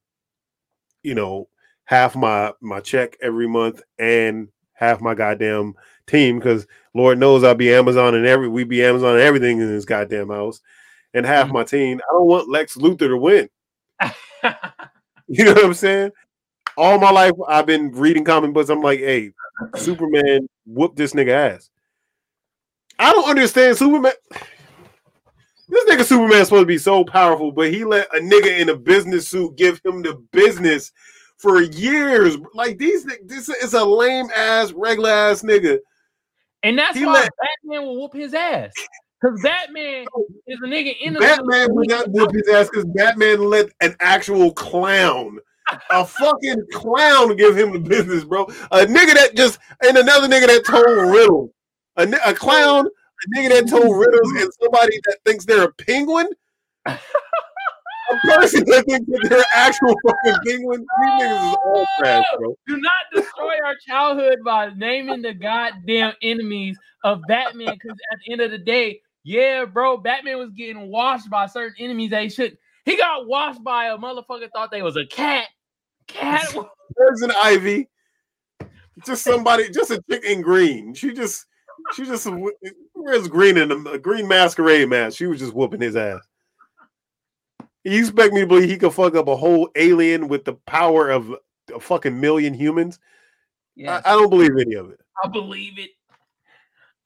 [1.02, 1.48] you know,
[1.88, 5.72] half my my check every month and half my goddamn
[6.06, 9.68] team because Lord knows I'll be Amazon and every we be Amazon and everything in
[9.68, 10.60] this goddamn house
[11.14, 11.52] and half Mhm.
[11.52, 11.98] my team.
[12.06, 13.48] I don't want Lex Luthor to win.
[15.30, 16.12] You know what I'm saying?
[16.76, 18.70] All my life I've been reading comic books.
[18.70, 19.32] I'm like, hey,
[19.76, 21.70] Superman whoop this nigga ass.
[22.98, 24.12] I don't understand Superman.
[25.68, 28.76] This nigga Superman's supposed to be so powerful, but he let a nigga in a
[28.76, 30.92] business suit give him the business
[31.38, 32.36] for years.
[32.54, 35.78] Like these, this is a lame ass, regular ass nigga.
[36.62, 37.30] and that's He why let-
[37.64, 38.72] Batman will whoop his ass.
[39.20, 40.06] Because Batman
[40.46, 43.96] is a nigga in the Batman would not whoop his ass because Batman let an
[43.98, 45.38] actual clown,
[45.90, 48.44] a fucking clown, give him the business, bro.
[48.70, 51.50] A nigga that just and another nigga that told riddles.
[51.96, 56.28] A, a clown, a nigga that told riddles, and somebody that thinks they're a penguin.
[58.10, 60.86] A person that thinks that they're actual fucking penguins.
[61.00, 62.54] These niggas is all trash, bro.
[62.66, 67.74] Do not destroy our childhood by naming the goddamn enemies of Batman.
[67.74, 71.74] Because at the end of the day, yeah, bro, Batman was getting washed by certain
[71.78, 72.56] enemies that he should.
[72.84, 75.46] He got washed by a motherfucker thought they was a cat.
[76.06, 76.46] Cat.
[76.54, 76.66] was-
[76.96, 77.88] There's an Ivy.
[79.04, 80.94] Just somebody, just a chick in green.
[80.94, 81.44] She just,
[81.94, 82.26] she just
[82.94, 85.18] wears green in a green masquerade mask.
[85.18, 86.20] She was just whooping his ass.
[87.84, 91.10] You expect me to believe he could fuck up a whole alien with the power
[91.10, 91.34] of
[91.74, 92.98] a fucking million humans?
[93.76, 95.00] Yes, I, I don't believe any of it.
[95.24, 95.90] I believe it.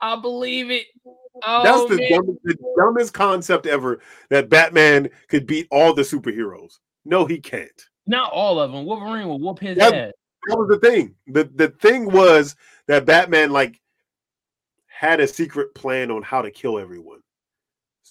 [0.00, 0.86] I believe it.
[1.46, 4.00] Oh, That's the dumbest, the dumbest concept ever
[4.30, 6.78] that Batman could beat all the superheroes.
[7.04, 7.70] No, he can't.
[8.06, 8.84] Not all of them.
[8.84, 10.12] Wolverine will whoop his That- ass.
[10.48, 11.14] that was the thing.
[11.28, 12.56] The the thing was
[12.88, 13.80] that Batman like
[14.88, 17.21] had a secret plan on how to kill everyone.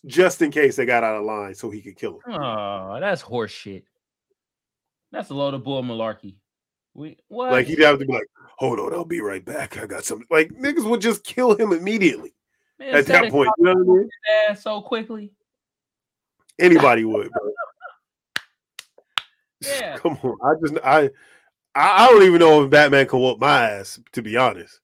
[0.06, 2.34] Just in case they got out of line so he could kill him.
[2.34, 3.86] Oh, that's horse shit.
[5.12, 6.36] That's a load of bull malarkey.
[6.94, 7.52] We what?
[7.52, 9.78] Like he'd have to be like, hold on, I'll be right back.
[9.78, 10.28] I got something.
[10.30, 12.34] Like niggas would just kill him immediately
[12.80, 13.50] Man, at that point.
[13.58, 14.10] You know what I mean?
[14.50, 15.32] ass so quickly.
[16.60, 17.52] Anybody would, bro.
[19.80, 19.98] Yeah.
[19.98, 20.38] Come on.
[20.44, 21.00] I just I
[21.76, 24.80] I I don't even know if Batman can whoop my ass, to be honest.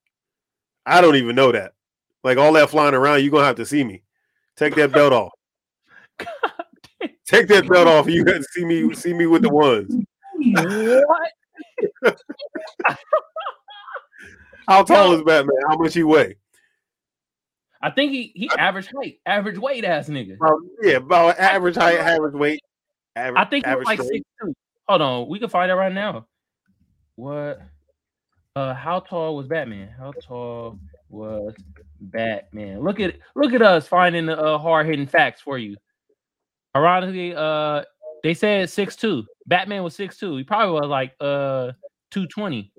[0.85, 1.73] I don't even know that.
[2.23, 4.03] Like all that flying around, you're gonna have to see me.
[4.57, 5.31] Take that belt off.
[7.25, 8.07] Take that belt off.
[8.07, 9.95] You got to see me see me with the ones.
[10.35, 11.31] what?
[14.67, 15.55] How tall is Batman?
[15.69, 16.35] How much he weigh?
[17.81, 20.35] I think he he average height, average weight ass nigga.
[20.35, 22.59] About, yeah, about average height, average weight.
[23.15, 24.53] Average, I think he was average like six two.
[24.89, 26.25] Hold on, we can find out right now.
[27.15, 27.61] What?
[28.55, 29.89] Uh, how tall was Batman?
[29.97, 30.79] How tall
[31.09, 31.53] was
[31.99, 32.81] Batman?
[32.81, 35.77] Look at look at us finding the uh, hard hitting facts for you.
[36.75, 37.84] Ironically, uh,
[38.23, 39.25] they said six two.
[39.45, 40.35] Batman was six two.
[40.38, 41.71] He probably was like uh
[42.11, 42.71] two twenty.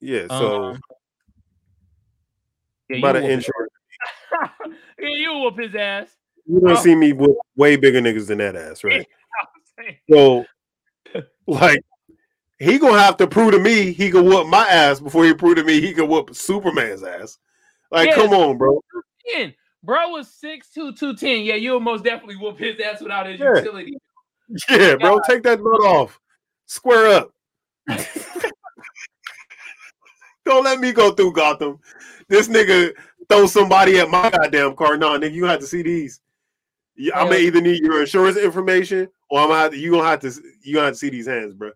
[0.00, 0.80] Yeah, so Um,
[2.88, 3.46] yeah, about an inch
[4.98, 6.08] yeah, you whoop his ass.
[6.46, 6.74] You don't Oh.
[6.82, 9.06] see me with way bigger niggas than that ass, right?
[10.12, 10.44] So,
[11.46, 11.80] like,
[12.60, 15.56] he gonna have to prove to me he can whoop my ass before he prove
[15.56, 17.38] to me he can whoop Superman's ass.
[17.90, 18.14] Like, Yeah.
[18.14, 18.80] come on, bro.
[19.26, 19.54] saying.
[19.82, 21.40] Bro was 6'2", 210.
[21.40, 23.56] Yeah, you'll most definitely whoop his ass without his Yeah.
[23.56, 23.96] utility.
[24.68, 26.20] Yeah, bro, take that nut off.
[26.66, 27.32] Square up.
[30.44, 31.78] Don't let me go through Gotham.
[32.28, 32.92] This nigga
[33.28, 34.96] throw somebody at my goddamn car.
[34.96, 36.20] Nah, nigga, you have to see these.
[36.96, 40.08] Yeah, I'm gonna either need your insurance information or I'm gonna have to, you gonna
[40.08, 40.32] have to
[40.62, 41.70] you gonna have to see these hands, bro.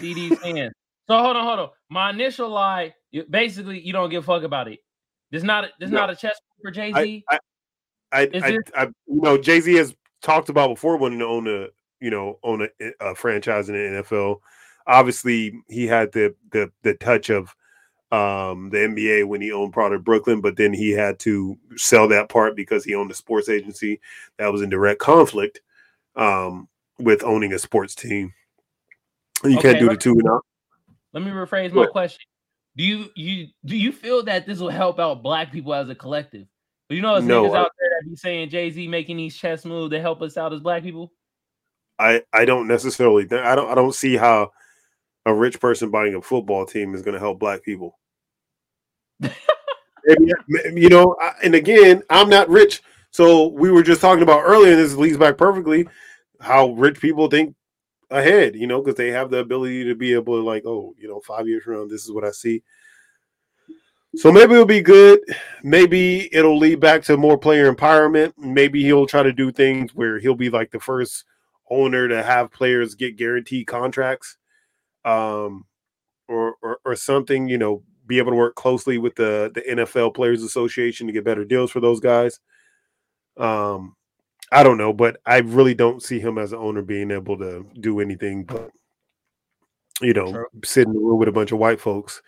[0.00, 0.72] These hands.
[1.08, 1.68] So hold on, hold on.
[1.90, 2.94] My initial lie,
[3.28, 4.78] basically, you don't give a fuck about it.
[5.30, 6.00] This not a, this No.
[6.00, 7.24] not a chess for Jay I, Z.
[7.28, 7.38] I,
[8.12, 11.68] I, I, I, you know, Jay Z has talked about before wanting to own a,
[12.00, 14.40] you know, own a, a franchise in the NFL.
[14.86, 17.54] Obviously, he had the the the touch of
[18.10, 22.08] um the NBA when he owned part of Brooklyn, but then he had to sell
[22.08, 24.00] that part because he owned a sports agency
[24.38, 25.60] that was in direct conflict
[26.16, 28.34] um with owning a sports team.
[29.44, 30.40] You Okay, can't do the two now.
[31.12, 32.20] Let me rephrase my question.
[32.76, 35.94] Do you you do you feel that this will help out black people as a
[35.94, 36.46] collective?
[36.88, 39.36] You know, there's No, niggas I- out there that be saying Jay Z making these
[39.36, 41.12] chess moves to help us out as black people.
[41.98, 44.52] I I don't necessarily I don't I don't see how
[45.26, 47.98] a rich person buying a football team is going to help black people.
[49.20, 50.32] Maybe-
[50.80, 54.80] you know, and again, I'm not rich, so we were just talking about earlier, and
[54.80, 55.88] this leads back perfectly
[56.40, 57.54] how rich people think
[58.12, 58.54] ahead.
[58.54, 61.20] You know, because they have the ability to be able to like, oh, you know,
[61.20, 62.62] five years from this is what I see.
[64.14, 65.20] So maybe it'll be good.
[65.62, 68.34] Maybe it'll lead back to more player empowerment.
[68.36, 71.24] Maybe he'll try to do things where he'll be like the first
[71.70, 74.36] owner to have players get guaranteed contracts,
[75.06, 75.64] um,
[76.28, 77.48] or, or or something.
[77.48, 81.24] You know, be able to work closely with the the NFL Players Association to get
[81.24, 82.38] better deals for those guys.
[83.38, 83.96] Um,
[84.52, 87.66] I don't know, but I really don't see him as an owner being able to
[87.80, 88.70] do anything but
[90.00, 90.46] you know True.
[90.64, 92.22] sit in the room with a bunch of white folks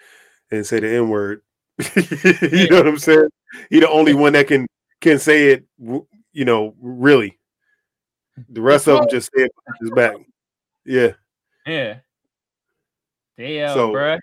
[0.50, 1.42] and say the n word.
[1.96, 3.28] you know what I'm saying?
[3.70, 4.66] He the only one that can
[5.00, 5.64] can say it.
[5.78, 7.38] You know, really.
[8.48, 10.16] The rest of them just say it behind his back.
[10.86, 11.12] Yeah.
[11.66, 11.96] Yeah.
[13.38, 14.18] Damn, So- bruh.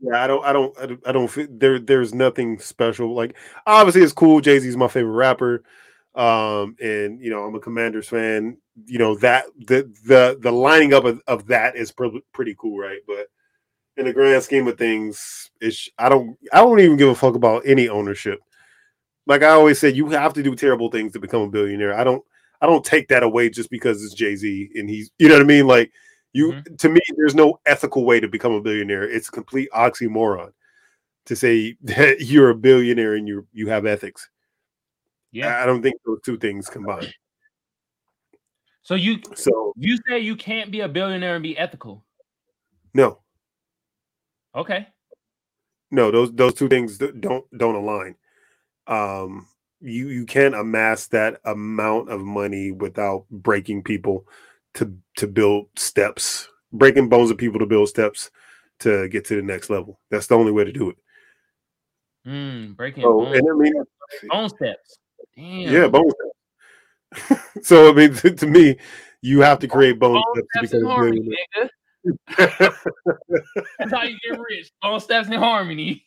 [0.00, 1.78] Yeah, I don't, I don't, I don't, I don't feel there.
[1.78, 3.14] There's nothing special.
[3.14, 3.34] Like,
[3.66, 4.40] obviously, it's cool.
[4.42, 5.62] Jay Z's my favorite rapper,
[6.16, 8.56] um, and you know, I'm a Commanders fan.
[8.86, 12.78] You know that the the the lining up of, of that is pr- pretty cool,
[12.78, 13.00] right?
[13.06, 13.28] But
[13.96, 17.34] in the grand scheme of things, it's I don't, I don't even give a fuck
[17.34, 18.40] about any ownership.
[19.26, 21.94] Like I always said, you have to do terrible things to become a billionaire.
[21.98, 22.22] I don't,
[22.60, 25.42] I don't take that away just because it's Jay Z and he's, you know what
[25.42, 25.66] I mean?
[25.66, 25.92] Like
[26.32, 29.08] you, to me, there's no ethical way to become a billionaire.
[29.08, 30.52] It's a complete oxymoron
[31.26, 34.28] to say that you're a billionaire and you you have ethics.
[35.36, 35.62] Yeah.
[35.62, 37.12] I don't think those two things combine.
[38.82, 42.04] So you So you say you can't be a billionaire and be ethical.
[42.94, 43.18] no,
[44.54, 44.88] Okay.
[45.90, 48.14] no, those those two things don't don't align.
[48.86, 49.46] Um,
[49.80, 54.26] you you can't amass that amount of money without breaking people
[54.74, 58.30] to to build steps, breaking bones of people to build steps
[58.78, 60.00] to get to the next level.
[60.10, 60.96] That's the only way to do it.
[62.26, 63.74] Mm, breaking So, bone, and I mean,
[64.30, 64.98] bone steps.
[65.36, 65.72] Damn.
[65.72, 66.10] yeah, bone
[67.62, 68.76] so I mean, to, to me,
[69.22, 71.68] you have to create bone, Bone steps steps to in become a harmony, nigga.
[73.78, 74.70] That's how you get rich.
[74.82, 76.04] Bone steps in harmony.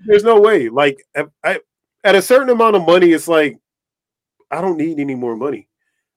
[0.00, 0.68] There's no way.
[0.68, 1.60] Like I, I,
[2.04, 3.58] at a certain amount of money, it's like
[4.50, 5.68] I don't need any more money.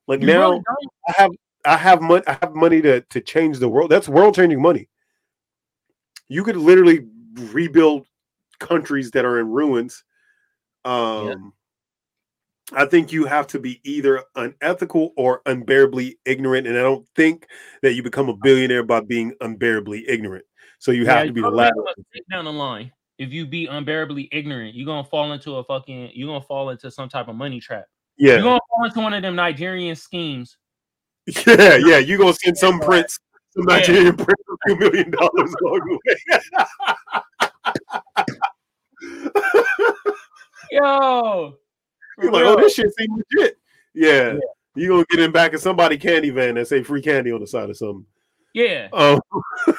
[0.08, 0.62] Like You now, really?
[1.08, 1.32] I have
[1.66, 2.24] I have money.
[2.28, 3.90] I have money to to change the world.
[3.90, 4.88] That's world changing money.
[6.28, 8.08] You could literally rebuild
[8.60, 10.04] countries that are in ruins.
[10.86, 11.54] Um,
[12.74, 17.48] I think you have to be either unethical or unbearably ignorant, and I don't think
[17.82, 20.46] that you become a billionaire by being unbearably ignorant.
[20.80, 21.74] So you have Yeah, to be the latter.
[21.78, 22.92] make a mistake down the line.
[23.18, 26.90] If you be unbearably ignorant, you're gonna fall into a fucking you're gonna fall into
[26.90, 27.86] some type of money trap.
[28.18, 28.34] Yeah.
[28.36, 30.58] You're gonna fall into one of them Nigerian schemes.
[31.46, 31.98] Yeah, yeah.
[32.00, 33.20] you're gonna send some prince,
[33.52, 33.76] some Yeah.
[33.78, 36.16] Nigerian prince, a few million dollars along the way.
[40.72, 41.58] Yo,
[42.22, 43.58] You're like, oh, this shit seems legit.
[43.94, 44.38] Yeah.
[44.76, 47.48] You gonna get in back of somebody candy van and say free candy on the
[47.48, 48.06] side of something.
[48.54, 48.88] yeah.
[48.94, 49.20] Um,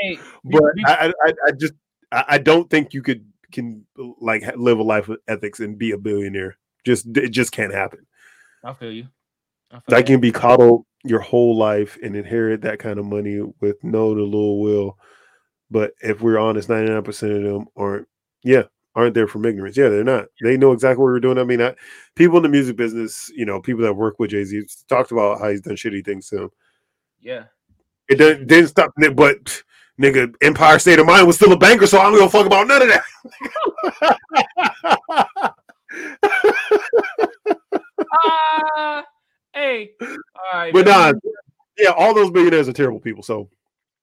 [0.00, 1.74] Hey, but I, I, I just,
[2.10, 3.84] I, I don't think you could can
[4.20, 6.56] like live a life of ethics and be a billionaire.
[6.86, 8.06] Just, it just can't happen.
[8.64, 9.08] I feel you.
[9.70, 10.08] I feel Like that.
[10.10, 14.14] you can be coddled your whole life and inherit that kind of money with no
[14.14, 14.98] to little will.
[15.70, 18.08] But if we're honest, 99% of them aren't,
[18.42, 18.64] yeah,
[18.94, 19.76] aren't there from ignorance.
[19.76, 20.26] Yeah, they're not.
[20.42, 21.38] They know exactly what we're doing.
[21.38, 21.74] I mean, I,
[22.16, 25.40] people in the music business, you know, people that work with Jay Z talked about
[25.40, 26.50] how he's done shitty things to him.
[27.20, 27.44] Yeah.
[28.08, 29.62] It didn't, didn't stop, but
[30.00, 32.46] nigga, Empire State of Mind was still a banker, so I don't give a fuck
[32.46, 33.04] about none of that.
[38.12, 39.04] Ah,
[39.54, 40.08] hey, all
[40.52, 41.12] right, But man.
[41.12, 41.30] nah,
[41.78, 43.22] yeah, all those billionaires are terrible people.
[43.22, 43.48] So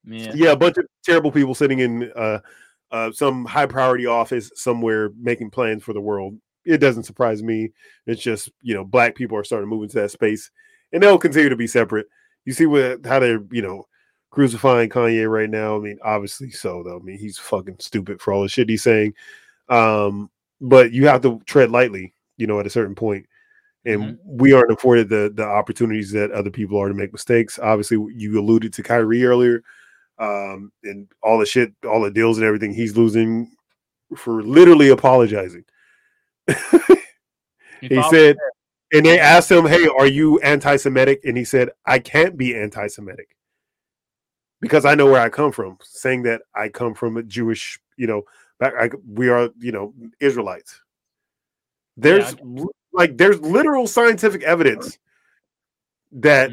[0.05, 0.31] man.
[0.35, 2.39] yeah, a bunch of terrible people sitting in uh,
[2.91, 6.38] uh, some high priority office somewhere making plans for the world.
[6.65, 7.72] It doesn't surprise me.
[8.05, 10.51] It's just you know, black people are starting to move into that space,
[10.91, 12.07] and they'll continue to be separate.
[12.45, 13.88] You see what how they're you know
[14.31, 15.77] crucifying Kanye right now.
[15.77, 16.97] I mean, obviously so though.
[16.97, 19.14] I mean, he's fucking stupid for all the shit he's saying.
[19.69, 20.30] Um,
[20.61, 23.26] but you have to tread lightly, you know, at a certain point.
[23.85, 24.18] And Mhm.
[24.26, 27.57] we aren't afforded the the opportunities that other people are to make mistakes.
[27.59, 29.64] Obviously, you alluded to Kyrie earlier,
[30.19, 33.52] um, and all the shit, all the deals and everything he's losing
[34.15, 35.65] for literally apologizing.
[37.81, 38.38] He said,
[38.94, 43.35] and they asked him, "Hey, are you anti-Semitic?" And he said, "I can't be anti-Semitic
[44.61, 48.07] because I know where I come from." Saying that I come from a Jewish, you
[48.07, 48.23] know,
[48.60, 50.81] back, I, we are, you know, Israelites.
[51.98, 54.98] There's l- like there's literal scientific evidence
[56.14, 56.52] that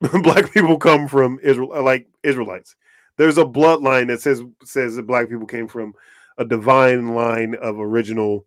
[0.22, 2.76] black people come from Israel, like Israelites.
[3.18, 5.94] There's a bloodline that says says that black people came from
[6.38, 8.46] a divine line of original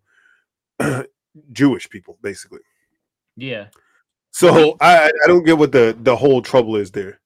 [1.52, 2.60] Jewish people, basically.
[3.36, 3.66] Yeah,
[4.32, 7.20] So I I don't get what the the whole trouble is there.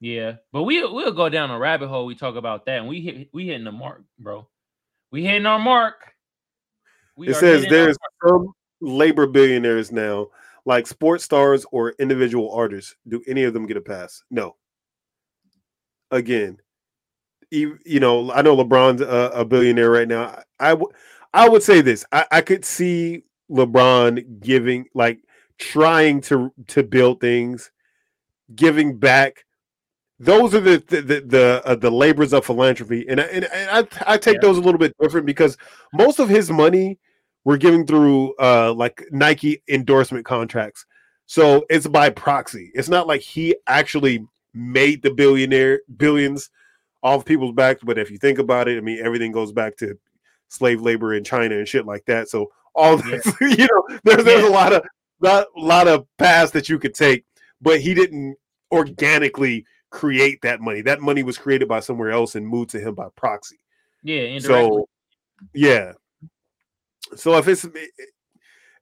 [0.00, 2.06] yeah, but we we'll go down a rabbit hole.
[2.06, 4.46] We talk about that, and we hit we hitting the mark, bro.
[5.10, 6.14] We hitting our mark.
[7.16, 7.96] We it says there's
[8.26, 10.28] some labor billionaires now,
[10.64, 12.94] like sports stars or individual artists.
[13.08, 14.22] Do any of them get a pass?
[14.30, 14.56] No.
[16.10, 16.58] Again,
[17.50, 20.42] you, you know, I know LeBron's a, a billionaire right now.
[20.58, 20.90] I w-
[21.32, 22.04] I would say this.
[22.12, 25.20] I, I could see LeBron giving, like,
[25.58, 27.70] trying to to build things,
[28.54, 29.44] giving back.
[30.18, 33.88] Those are the the the the, uh, the labors of philanthropy, and I, and, and
[34.06, 34.40] I I take Yeah.
[34.42, 35.56] those a little bit different because
[35.92, 36.98] most of his money
[37.44, 40.84] we're giving through uh like Nike endorsement contracts.
[41.26, 42.70] So it's by proxy.
[42.74, 46.50] It's not like he actually made the billionaire billions
[47.02, 47.82] off people's backs.
[47.84, 49.98] But if you think about it, I mean everything goes back to
[50.48, 52.28] slave labor in China and shit like that.
[52.28, 54.48] So all this, you know, there's there's Yeah.
[54.48, 54.84] a lot of
[55.20, 57.24] not a lot of paths that you could take,
[57.60, 58.36] but he didn't
[58.72, 60.80] organically create that money.
[60.82, 63.58] That money was created by somewhere else and moved to him by proxy.
[64.02, 64.68] yeah, indirectly.
[64.78, 64.88] So
[65.54, 65.92] yeah.
[67.16, 67.66] So if it's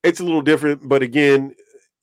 [0.05, 1.55] it's a little different, but again,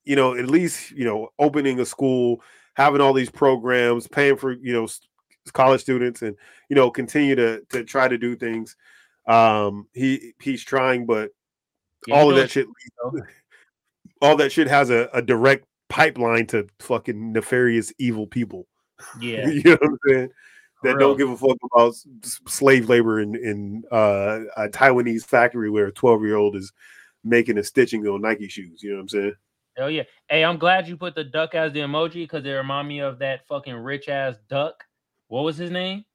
[0.05, 2.41] you know, at least you know, opening a school,
[2.75, 4.87] having all these programs, paying for you know
[5.53, 6.35] college students, and
[6.69, 8.75] you know, continue to to try to do things.
[9.27, 11.31] Um, he he's trying, but
[12.07, 12.67] Yeah, all of that shit,
[14.21, 18.67] all that shit has a, a direct pipeline to fucking nefarious evil people.
[19.19, 20.29] yeah, you know what I'm saying?
[20.83, 21.95] That don't give a fuck about
[22.47, 26.71] slave labor in in uh, a Taiwanese factory where a 12 year old is
[27.23, 28.83] making and stitching on Nike shoes.
[28.83, 29.35] You know what I'm saying?
[29.77, 30.03] Hell yeah.
[30.29, 33.19] Hey, I'm glad you put the duck as the emoji because it remind me of
[33.19, 34.83] that fucking rich ass duck.
[35.27, 36.05] What was his name?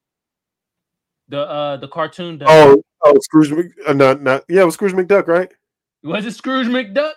[1.29, 2.49] The uh the cartoon duck.
[2.51, 5.51] Oh, oh, Scrooge, Mc, uh, not not yeah, it was Scrooge McDuck, right?
[6.03, 7.13] Was it Scrooge McDuck?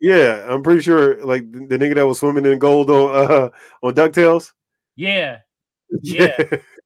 [0.00, 1.24] Yeah, I'm pretty sure.
[1.24, 3.50] Like the, the nigga that was swimming in gold on uh,
[3.82, 4.52] on Ducktales.
[4.96, 5.38] Yeah.
[6.02, 6.36] Yeah.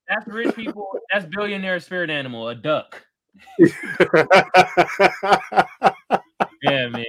[0.08, 0.88] That's rich people.
[1.12, 3.04] That's billionaire spirit animal, a duck.
[6.64, 7.04] Yeah, man.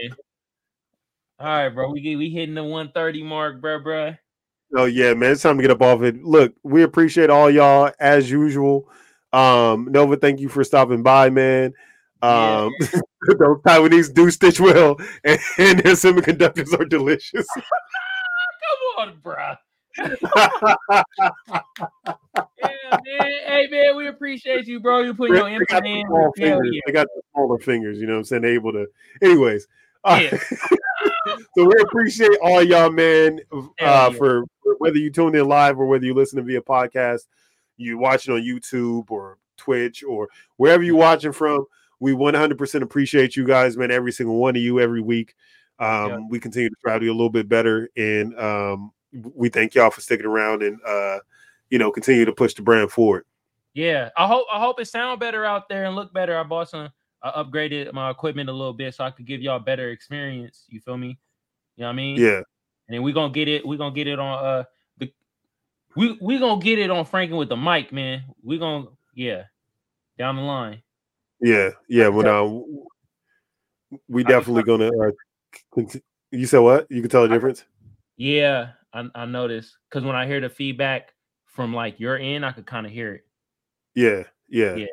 [1.40, 1.92] All right, bro.
[1.92, 4.14] We get we hitting the 130 mark, bro, bro.
[4.76, 6.24] Oh yeah, man, it's time to get up off it.
[6.24, 8.90] Look, we appreciate all y'all as usual.
[9.34, 11.74] Um, Nova, thank you for stopping by, man.
[12.22, 17.46] Um, those Taiwanese do stitch well, and, and their semiconductors are delicious.
[17.56, 17.64] Come
[18.98, 19.56] on, bro.
[19.98, 21.04] Yeah,
[22.92, 23.32] man.
[23.48, 25.02] Hey, man, we appreciate you, bro.
[25.02, 26.06] You put your input in.
[26.38, 26.70] fingers.
[26.72, 26.82] yeah.
[26.86, 28.00] They got the smaller fingers.
[28.00, 28.42] You know what I'm saying?
[28.42, 28.88] They're able to.
[29.22, 29.68] Anyways,
[30.06, 30.38] Yeah.
[31.58, 33.40] so we appreciate all y'all, man,
[33.80, 37.22] uh, for, for whether you tuned in live or whether you listen to via podcast,
[37.78, 41.66] you watching on YouTube or Twitch or wherever you're watching from.
[42.00, 43.92] We 100% appreciate you guys, man.
[43.92, 45.34] Every single one of you every week.
[45.80, 46.20] Um, Yeah.
[46.30, 48.92] We continue to try to do a little bit better, and um,
[49.34, 51.20] we thank y'all for sticking around and uh,
[51.70, 53.26] you know continue to push the brand forward.
[53.74, 56.38] Yeah, I hope I hope it sound better out there and look better.
[56.38, 56.90] I bought some,
[57.26, 60.66] I upgraded my equipment a little bit so I could give y'all better experience.
[60.68, 61.18] You feel me?
[61.76, 62.18] You know what I mean?
[62.18, 62.42] Yeah.
[62.88, 63.66] And then we gonna get it.
[63.66, 64.64] we're gonna get it on uh
[65.00, 65.12] the
[65.96, 68.26] we we gonna get it on Franken with the mic, man.
[68.44, 68.86] We're gonna
[69.16, 69.46] yeah
[70.20, 70.84] down the line.
[71.42, 72.10] Yeah, yeah.
[72.10, 72.48] When uh,
[74.08, 74.90] we definitely gonna.
[74.90, 75.84] Uh,
[76.32, 76.86] you said what?
[76.92, 77.66] You can tell the difference.
[78.18, 81.14] Yeah, I, I noticed because when I hear the feedback
[81.46, 83.26] from like your end, I could kind of hear it.
[83.96, 84.86] Yeah, yeah, Yeah.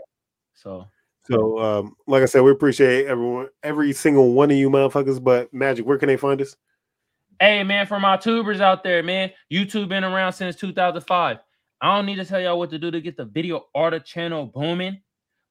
[0.54, 0.86] So
[1.24, 5.22] So, um, like I said, we appreciate everyone, every single one of you motherfuckers.
[5.22, 6.56] But Magic, where can they find us?
[7.40, 11.38] Hey man, for my tubers out there, man, YouTube been around since 2005.
[11.80, 14.46] I don't need to tell y'all what to do to get the video order channel
[14.46, 15.00] booming.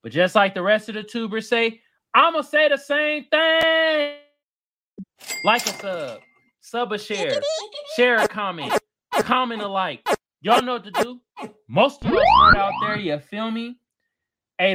[0.02, 1.82] But just like the rest of the tubers say,
[2.14, 4.16] I'ma say the same thing.
[5.44, 6.20] Like a sub,
[6.62, 7.42] sub a share,
[7.96, 8.74] share a comment,
[9.12, 10.08] comment a like.
[10.42, 11.20] Y'all know what to do.
[11.68, 13.78] Most of y'all out there, you feel me?
[14.58, 14.74] Hey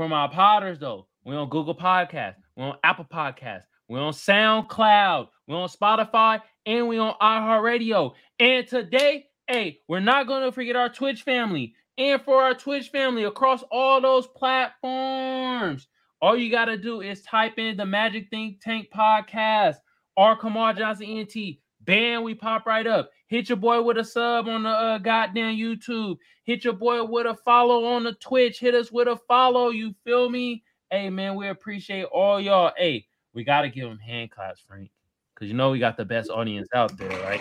[0.00, 5.28] for my potters though, We're on Google Podcast, We're on Apple Podcast, We're on SoundCloud,
[5.46, 8.12] We're on Spotify, and we're on iHeartRadio.
[8.38, 11.74] And today, hey, we're not gonna forget our Twitch family.
[11.98, 15.86] And for our Twitch family across all those platforms,
[16.22, 19.76] all you gotta do is type in the Magic Think Tank podcast
[20.16, 21.58] or Kamal Johnson ENT.
[21.82, 23.10] Bam, we pop right up.
[23.30, 26.16] Hit your boy with a sub on the uh, goddamn YouTube.
[26.42, 28.58] Hit your boy with a follow on the Twitch.
[28.58, 29.68] Hit us with a follow.
[29.68, 30.64] You feel me?
[30.90, 32.72] Hey man, we appreciate all y'all.
[32.76, 34.90] Hey, we gotta give them hand claps, Frank,
[35.32, 37.40] because you know we got the best audience out there, right?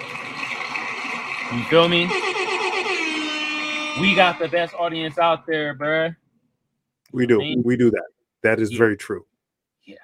[1.51, 2.05] You feel me?
[3.99, 6.15] We got the best audience out there, bruh.
[7.11, 7.39] We do.
[7.39, 7.63] Man.
[7.65, 8.05] We do that.
[8.43, 8.77] That is Yeah.
[8.77, 9.25] very true.
[9.85, 9.95] Yeah.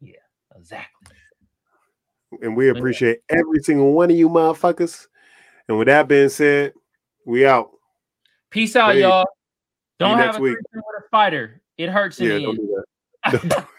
[0.00, 0.14] Yeah,
[0.56, 1.15] exactly.
[2.42, 5.06] And we appreciate every single one of you motherfuckers.
[5.68, 6.72] And with that being said,
[7.24, 7.70] we out.
[8.50, 9.26] Peace out, Hey, y'all.
[9.98, 11.62] Don't have a with a fighter.
[11.78, 13.66] It hurts in Yeah, the end.